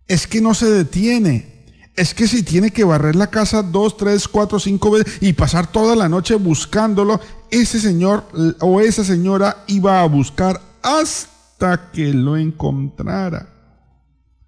Es 0.06 0.26
que 0.26 0.40
no 0.40 0.54
se 0.54 0.70
detiene. 0.70 1.58
Es 1.96 2.14
que 2.14 2.28
si 2.28 2.42
tiene 2.42 2.70
que 2.70 2.84
barrer 2.84 3.16
la 3.16 3.26
casa 3.26 3.62
dos, 3.62 3.96
tres, 3.96 4.28
cuatro, 4.28 4.60
cinco 4.60 4.92
veces 4.92 5.18
y 5.20 5.32
pasar 5.32 5.70
toda 5.70 5.96
la 5.96 6.08
noche 6.08 6.36
buscándolo, 6.36 7.20
ese 7.50 7.80
señor 7.80 8.24
o 8.60 8.80
esa 8.80 9.02
señora 9.02 9.64
iba 9.66 10.00
a 10.00 10.06
buscar 10.06 10.60
hasta 10.82 11.90
que 11.90 12.14
lo 12.14 12.36
encontrara. 12.36 13.52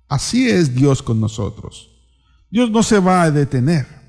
Así 0.09 0.49
es 0.49 0.75
Dios 0.75 1.03
con 1.03 1.21
nosotros. 1.21 1.91
Dios 2.51 2.71
no 2.71 2.83
se 2.83 3.01
va 3.01 3.23
a 3.23 3.31
detener 3.31 4.00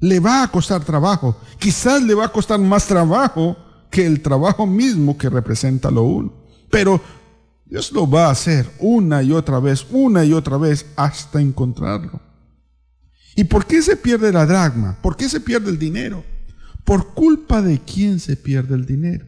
le 0.00 0.20
va 0.20 0.42
a 0.42 0.48
costar 0.48 0.84
trabajo. 0.84 1.40
Quizás 1.58 2.02
le 2.02 2.14
va 2.14 2.26
a 2.26 2.32
costar 2.32 2.58
más 2.58 2.86
trabajo 2.86 3.56
que 3.90 4.06
el 4.06 4.20
trabajo 4.20 4.66
mismo 4.66 5.16
que 5.16 5.30
representa 5.30 5.90
lo 5.90 6.02
uno. 6.02 6.32
Pero 6.70 7.00
Dios 7.64 7.92
lo 7.92 8.08
va 8.08 8.26
a 8.26 8.30
hacer 8.30 8.70
una 8.78 9.22
y 9.22 9.32
otra 9.32 9.58
vez, 9.58 9.86
una 9.90 10.24
y 10.24 10.32
otra 10.32 10.56
vez, 10.56 10.86
hasta 10.96 11.40
encontrarlo. 11.40 12.20
¿Y 13.34 13.44
por 13.44 13.66
qué 13.66 13.82
se 13.82 13.96
pierde 13.96 14.32
la 14.32 14.46
dragma? 14.46 14.98
¿Por 15.02 15.16
qué 15.16 15.28
se 15.28 15.40
pierde 15.40 15.70
el 15.70 15.78
dinero? 15.78 16.24
¿Por 16.84 17.14
culpa 17.14 17.60
de 17.60 17.80
quién 17.80 18.20
se 18.20 18.36
pierde 18.36 18.74
el 18.74 18.86
dinero? 18.86 19.26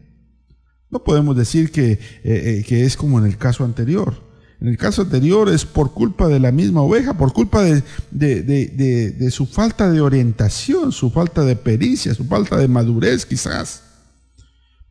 No 0.90 1.04
podemos 1.04 1.36
decir 1.36 1.70
que, 1.70 1.92
eh, 1.92 1.98
eh, 2.24 2.64
que 2.66 2.84
es 2.84 2.96
como 2.96 3.18
en 3.18 3.26
el 3.26 3.36
caso 3.36 3.64
anterior. 3.64 4.27
En 4.60 4.66
el 4.66 4.76
caso 4.76 5.02
anterior 5.02 5.48
es 5.48 5.64
por 5.64 5.92
culpa 5.92 6.26
de 6.26 6.40
la 6.40 6.50
misma 6.50 6.80
oveja, 6.80 7.14
por 7.14 7.32
culpa 7.32 7.62
de, 7.62 9.30
su 9.30 9.46
falta 9.46 9.88
de 9.90 10.00
orientación, 10.00 10.90
su 10.90 11.10
falta 11.10 11.44
de 11.44 11.54
pericia, 11.54 12.12
su 12.12 12.24
falta 12.24 12.56
de 12.56 12.66
madurez 12.66 13.24
quizás. 13.24 13.84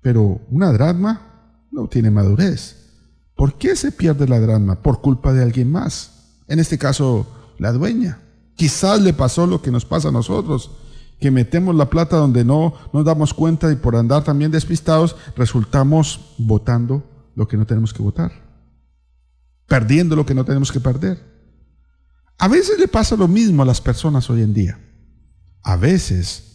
Pero 0.01 0.39
una 0.49 0.72
drama 0.72 1.65
no 1.70 1.88
tiene 1.89 2.11
madurez. 2.11 2.78
¿Por 3.36 3.57
qué 3.57 3.76
se 3.76 3.91
pierde 3.91 4.28
la 4.28 4.39
drama? 4.39 4.82
Por 4.82 5.01
culpa 5.01 5.34
de 5.34 5.43
alguien 5.43 5.70
más. 5.70 6.11
En 6.47 6.59
este 6.59 6.78
caso, 6.78 7.28
la 7.59 7.74
dueña. 7.74 8.20
Quizás 8.55 9.01
le 9.01 9.13
pasó 9.13 9.45
lo 9.47 9.61
que 9.61 9.70
nos 9.70 9.84
pasa 9.84 10.07
a 10.07 10.13
nosotros, 10.13 10.72
que 11.20 11.30
metemos 11.30 11.76
la 11.76 11.89
plata 11.89 12.15
donde 12.15 12.45
no 12.45 12.74
nos 12.93 13.03
damos 13.03 13.34
cuenta 13.34 13.70
y 13.70 13.76
por 13.76 13.97
andar 13.97 14.24
también 14.24 14.49
despistados 14.49 15.18
resultamos 15.36 16.22
votando 16.38 17.03
lo 17.36 17.47
que 17.47 17.57
no 17.57 17.65
tenemos 17.65 17.93
que 17.93 18.01
votar 18.01 18.46
perdiendo 19.68 20.15
lo 20.15 20.26
que 20.26 20.34
no 20.34 20.45
tenemos 20.45 20.72
que 20.72 20.80
perder. 20.80 21.24
A 22.39 22.47
veces 22.47 22.80
le 22.80 22.88
pasa 22.88 23.15
lo 23.15 23.28
mismo 23.28 23.63
a 23.63 23.65
las 23.65 23.82
personas 23.82 24.30
hoy 24.30 24.41
en 24.41 24.53
día. 24.53 24.80
A 25.63 25.76
veces 25.76 26.47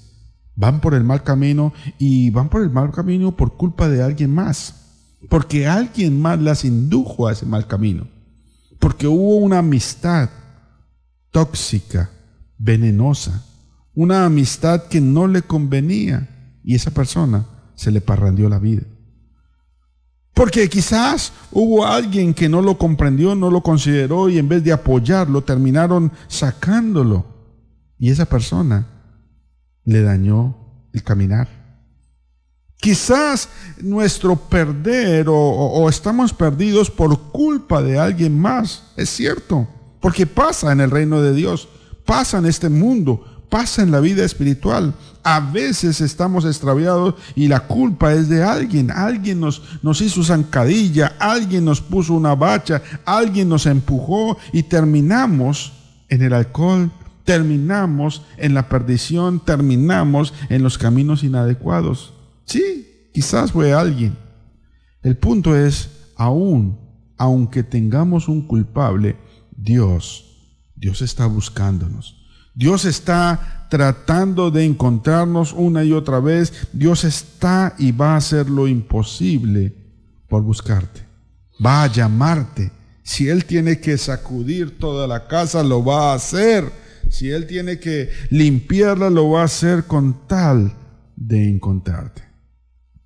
van 0.54 0.80
por 0.80 0.94
el 0.94 1.04
mal 1.04 1.22
camino 1.22 1.72
y 1.98 2.30
van 2.30 2.48
por 2.48 2.62
el 2.62 2.70
mal 2.70 2.90
camino 2.90 3.36
por 3.36 3.56
culpa 3.56 3.88
de 3.88 4.02
alguien 4.02 4.34
más. 4.34 4.76
Porque 5.28 5.66
alguien 5.66 6.20
más 6.20 6.40
las 6.40 6.64
indujo 6.64 7.28
a 7.28 7.32
ese 7.32 7.46
mal 7.46 7.66
camino. 7.66 8.08
Porque 8.78 9.06
hubo 9.06 9.36
una 9.36 9.58
amistad 9.58 10.30
tóxica, 11.30 12.10
venenosa. 12.58 13.44
Una 13.94 14.24
amistad 14.24 14.84
que 14.84 15.00
no 15.00 15.26
le 15.26 15.42
convenía 15.42 16.60
y 16.64 16.74
esa 16.74 16.90
persona 16.92 17.46
se 17.74 17.90
le 17.90 18.00
parrandió 18.00 18.48
la 18.48 18.58
vida. 18.58 18.82
Porque 20.34 20.68
quizás 20.68 21.32
hubo 21.50 21.86
alguien 21.86 22.32
que 22.32 22.48
no 22.48 22.62
lo 22.62 22.78
comprendió, 22.78 23.34
no 23.34 23.50
lo 23.50 23.62
consideró 23.62 24.28
y 24.28 24.38
en 24.38 24.48
vez 24.48 24.64
de 24.64 24.72
apoyarlo 24.72 25.42
terminaron 25.42 26.10
sacándolo. 26.28 27.26
Y 27.98 28.10
esa 28.10 28.24
persona 28.24 28.86
le 29.84 30.02
dañó 30.02 30.56
el 30.92 31.02
caminar. 31.02 31.48
Quizás 32.80 33.48
nuestro 33.80 34.34
perder 34.34 35.26
o, 35.28 35.88
estamos 35.88 36.32
perdidos 36.32 36.90
por 36.90 37.30
culpa 37.30 37.80
de 37.80 37.98
alguien 37.98 38.36
más. 38.36 38.82
Es 38.96 39.10
cierto, 39.10 39.68
porque 40.00 40.26
pasa 40.26 40.72
en 40.72 40.80
el 40.80 40.90
reino 40.90 41.20
de 41.20 41.32
Dios, 41.32 41.68
pasa 42.04 42.38
en 42.38 42.46
este 42.46 42.68
mundo, 42.68 43.46
pasa 43.48 43.82
en 43.82 43.92
la 43.92 44.00
vida 44.00 44.24
espiritual. 44.24 44.94
A 45.24 45.38
veces 45.40 46.00
estamos 46.00 46.44
extraviados 46.44 47.14
y 47.36 47.46
la 47.46 47.60
culpa 47.60 48.12
es 48.12 48.28
de 48.28 48.42
alguien. 48.42 48.90
Alguien 48.90 49.40
nos, 49.40 49.62
hizo 50.00 50.24
zancadilla, 50.24 51.14
alguien 51.18 51.64
nos 51.64 51.80
puso 51.80 52.14
una 52.14 52.34
bacha, 52.34 52.82
alguien 53.04 53.48
nos 53.48 53.66
empujó 53.66 54.36
y 54.52 54.64
terminamos 54.64 55.72
en 56.08 56.22
el 56.22 56.32
alcohol, 56.32 56.90
terminamos 57.24 58.22
en 58.36 58.54
la 58.54 58.68
perdición, 58.68 59.40
terminamos 59.40 60.34
en 60.48 60.62
los 60.62 60.76
caminos 60.76 61.22
inadecuados. 61.22 62.14
Sí, 62.44 63.08
quizás 63.14 63.52
fue 63.52 63.72
alguien. 63.72 64.16
El 65.02 65.16
punto 65.16 65.56
es, 65.56 65.90
aún, 66.16 66.78
aunque 67.16 67.62
tengamos 67.62 68.28
un 68.28 68.46
culpable, 68.46 69.16
Dios, 69.56 70.24
Dios 70.74 71.00
está 71.00 71.26
buscándonos. 71.26 72.22
Dios 72.54 72.84
está 72.84 73.61
tratando 73.72 74.50
de 74.50 74.66
encontrarnos 74.66 75.54
una 75.54 75.82
y 75.82 75.94
otra 75.94 76.20
vez. 76.20 76.52
Dios 76.74 77.04
está 77.04 77.74
y 77.78 77.90
va 77.90 78.12
a 78.12 78.16
hacer 78.18 78.50
lo 78.50 78.68
imposible 78.68 79.72
por 80.28 80.42
buscarte. 80.42 81.00
Va 81.64 81.84
a 81.84 81.86
llamarte. 81.86 82.70
Si 83.02 83.30
Él 83.30 83.46
tiene 83.46 83.80
que 83.80 83.96
sacudir 83.96 84.78
toda 84.78 85.06
la 85.06 85.26
casa, 85.26 85.62
lo 85.62 85.82
va 85.82 86.12
a 86.12 86.16
hacer. 86.16 86.70
Si 87.08 87.30
Él 87.30 87.46
tiene 87.46 87.78
que 87.78 88.10
limpiarla, 88.28 89.08
lo 89.08 89.30
va 89.30 89.40
a 89.40 89.46
hacer 89.46 89.84
con 89.84 90.26
tal 90.26 90.74
de 91.16 91.48
encontrarte. 91.48 92.24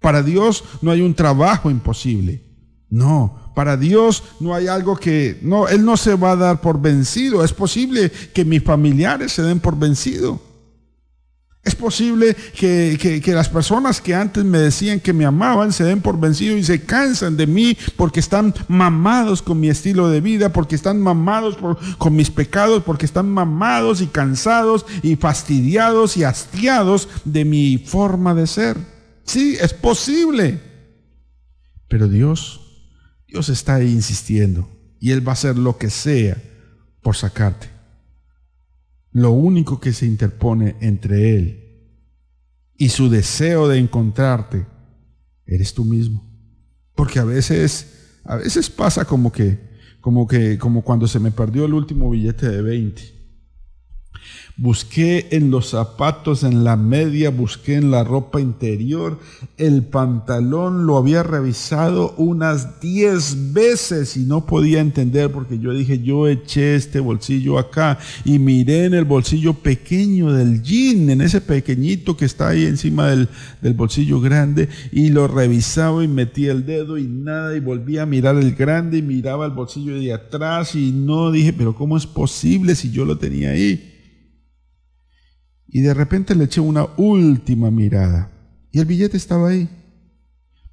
Para 0.00 0.20
Dios 0.20 0.64
no 0.82 0.90
hay 0.90 1.00
un 1.00 1.14
trabajo 1.14 1.70
imposible. 1.70 2.42
No, 2.90 3.52
para 3.54 3.76
Dios 3.76 4.24
no 4.40 4.52
hay 4.52 4.66
algo 4.66 4.96
que, 4.96 5.38
no, 5.42 5.68
Él 5.68 5.84
no 5.84 5.96
se 5.96 6.16
va 6.16 6.32
a 6.32 6.36
dar 6.36 6.60
por 6.60 6.80
vencido. 6.80 7.44
Es 7.44 7.52
posible 7.52 8.10
que 8.34 8.44
mis 8.44 8.64
familiares 8.64 9.30
se 9.30 9.42
den 9.42 9.60
por 9.60 9.78
vencido. 9.78 10.45
Es 11.66 11.74
posible 11.74 12.36
que, 12.54 13.20
las 13.26 13.48
personas 13.48 14.00
que 14.00 14.14
antes 14.14 14.44
me 14.44 14.58
decían 14.58 15.00
que 15.00 15.12
me 15.12 15.24
amaban 15.24 15.72
se 15.72 15.82
den 15.82 16.00
por 16.00 16.16
vencido 16.16 16.56
y 16.56 16.62
se 16.62 16.82
cansan 16.82 17.36
de 17.36 17.48
mí 17.48 17.76
porque 17.96 18.20
están 18.20 18.54
mamados 18.68 19.42
con 19.42 19.58
mi 19.58 19.68
estilo 19.68 20.08
de 20.08 20.20
vida, 20.20 20.52
porque 20.52 20.76
están 20.76 21.00
mamados 21.00 21.58
con 21.98 22.14
mis 22.14 22.30
pecados, 22.30 22.84
porque 22.84 23.04
están 23.04 23.28
mamados 23.28 24.00
y 24.00 24.06
cansados 24.06 24.86
y 25.02 25.16
fastidiados 25.16 26.16
y 26.16 26.22
hastiados 26.22 27.08
de 27.24 27.44
mi 27.44 27.78
forma 27.78 28.32
de 28.32 28.46
ser. 28.46 28.76
Sí, 29.24 29.56
es 29.60 29.74
posible. 29.74 30.60
Pero 31.88 32.06
Dios, 32.06 32.60
Dios 33.26 33.48
está 33.48 33.82
insistiendo 33.82 34.70
y 35.00 35.10
Él 35.10 35.26
va 35.26 35.32
a 35.32 35.34
hacer 35.34 35.58
lo 35.58 35.78
que 35.78 35.90
sea 35.90 36.40
por 37.02 37.16
sacarte. 37.16 37.75
Lo 39.16 39.30
único 39.30 39.80
que 39.80 39.94
se 39.94 40.04
interpone 40.04 40.76
entre 40.82 41.34
Él 41.34 41.64
y 42.76 42.90
su 42.90 43.08
deseo 43.08 43.66
de 43.66 43.78
encontrarte 43.78 44.66
eres 45.46 45.72
tú 45.72 45.86
mismo. 45.86 46.22
Porque 46.94 47.18
a 47.18 47.24
veces, 47.24 48.18
a 48.24 48.36
veces 48.36 48.68
pasa 48.68 49.06
como 49.06 49.32
que, 49.32 49.58
como 50.02 50.26
que, 50.26 50.58
como 50.58 50.82
cuando 50.82 51.06
se 51.06 51.18
me 51.18 51.30
perdió 51.30 51.64
el 51.64 51.72
último 51.72 52.10
billete 52.10 52.46
de 52.46 52.60
20. 52.60 53.02
Busqué 54.58 55.28
en 55.32 55.50
los 55.50 55.68
zapatos, 55.68 56.42
en 56.42 56.64
la 56.64 56.76
media, 56.76 57.28
busqué 57.28 57.74
en 57.74 57.90
la 57.90 58.04
ropa 58.04 58.40
interior. 58.40 59.18
El 59.58 59.82
pantalón 59.82 60.86
lo 60.86 60.96
había 60.96 61.22
revisado 61.22 62.14
unas 62.16 62.80
10 62.80 63.52
veces 63.52 64.16
y 64.16 64.20
no 64.20 64.46
podía 64.46 64.80
entender 64.80 65.30
porque 65.30 65.58
yo 65.58 65.74
dije, 65.74 66.02
yo 66.02 66.26
eché 66.26 66.74
este 66.74 67.00
bolsillo 67.00 67.58
acá 67.58 67.98
y 68.24 68.38
miré 68.38 68.86
en 68.86 68.94
el 68.94 69.04
bolsillo 69.04 69.52
pequeño 69.52 70.32
del 70.32 70.62
jean, 70.62 71.10
en 71.10 71.20
ese 71.20 71.42
pequeñito 71.42 72.16
que 72.16 72.24
está 72.24 72.48
ahí 72.48 72.64
encima 72.64 73.08
del, 73.08 73.28
del 73.60 73.74
bolsillo 73.74 74.22
grande 74.22 74.70
y 74.90 75.10
lo 75.10 75.28
revisaba 75.28 76.02
y 76.02 76.08
metía 76.08 76.52
el 76.52 76.64
dedo 76.64 76.96
y 76.96 77.06
nada 77.06 77.54
y 77.54 77.60
volvía 77.60 78.04
a 78.04 78.06
mirar 78.06 78.36
el 78.36 78.54
grande 78.54 78.98
y 78.98 79.02
miraba 79.02 79.44
el 79.44 79.52
bolsillo 79.52 80.00
de 80.00 80.14
atrás 80.14 80.74
y 80.74 80.92
no 80.92 81.30
dije, 81.30 81.52
pero 81.52 81.74
¿cómo 81.74 81.98
es 81.98 82.06
posible 82.06 82.74
si 82.74 82.90
yo 82.90 83.04
lo 83.04 83.18
tenía 83.18 83.50
ahí? 83.50 83.92
Y 85.68 85.80
de 85.80 85.94
repente 85.94 86.34
le 86.34 86.44
eché 86.44 86.60
una 86.60 86.86
última 86.96 87.70
mirada. 87.70 88.30
Y 88.70 88.78
el 88.78 88.86
billete 88.86 89.16
estaba 89.16 89.48
ahí. 89.48 89.68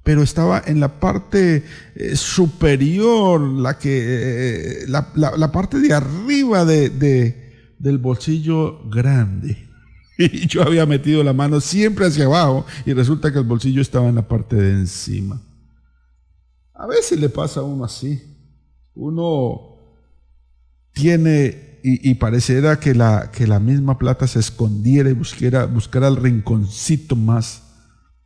Pero 0.02 0.22
estaba 0.22 0.62
en 0.66 0.80
la 0.80 1.00
parte 1.00 1.64
eh, 1.94 2.16
superior, 2.16 3.40
la, 3.40 3.78
que, 3.78 4.82
eh, 4.82 4.86
la, 4.86 5.50
parte 5.50 5.80
de 5.80 5.94
arriba 5.94 6.64
de, 6.64 6.90
del 7.78 7.98
bolsillo 7.98 8.88
grande. 8.88 9.58
Y 10.16 10.46
yo 10.46 10.62
había 10.62 10.86
metido 10.86 11.24
la 11.24 11.32
mano 11.32 11.60
siempre 11.60 12.06
hacia 12.06 12.26
abajo 12.26 12.64
y 12.86 12.92
resulta 12.92 13.32
que 13.32 13.38
el 13.40 13.44
bolsillo 13.44 13.82
estaba 13.82 14.08
en 14.08 14.14
la 14.14 14.28
parte 14.28 14.54
de 14.54 14.70
encima. 14.70 15.42
A 16.72 16.86
veces 16.86 17.18
le 17.18 17.28
pasa 17.28 17.60
a 17.60 17.64
uno 17.64 17.84
así. 17.84 18.22
Uno 18.94 19.76
tiene 20.92 21.73
y, 21.86 22.14
pareciera 22.14 22.80
que 22.80 22.94
la, 22.94 23.30
que 23.30 23.46
la 23.46 23.60
misma 23.60 23.98
plata 23.98 24.26
se 24.26 24.38
escondiera 24.38 25.10
y 25.10 25.12
buscara, 25.12 25.66
buscara 25.66 26.08
el 26.08 26.16
rinconcito 26.16 27.14
más, 27.14 27.62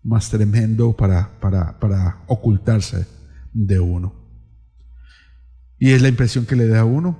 más 0.00 0.30
tremendo 0.30 0.92
para, 0.92 1.40
para, 1.40 1.76
para 1.80 2.22
ocultarse 2.28 3.08
de 3.52 3.80
uno. 3.80 4.14
Y 5.76 5.90
es 5.90 6.00
la 6.02 6.06
impresión 6.06 6.46
que 6.46 6.54
le 6.54 6.68
da 6.68 6.80
a 6.80 6.84
uno. 6.84 7.18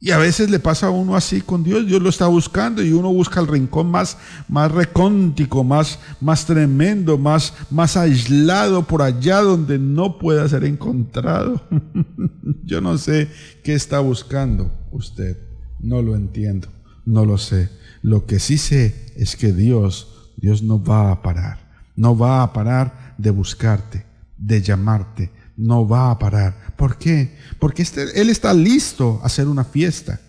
Y 0.00 0.12
a 0.12 0.16
veces 0.16 0.48
le 0.48 0.58
pasa 0.58 0.86
a 0.86 0.90
uno 0.90 1.14
así 1.14 1.42
con 1.42 1.62
Dios, 1.62 1.86
Dios 1.86 2.00
lo 2.00 2.08
está 2.08 2.28
buscando 2.28 2.82
y 2.82 2.92
uno 2.92 3.12
busca 3.12 3.38
el 3.40 3.46
rincón 3.46 3.90
más, 3.90 4.16
más 4.48 4.72
recóntico, 4.72 5.64
más, 5.64 5.98
más 6.18 6.46
tremendo, 6.46 7.18
más, 7.18 7.52
más 7.68 7.94
aislado 7.98 8.86
por 8.86 9.02
allá 9.02 9.42
donde 9.42 9.78
no 9.78 10.18
pueda 10.18 10.48
ser 10.48 10.64
encontrado. 10.64 11.60
Yo 12.64 12.80
no 12.80 12.96
sé 12.96 13.28
qué 13.62 13.74
está 13.74 13.98
buscando 13.98 14.72
usted. 14.92 15.47
No 15.80 16.02
lo 16.02 16.16
entiendo, 16.16 16.68
no 17.04 17.24
lo 17.24 17.38
sé. 17.38 17.70
Lo 18.02 18.26
que 18.26 18.38
sí 18.38 18.58
sé 18.58 19.12
es 19.16 19.36
que 19.36 19.52
Dios, 19.52 20.30
Dios 20.36 20.62
no 20.62 20.82
va 20.82 21.10
a 21.10 21.22
parar. 21.22 21.58
No 21.96 22.16
va 22.16 22.42
a 22.42 22.52
parar 22.52 23.14
de 23.18 23.30
buscarte, 23.30 24.04
de 24.36 24.62
llamarte. 24.62 25.30
No 25.56 25.86
va 25.86 26.10
a 26.10 26.18
parar. 26.18 26.74
¿Por 26.76 26.98
qué? 26.98 27.36
Porque 27.58 27.82
este, 27.82 28.20
Él 28.20 28.30
está 28.30 28.54
listo 28.54 29.20
a 29.22 29.26
hacer 29.26 29.48
una 29.48 29.64
fiesta. 29.64 30.20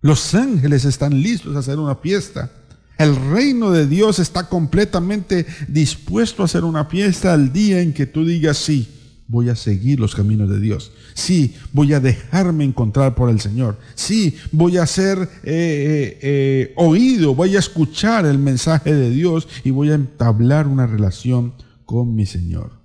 Los 0.00 0.34
ángeles 0.34 0.84
están 0.84 1.22
listos 1.22 1.54
a 1.54 1.60
hacer 1.60 1.78
una 1.78 1.94
fiesta. 1.94 2.50
El 2.98 3.16
reino 3.16 3.70
de 3.70 3.86
Dios 3.86 4.18
está 4.18 4.48
completamente 4.48 5.46
dispuesto 5.68 6.42
a 6.42 6.46
hacer 6.46 6.64
una 6.64 6.84
fiesta 6.84 7.34
el 7.34 7.52
día 7.52 7.80
en 7.80 7.92
que 7.92 8.06
tú 8.06 8.24
digas 8.24 8.56
sí 8.56 8.88
voy 9.34 9.48
a 9.48 9.56
seguir 9.56 9.98
los 9.98 10.14
caminos 10.14 10.48
de 10.48 10.60
Dios. 10.60 10.92
Sí, 11.12 11.56
voy 11.72 11.92
a 11.92 11.98
dejarme 11.98 12.62
encontrar 12.62 13.16
por 13.16 13.28
el 13.28 13.40
Señor. 13.40 13.76
Sí, 13.96 14.36
voy 14.52 14.78
a 14.78 14.86
ser 14.86 15.18
eh, 15.18 15.28
eh, 15.42 16.18
eh, 16.22 16.72
oído, 16.76 17.34
voy 17.34 17.56
a 17.56 17.58
escuchar 17.58 18.26
el 18.26 18.38
mensaje 18.38 18.94
de 18.94 19.10
Dios 19.10 19.48
y 19.64 19.72
voy 19.72 19.90
a 19.90 19.96
entablar 19.96 20.68
una 20.68 20.86
relación 20.86 21.52
con 21.84 22.14
mi 22.14 22.26
Señor. 22.26 22.80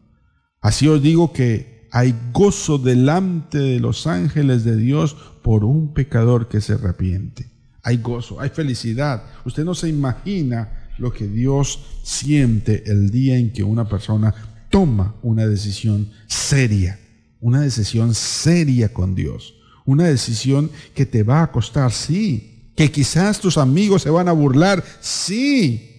Así 0.59 0.87
os 0.87 1.01
digo 1.03 1.31
que 1.31 1.87
hay 1.91 2.15
gozo 2.33 2.79
delante 2.79 3.59
de 3.59 3.79
los 3.79 4.07
ángeles 4.07 4.63
de 4.63 4.75
Dios 4.75 5.15
por 5.43 5.63
un 5.63 5.93
pecador 5.93 6.47
que 6.49 6.61
se 6.61 6.73
arrepiente. 6.73 7.45
Hay 7.83 7.97
gozo, 7.97 8.41
hay 8.41 8.49
felicidad. 8.49 9.23
Usted 9.45 9.63
no 9.63 9.75
se 9.75 9.87
imagina 9.87 10.89
lo 10.97 11.13
que 11.13 11.27
Dios 11.27 11.79
siente 12.03 12.83
el 12.87 13.11
día 13.11 13.37
en 13.37 13.53
que 13.53 13.63
una 13.63 13.87
persona 13.87 14.33
toma 14.69 15.15
una 15.21 15.45
decisión 15.47 16.09
seria, 16.27 16.99
una 17.41 17.61
decisión 17.61 18.13
seria 18.13 18.93
con 18.93 19.15
Dios, 19.15 19.55
una 19.85 20.05
decisión 20.05 20.69
que 20.93 21.05
te 21.05 21.23
va 21.23 21.43
a 21.43 21.51
costar, 21.51 21.91
sí, 21.91 22.71
que 22.75 22.91
quizás 22.91 23.39
tus 23.39 23.57
amigos 23.57 24.03
se 24.03 24.09
van 24.09 24.27
a 24.27 24.31
burlar, 24.31 24.83
sí, 25.01 25.89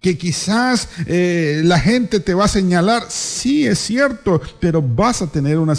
que 0.00 0.18
quizás 0.18 0.88
eh, 1.06 1.62
la 1.64 1.78
gente 1.78 2.20
te 2.20 2.34
va 2.34 2.44
a 2.44 2.48
señalar, 2.48 3.04
sí, 3.08 3.66
es 3.66 3.78
cierto, 3.78 4.40
pero 4.60 4.82
vas 4.82 5.22
a 5.22 5.30
tener 5.30 5.58
una, 5.58 5.74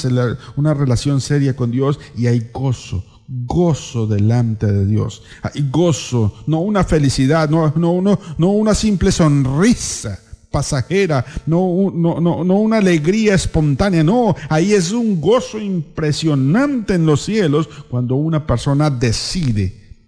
una 0.55 0.73
relación 0.73 1.21
seria 1.21 1.55
con 1.55 1.71
Dios 1.71 1.99
y 2.17 2.27
hay 2.27 2.49
gozo, 2.51 3.05
gozo 3.27 4.07
delante 4.07 4.65
de 4.65 4.85
Dios. 4.85 5.23
Hay 5.43 5.69
gozo, 5.69 6.33
no 6.47 6.59
una 6.61 6.83
felicidad, 6.83 7.49
no, 7.49 7.73
no, 7.75 8.01
no, 8.01 8.19
no 8.37 8.47
una 8.49 8.73
simple 8.73 9.11
sonrisa 9.11 10.19
pasajera, 10.55 11.25
no, 11.45 11.91
no, 11.93 12.21
no, 12.21 12.45
no 12.45 12.53
una 12.61 12.77
alegría 12.77 13.35
espontánea, 13.35 14.05
no, 14.05 14.33
ahí 14.47 14.71
es 14.71 14.93
un 14.93 15.19
gozo 15.19 15.59
impresionante 15.59 16.93
en 16.93 17.05
los 17.05 17.25
cielos 17.25 17.67
cuando 17.89 18.15
una 18.15 18.47
persona 18.47 18.89
decide 18.89 20.07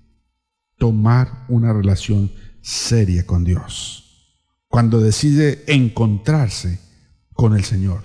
tomar 0.77 1.43
una 1.49 1.73
relación 1.73 2.31
seria 2.61 3.25
con 3.25 3.43
Dios, 3.43 4.39
cuando 4.69 5.01
decide 5.01 5.65
encontrarse 5.67 6.79
con 7.33 7.53
el 7.53 7.65
Señor, 7.65 8.03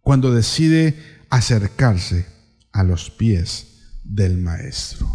cuando 0.00 0.32
decide 0.32 0.98
acercarse 1.28 2.24
a 2.72 2.84
los 2.84 3.10
pies 3.10 3.98
del 4.02 4.38
Maestro. 4.38 5.06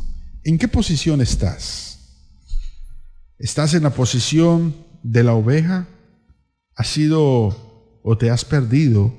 ¿En 0.44 0.60
qué 0.60 0.68
posición 0.68 1.22
estás? 1.22 1.98
¿Estás 3.40 3.74
en 3.74 3.82
la 3.82 3.96
posición 3.96 4.76
de 5.02 5.24
la 5.24 5.34
oveja? 5.34 5.88
¿Has 6.76 6.88
sido 6.88 8.00
o 8.04 8.18
te 8.18 8.30
has 8.30 8.46
perdido 8.46 9.14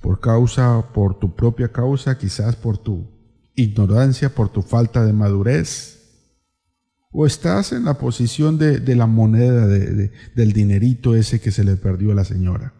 por 0.00 0.20
causa, 0.20 0.92
por 0.92 1.18
tu 1.18 1.34
propia 1.34 1.70
causa, 1.70 2.16
quizás 2.16 2.56
por 2.56 2.78
tu 2.78 3.06
ignorancia, 3.54 4.34
por 4.34 4.50
tu 4.50 4.62
falta 4.62 5.04
de 5.04 5.12
madurez? 5.12 5.98
¿O 7.12 7.26
estás 7.26 7.72
en 7.72 7.84
la 7.84 7.94
posición 7.94 8.56
de, 8.56 8.94
la 8.94 9.06
moneda, 9.06 9.66
del 9.66 10.52
dinerito 10.52 11.16
ese 11.16 11.40
que 11.40 11.50
se 11.50 11.64
le 11.64 11.76
perdió 11.76 12.12
a 12.12 12.14
la 12.14 12.24
señora? 12.24 12.72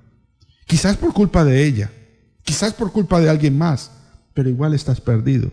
Quizás 0.66 0.96
por 0.96 1.12
culpa 1.12 1.44
de 1.44 1.64
ella, 1.64 1.90
quizás 2.44 2.72
por 2.72 2.92
culpa 2.92 3.20
de 3.20 3.28
alguien 3.28 3.58
más, 3.58 3.90
pero 4.32 4.48
igual 4.48 4.72
estás 4.72 5.00
perdido. 5.00 5.50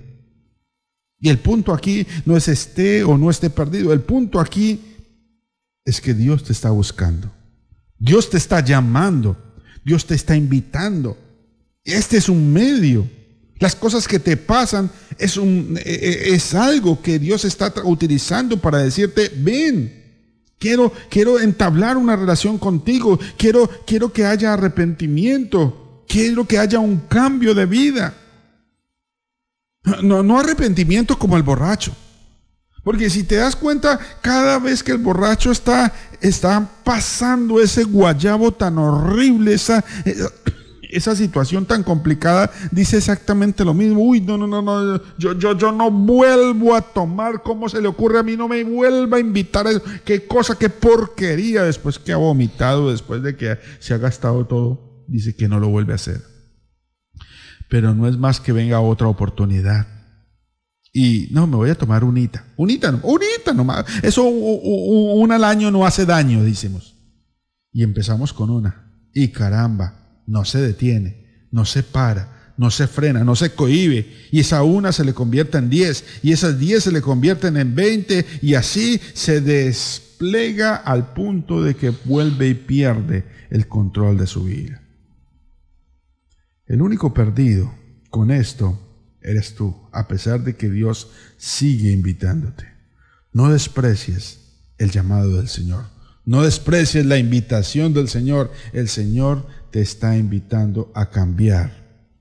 Y 1.19 1.29
el 1.29 1.39
punto 1.39 1.73
aquí 1.73 2.05
no 2.25 2.37
es 2.37 2.47
esté 2.47 3.03
o 3.03 3.17
no 3.17 3.31
esté 3.31 3.49
perdido, 3.49 3.91
el 3.93 4.01
punto 4.01 4.39
aquí 4.39 4.79
es 5.83 5.99
que 5.99 6.13
Dios 6.13 6.43
te 6.43 6.53
está 6.53 6.69
buscando. 6.69 7.31
Dios 7.99 8.29
te 8.29 8.37
está 8.37 8.63
llamando, 8.63 9.37
Dios 9.83 10.05
te 10.05 10.15
está 10.15 10.35
invitando. 10.35 11.17
Este 11.83 12.17
es 12.17 12.29
un 12.29 12.51
medio. 12.51 13.09
Las 13.59 13.75
cosas 13.75 14.07
que 14.07 14.19
te 14.19 14.37
pasan 14.37 14.91
es, 15.17 15.37
un, 15.37 15.79
e, 15.83 15.89
e, 15.89 16.35
es 16.35 16.53
algo 16.53 17.01
que 17.01 17.17
Dios 17.17 17.43
está 17.45 17.73
utilizando 17.83 18.57
para 18.59 18.79
decirte, 18.79 19.31
ven, 19.35 20.03
quiero, 20.59 20.93
quiero 21.09 21.39
entablar 21.39 21.97
una 21.97 22.15
relación 22.15 22.59
contigo, 22.59 23.19
quiero, 23.37 23.69
quiero 23.87 24.13
que 24.13 24.25
haya 24.25 24.53
arrepentimiento, 24.53 26.03
quiero 26.07 26.47
que 26.47 26.59
haya 26.59 26.79
un 26.79 26.97
cambio 27.07 27.55
de 27.55 27.65
vida. 27.65 28.15
No, 30.03 30.21
no 30.21 30.39
arrepentimiento 30.39 31.17
como 31.17 31.37
el 31.37 31.43
borracho. 31.43 31.95
Porque 32.87 33.09
si 33.09 33.25
te 33.25 33.35
das 33.35 33.57
cuenta, 33.57 33.99
cada 34.21 34.59
vez 34.59 34.81
que 34.81 34.93
el 34.93 34.99
borracho 34.99 35.51
está, 35.51 35.93
pasando 36.85 37.59
ese 37.59 37.83
guayabo 37.83 38.53
tan 38.53 38.77
horrible, 38.77 39.53
esa, 39.53 39.83
esa 40.83 41.13
situación 41.13 41.65
tan 41.65 41.83
complicada, 41.83 42.49
dice 42.71 42.95
exactamente 42.95 43.65
lo 43.65 43.73
mismo. 43.73 43.99
Uy, 44.01 44.21
no, 44.21 44.37
no, 44.37 44.47
no, 44.47 44.61
no, 44.61 45.01
yo, 45.17 45.37
yo, 45.37 45.57
yo 45.57 45.73
no 45.73 45.91
vuelvo 45.91 46.73
a 46.73 46.81
tomar, 46.81 47.43
¿cómo 47.43 47.67
se 47.67 47.81
le 47.81 47.89
ocurre 47.89 48.19
a 48.19 48.23
mí? 48.23 48.37
No 48.37 48.47
me 48.47 48.63
vuelva 48.63 49.17
a 49.17 49.19
invitar 49.19 49.67
a 49.67 49.71
eso. 49.71 49.81
Qué 50.05 50.25
cosa, 50.25 50.57
qué 50.57 50.69
porquería, 50.69 51.63
después 51.63 51.99
que 51.99 52.13
ha 52.13 52.17
vomitado, 52.17 52.89
después 52.89 53.21
de 53.21 53.35
que 53.35 53.57
se 53.79 53.95
ha 53.95 53.97
gastado 53.97 54.45
todo, 54.45 55.03
dice 55.09 55.35
que 55.35 55.49
no 55.49 55.59
lo 55.59 55.67
vuelve 55.67 55.91
a 55.91 55.95
hacer. 55.95 56.21
Pero 57.67 57.93
no 57.93 58.07
es 58.07 58.17
más 58.17 58.39
que 58.39 58.53
venga 58.53 58.79
otra 58.79 59.09
oportunidad 59.09 59.96
y 60.99 61.27
no, 61.29 61.45
me 61.45 61.57
voy 61.57 61.69
a 61.69 61.75
tomar 61.75 62.03
unita. 62.03 62.43
Unita, 62.55 62.89
unita 63.03 63.53
nomás. 63.53 63.85
Eso 64.01 64.23
una 64.23 65.35
al 65.35 65.43
año 65.43 65.69
no 65.69 65.85
hace 65.85 66.07
daño, 66.07 66.43
decimos. 66.43 66.95
Y 67.71 67.83
empezamos 67.83 68.33
con 68.33 68.49
una. 68.49 69.07
Y 69.13 69.27
caramba, 69.27 70.23
no 70.25 70.43
se 70.43 70.59
detiene, 70.59 71.45
no 71.51 71.65
se 71.65 71.83
para, 71.83 72.53
no 72.57 72.71
se 72.71 72.87
frena, 72.87 73.23
no 73.23 73.35
se 73.35 73.53
cohibe. 73.53 74.11
Y 74.31 74.39
esa 74.39 74.63
una 74.63 74.91
se 74.91 75.05
le 75.05 75.13
convierte 75.13 75.59
en 75.59 75.69
diez. 75.69 76.03
Y 76.23 76.31
esas 76.31 76.57
diez 76.57 76.85
se 76.85 76.91
le 76.91 77.03
convierten 77.03 77.57
en 77.57 77.75
veinte. 77.75 78.25
Y 78.41 78.55
así 78.55 78.99
se 79.13 79.39
desplega 79.39 80.77
al 80.77 81.13
punto 81.13 81.61
de 81.61 81.75
que 81.75 81.91
vuelve 82.05 82.47
y 82.47 82.55
pierde 82.55 83.23
el 83.51 83.67
control 83.67 84.17
de 84.17 84.25
su 84.25 84.45
vida. 84.45 84.81
El 86.65 86.81
único 86.81 87.13
perdido 87.13 87.71
con 88.09 88.31
esto 88.31 88.86
eres 89.27 89.55
tú, 89.55 89.75
a 89.91 90.07
pesar 90.07 90.43
de 90.43 90.55
que 90.55 90.69
Dios 90.69 91.09
sigue 91.37 91.91
invitándote. 91.91 92.65
No 93.33 93.51
desprecies 93.51 94.39
el 94.77 94.91
llamado 94.91 95.37
del 95.37 95.47
Señor. 95.47 95.85
No 96.25 96.43
desprecies 96.43 97.05
la 97.05 97.17
invitación 97.17 97.93
del 97.93 98.09
Señor. 98.09 98.51
El 98.73 98.89
Señor 98.89 99.47
te 99.71 99.81
está 99.81 100.17
invitando 100.17 100.91
a 100.95 101.09
cambiar 101.09 101.71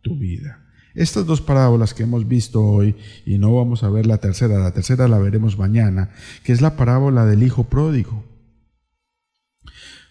tu 0.02 0.18
vida. 0.18 0.64
Estas 0.94 1.26
dos 1.26 1.40
parábolas 1.40 1.92
que 1.92 2.04
hemos 2.04 2.26
visto 2.26 2.62
hoy, 2.62 2.96
y 3.24 3.38
no 3.38 3.54
vamos 3.54 3.82
a 3.82 3.90
ver 3.90 4.06
la 4.06 4.18
tercera, 4.18 4.58
la 4.58 4.72
tercera 4.72 5.08
la 5.08 5.18
veremos 5.18 5.58
mañana, 5.58 6.10
que 6.42 6.52
es 6.52 6.60
la 6.60 6.76
parábola 6.76 7.26
del 7.26 7.42
hijo 7.42 7.64
pródigo. 7.64 8.24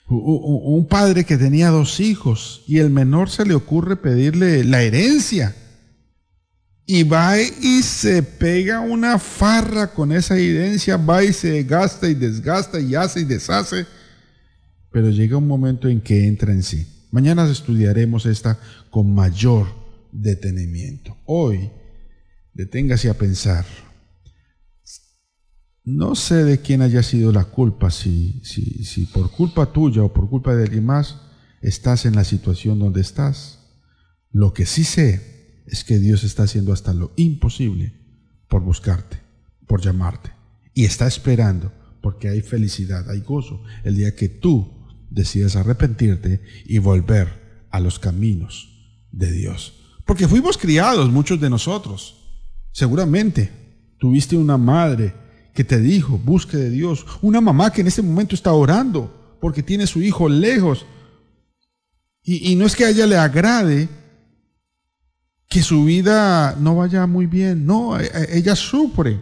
Un 0.07 0.87
padre 0.87 1.23
que 1.23 1.37
tenía 1.37 1.71
dos 1.71 1.99
hijos 1.99 2.63
y 2.67 2.77
el 2.77 2.91
menor 2.91 3.31
se 3.31 3.45
le 3.45 3.55
ocurre 3.55 3.95
pedirle 3.95 4.63
la 4.63 4.83
herencia. 4.83 5.55
Y 6.87 7.03
va 7.03 7.41
y 7.41 7.81
se 7.81 8.21
pega 8.21 8.79
una 8.79 9.17
farra 9.17 9.91
con 9.91 10.11
esa 10.11 10.37
evidencia, 10.37 10.97
va 10.97 11.23
y 11.23 11.33
se 11.33 11.63
gasta 11.63 12.07
y 12.07 12.13
desgasta 12.13 12.79
y 12.79 12.93
hace 12.93 13.21
y 13.21 13.25
deshace. 13.25 13.87
Pero 14.91 15.09
llega 15.09 15.37
un 15.37 15.47
momento 15.47 15.87
en 15.87 15.99
que 15.99 16.27
entra 16.27 16.51
en 16.51 16.61
sí. 16.61 16.85
Mañana 17.11 17.49
estudiaremos 17.49 18.25
esta 18.27 18.59
con 18.91 19.13
mayor 19.13 19.67
detenimiento. 20.11 21.17
Hoy, 21.25 21.71
deténgase 22.53 23.09
a 23.09 23.15
pensar. 23.15 23.65
No 25.83 26.15
sé 26.15 26.43
de 26.43 26.61
quién 26.61 26.81
haya 26.81 27.03
sido 27.03 27.31
la 27.31 27.45
culpa, 27.45 27.89
si, 27.89 28.41
si, 28.43 28.83
si 28.83 29.05
por 29.05 29.31
culpa 29.31 29.71
tuya 29.71 30.03
o 30.03 30.13
por 30.13 30.29
culpa 30.29 30.55
de 30.55 30.63
alguien 30.63 30.85
más 30.85 31.17
estás 31.61 32.05
en 32.05 32.15
la 32.15 32.23
situación 32.23 32.79
donde 32.79 33.01
estás. 33.01 33.59
Lo 34.31 34.53
que 34.53 34.65
sí 34.65 34.83
sé 34.83 35.34
es 35.67 35.83
que 35.83 35.99
Dios 35.99 36.23
está 36.23 36.43
haciendo 36.43 36.73
hasta 36.73 36.93
lo 36.93 37.13
imposible 37.15 37.93
por 38.47 38.61
buscarte, 38.61 39.19
por 39.67 39.81
llamarte. 39.81 40.31
Y 40.73 40.85
está 40.85 41.07
esperando 41.07 41.71
porque 42.01 42.29
hay 42.29 42.41
felicidad, 42.41 43.09
hay 43.09 43.21
gozo 43.21 43.63
el 43.83 43.95
día 43.95 44.15
que 44.15 44.29
tú 44.29 44.71
decides 45.09 45.55
arrepentirte 45.55 46.41
y 46.65 46.77
volver 46.77 47.67
a 47.71 47.79
los 47.79 47.99
caminos 47.99 48.69
de 49.11 49.31
Dios. 49.31 49.73
Porque 50.05 50.27
fuimos 50.27 50.57
criados, 50.57 51.09
muchos 51.09 51.39
de 51.39 51.49
nosotros. 51.49 52.15
Seguramente 52.71 53.51
tuviste 53.97 54.37
una 54.37 54.57
madre 54.57 55.13
que 55.53 55.63
te 55.63 55.79
dijo, 55.79 56.17
busque 56.17 56.57
de 56.57 56.69
Dios. 56.69 57.05
Una 57.21 57.41
mamá 57.41 57.71
que 57.71 57.81
en 57.81 57.87
ese 57.87 58.01
momento 58.01 58.35
está 58.35 58.51
orando 58.53 59.37
porque 59.41 59.63
tiene 59.63 59.87
su 59.87 60.01
hijo 60.01 60.29
lejos. 60.29 60.85
Y, 62.21 62.51
y 62.51 62.55
no 62.55 62.65
es 62.65 62.75
que 62.75 62.85
a 62.85 62.89
ella 62.89 63.07
le 63.07 63.17
agrade 63.17 63.87
que 65.47 65.61
su 65.61 65.85
vida 65.85 66.55
no 66.59 66.75
vaya 66.75 67.05
muy 67.07 67.25
bien. 67.25 67.65
No, 67.65 67.99
e, 67.99 68.05
e, 68.05 68.37
ella 68.37 68.55
sufre. 68.55 69.19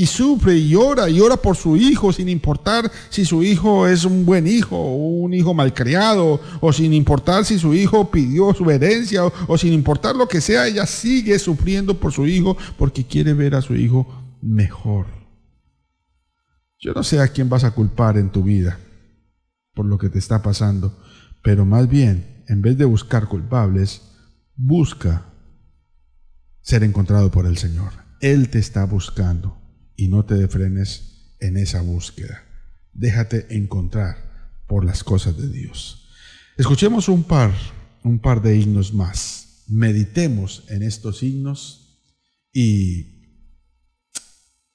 Y 0.00 0.06
sufre 0.06 0.54
y 0.54 0.68
llora 0.68 1.10
y 1.10 1.18
ora 1.20 1.36
por 1.36 1.56
su 1.56 1.76
hijo 1.76 2.12
sin 2.12 2.28
importar 2.28 2.88
si 3.10 3.24
su 3.24 3.42
hijo 3.42 3.88
es 3.88 4.04
un 4.04 4.24
buen 4.24 4.46
hijo 4.46 4.76
o 4.76 4.94
un 4.94 5.34
hijo 5.34 5.54
malcriado 5.54 6.40
o 6.60 6.72
sin 6.72 6.92
importar 6.92 7.44
si 7.44 7.58
su 7.58 7.74
hijo 7.74 8.08
pidió 8.08 8.54
su 8.54 8.70
herencia 8.70 9.24
o 9.24 9.58
sin 9.58 9.72
importar 9.72 10.14
lo 10.14 10.28
que 10.28 10.40
sea, 10.40 10.68
ella 10.68 10.86
sigue 10.86 11.36
sufriendo 11.40 11.98
por 11.98 12.12
su 12.12 12.28
hijo 12.28 12.56
porque 12.76 13.04
quiere 13.04 13.32
ver 13.32 13.56
a 13.56 13.60
su 13.60 13.74
hijo 13.74 14.06
mejor. 14.40 15.06
Yo 16.78 16.92
no 16.92 17.02
sé 17.02 17.18
a 17.18 17.26
quién 17.26 17.48
vas 17.48 17.64
a 17.64 17.72
culpar 17.72 18.16
en 18.18 18.30
tu 18.30 18.44
vida 18.44 18.78
por 19.74 19.84
lo 19.86 19.98
que 19.98 20.08
te 20.08 20.20
está 20.20 20.42
pasando, 20.42 20.96
pero 21.42 21.64
más 21.64 21.88
bien, 21.88 22.44
en 22.46 22.62
vez 22.62 22.78
de 22.78 22.84
buscar 22.84 23.26
culpables, 23.26 24.02
busca 24.58 25.32
ser 26.60 26.82
encontrado 26.82 27.30
por 27.30 27.46
el 27.46 27.56
Señor. 27.56 27.92
Él 28.20 28.50
te 28.50 28.58
está 28.58 28.84
buscando 28.84 29.56
y 29.96 30.08
no 30.08 30.24
te 30.24 30.34
defrenes 30.34 31.36
en 31.40 31.56
esa 31.56 31.80
búsqueda. 31.80 32.42
Déjate 32.92 33.56
encontrar 33.56 34.62
por 34.66 34.84
las 34.84 35.04
cosas 35.04 35.36
de 35.38 35.48
Dios. 35.48 36.08
Escuchemos 36.58 37.08
un 37.08 37.22
par, 37.22 37.54
un 38.02 38.18
par 38.18 38.42
de 38.42 38.58
himnos 38.58 38.92
más. 38.92 39.64
Meditemos 39.68 40.64
en 40.68 40.82
estos 40.82 41.22
himnos 41.22 42.02
y 42.52 43.06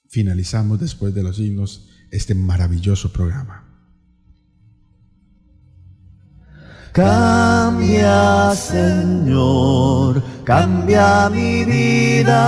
finalizamos 0.08 0.80
después 0.80 1.14
de 1.14 1.22
los 1.22 1.38
himnos 1.38 1.90
este 2.10 2.34
maravilloso 2.34 3.12
programa. 3.12 3.73
Cambia, 6.94 8.54
Señor, 8.54 10.22
cambia 10.44 11.28
mi 11.28 11.64
vida. 11.64 12.38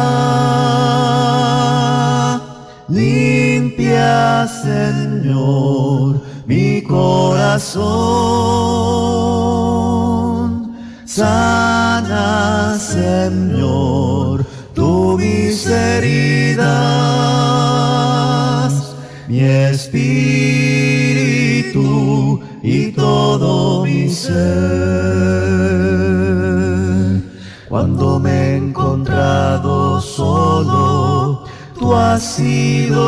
Limpia, 2.86 4.46
Señor, 4.46 6.22
mi 6.46 6.80
corazón. 6.82 7.82
Sana, 11.04 12.78
Señor, 12.78 14.46
tu 14.74 15.18
mis 15.18 15.66
heridas, 15.66 16.64
mi 19.26 19.40
espíritu 19.40 20.36
y 22.66 22.90
todo 22.90 23.84
mi 23.84 24.08
ser. 24.08 24.34
Cuando 27.68 28.18
me 28.18 28.30
he 28.30 28.56
encontrado 28.56 30.00
solo, 30.00 31.44
tú 31.78 31.94
has 31.94 32.20
sido 32.34 32.98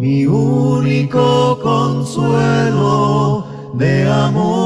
mi 0.00 0.26
único 0.26 1.60
consuelo 1.62 3.46
de 3.74 4.10
amor. 4.10 4.64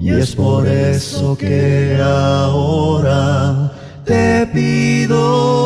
Y 0.00 0.08
es 0.12 0.34
por 0.34 0.66
eso 0.66 1.36
que 1.36 2.00
ahora 2.02 3.70
te 4.06 4.46
pido 4.46 5.60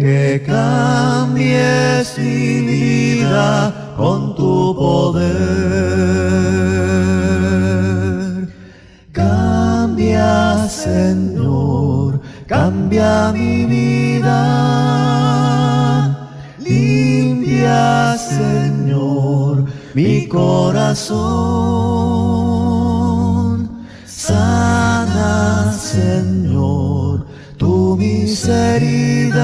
que 0.00 0.42
cambies 0.46 2.16
mi 2.16 2.60
vida 2.62 3.94
con 3.98 4.34
tu 4.34 4.74
poder. 4.74 5.28
Cambia, 9.12 10.66
Señor, 10.68 12.18
cambia 12.46 13.30
mi 13.32 13.66
vida. 13.66 14.40
Limpia, 16.58 18.16
Señor, 18.16 19.66
mi 19.92 20.26
corazón. 20.26 21.20
Sana, 24.06 25.74
Señor, 25.78 26.39
heridas, 28.50 29.40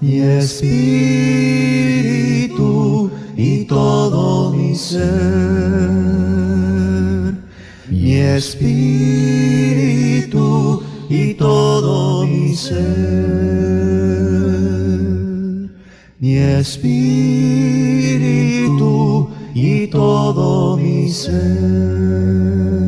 mi 0.00 0.20
espíritu 0.20 0.78
y 3.36 3.64
todo 3.64 4.52
mi 4.52 4.74
ser. 4.74 5.08
Mi 7.88 8.14
espíritu 8.14 9.68
y 11.08 11.34
todo 11.34 12.26
mi 12.26 12.54
ser. 12.54 12.78
Mi 16.20 16.36
espíritu 16.36 17.68
y 19.54 19.86
todo 19.86 20.76
mi 20.76 21.08
ser. 21.08 22.87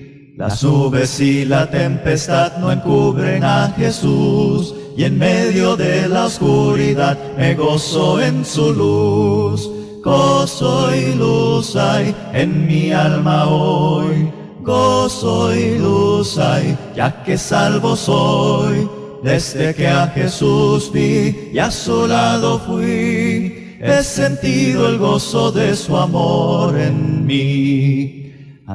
Las 0.41 0.63
nubes 0.63 1.19
y 1.19 1.45
la 1.45 1.69
tempestad 1.69 2.57
no 2.57 2.71
encubren 2.71 3.43
a 3.43 3.71
Jesús, 3.77 4.73
y 4.97 5.03
en 5.03 5.19
medio 5.19 5.77
de 5.77 6.09
la 6.09 6.25
oscuridad 6.25 7.15
me 7.37 7.53
gozo 7.53 8.19
en 8.19 8.43
su 8.43 8.73
luz. 8.73 9.69
Gozo 10.03 10.95
y 10.95 11.13
luz 11.13 11.75
hay 11.75 12.15
en 12.33 12.65
mi 12.65 12.91
alma 12.91 13.47
hoy, 13.47 14.31
gozo 14.63 15.53
y 15.53 15.77
luz 15.77 16.39
hay, 16.39 16.75
ya 16.95 17.21
que 17.21 17.37
salvo 17.37 17.95
soy. 17.95 18.89
Desde 19.21 19.75
que 19.75 19.87
a 19.87 20.07
Jesús 20.07 20.91
vi 20.91 21.51
y 21.53 21.59
a 21.59 21.69
su 21.69 22.07
lado 22.07 22.57
fui, 22.57 23.77
he 23.79 24.01
sentido 24.01 24.89
el 24.89 24.97
gozo 24.97 25.51
de 25.51 25.75
su 25.75 25.95
amor 25.95 26.75
en 26.79 27.27
mí. 27.27 28.20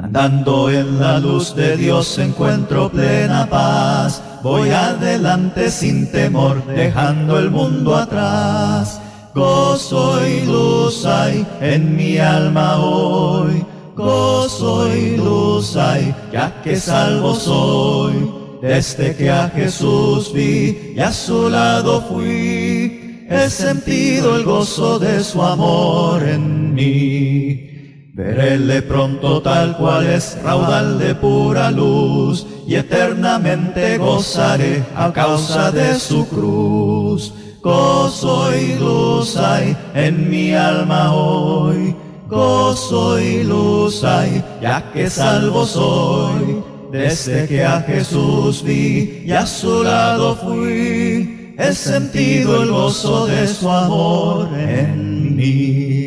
Andando 0.03 0.69
en 0.69 0.99
la 0.99 1.17
luz 1.17 1.55
de 1.55 1.75
Dios 1.75 2.19
encuentro 2.19 2.87
plena 2.87 3.47
paz. 3.49 4.21
Voy 4.43 4.69
adelante 4.69 5.71
sin 5.71 6.11
temor, 6.11 6.63
dejando 6.67 7.39
el 7.39 7.49
mundo 7.49 7.95
atrás. 7.95 9.01
Gozo 9.33 10.23
y 10.23 10.45
luz 10.45 11.03
hay 11.03 11.47
en 11.61 11.95
mi 11.95 12.19
alma 12.19 12.77
hoy. 12.77 13.65
Gozo 13.95 14.95
y 14.95 15.17
luz 15.17 15.75
hay, 15.75 16.13
ya 16.31 16.61
que 16.61 16.75
salvo 16.75 17.33
soy. 17.33 18.31
Desde 18.61 19.15
que 19.15 19.31
a 19.31 19.49
Jesús 19.49 20.31
vi 20.31 20.93
y 20.95 20.99
a 20.99 21.11
su 21.11 21.49
lado 21.49 22.01
fui, 22.01 23.25
he 23.27 23.49
sentido 23.49 24.35
el 24.35 24.43
gozo 24.43 24.99
de 24.99 25.23
su 25.23 25.41
amor 25.41 26.21
en 26.21 26.75
mí. 26.75 27.76
Veréle 28.17 28.81
pronto 28.81 29.43
tal 29.43 29.77
cual 29.77 30.07
es 30.07 30.41
raudal 30.41 30.97
de 30.97 31.13
pura 31.13 31.69
luz 31.69 32.47
y 32.65 32.73
eternamente 32.73 33.99
gozaré 33.99 34.83
a 34.95 35.13
causa 35.13 35.69
de 35.69 35.93
su 35.99 36.27
cruz. 36.27 37.31
Gozo 37.61 38.57
y 38.57 38.73
luz 38.79 39.37
hay 39.37 39.77
en 39.93 40.31
mi 40.31 40.51
alma 40.55 41.13
hoy, 41.13 41.95
gozo 42.27 43.19
y 43.19 43.43
luz 43.43 44.03
hay, 44.03 44.43
ya 44.63 44.91
que 44.91 45.11
salvo 45.11 45.63
soy. 45.63 46.63
Desde 46.91 47.47
que 47.47 47.63
a 47.63 47.81
Jesús 47.81 48.63
vi 48.63 49.25
y 49.27 49.31
a 49.31 49.45
su 49.45 49.83
lado 49.83 50.35
fui, 50.37 51.53
he 51.55 51.71
sentido 51.71 52.63
el 52.63 52.71
gozo 52.71 53.27
de 53.27 53.47
su 53.47 53.69
amor 53.69 54.49
en 54.57 55.35
mí. 55.35 56.06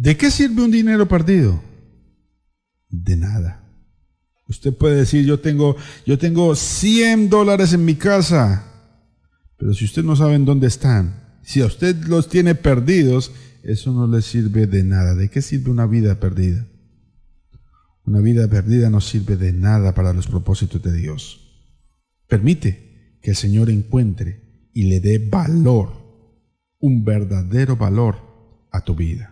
¿De 0.00 0.16
qué 0.16 0.30
sirve 0.30 0.62
un 0.62 0.70
dinero 0.70 1.06
perdido? 1.06 1.62
De 2.88 3.18
nada. 3.18 3.68
Usted 4.48 4.74
puede 4.74 4.96
decir, 4.96 5.26
yo 5.26 5.40
tengo, 5.40 5.76
yo 6.06 6.18
tengo 6.18 6.56
100 6.56 7.28
dólares 7.28 7.74
en 7.74 7.84
mi 7.84 7.96
casa, 7.96 8.64
pero 9.58 9.74
si 9.74 9.84
usted 9.84 10.02
no 10.02 10.16
sabe 10.16 10.36
en 10.36 10.46
dónde 10.46 10.68
están, 10.68 11.38
si 11.42 11.60
a 11.60 11.66
usted 11.66 11.96
los 12.06 12.30
tiene 12.30 12.54
perdidos, 12.54 13.32
eso 13.62 13.92
no 13.92 14.06
le 14.06 14.22
sirve 14.22 14.66
de 14.66 14.84
nada. 14.84 15.14
¿De 15.14 15.28
qué 15.28 15.42
sirve 15.42 15.70
una 15.70 15.84
vida 15.84 16.18
perdida? 16.18 16.66
Una 18.06 18.20
vida 18.20 18.48
perdida 18.48 18.88
no 18.88 19.02
sirve 19.02 19.36
de 19.36 19.52
nada 19.52 19.92
para 19.92 20.14
los 20.14 20.28
propósitos 20.28 20.82
de 20.82 20.94
Dios. 20.94 21.60
Permite 22.26 23.18
que 23.20 23.32
el 23.32 23.36
Señor 23.36 23.68
encuentre 23.68 24.70
y 24.72 24.84
le 24.84 25.00
dé 25.00 25.18
valor, 25.18 25.92
un 26.78 27.04
verdadero 27.04 27.76
valor 27.76 28.16
a 28.72 28.82
tu 28.82 28.94
vida 28.94 29.29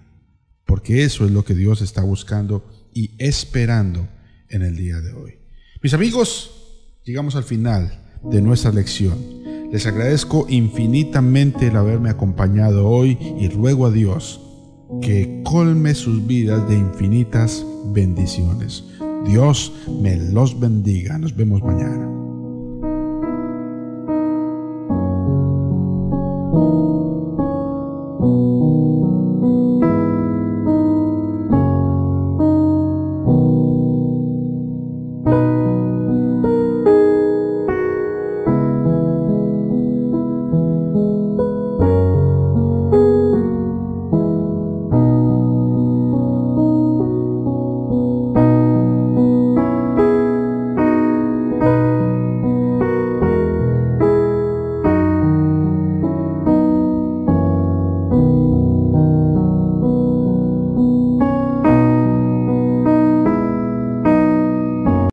porque 0.69 1.03
eso 1.03 1.25
es 1.25 1.31
lo 1.31 1.47
que 1.47 1.55
Dios 1.55 1.81
está 1.81 2.03
buscando 2.03 2.63
y 2.93 3.13
esperando 3.17 4.07
en 4.51 4.61
el 4.61 4.77
día 4.77 5.01
de 5.01 5.15
hoy. 5.15 5.39
Mis 5.83 5.95
amigos, 5.95 6.51
llegamos 7.05 7.37
al 7.37 7.45
final 7.45 8.05
de 8.23 8.43
nuestra 8.43 8.71
lección. 8.71 9.17
Les 9.73 9.87
agradezco 9.87 10.45
infinitamente 10.47 11.69
el 11.69 11.77
haberme 11.77 12.11
acompañado 12.11 12.87
hoy 12.87 13.17
y 13.41 13.49
ruego 13.49 13.87
a 13.87 13.91
Dios 13.91 14.43
que 15.01 15.43
colme 15.43 15.95
sus 15.95 16.27
vidas 16.27 16.69
de 16.69 16.77
infinitas 16.77 17.65
bendiciones. 17.87 18.85
Dios 19.27 19.73
me 20.03 20.17
los 20.17 20.61
bendiga. 20.61 21.17
Nos 21.17 21.35
vemos 21.35 21.63
mañana. 21.63 22.09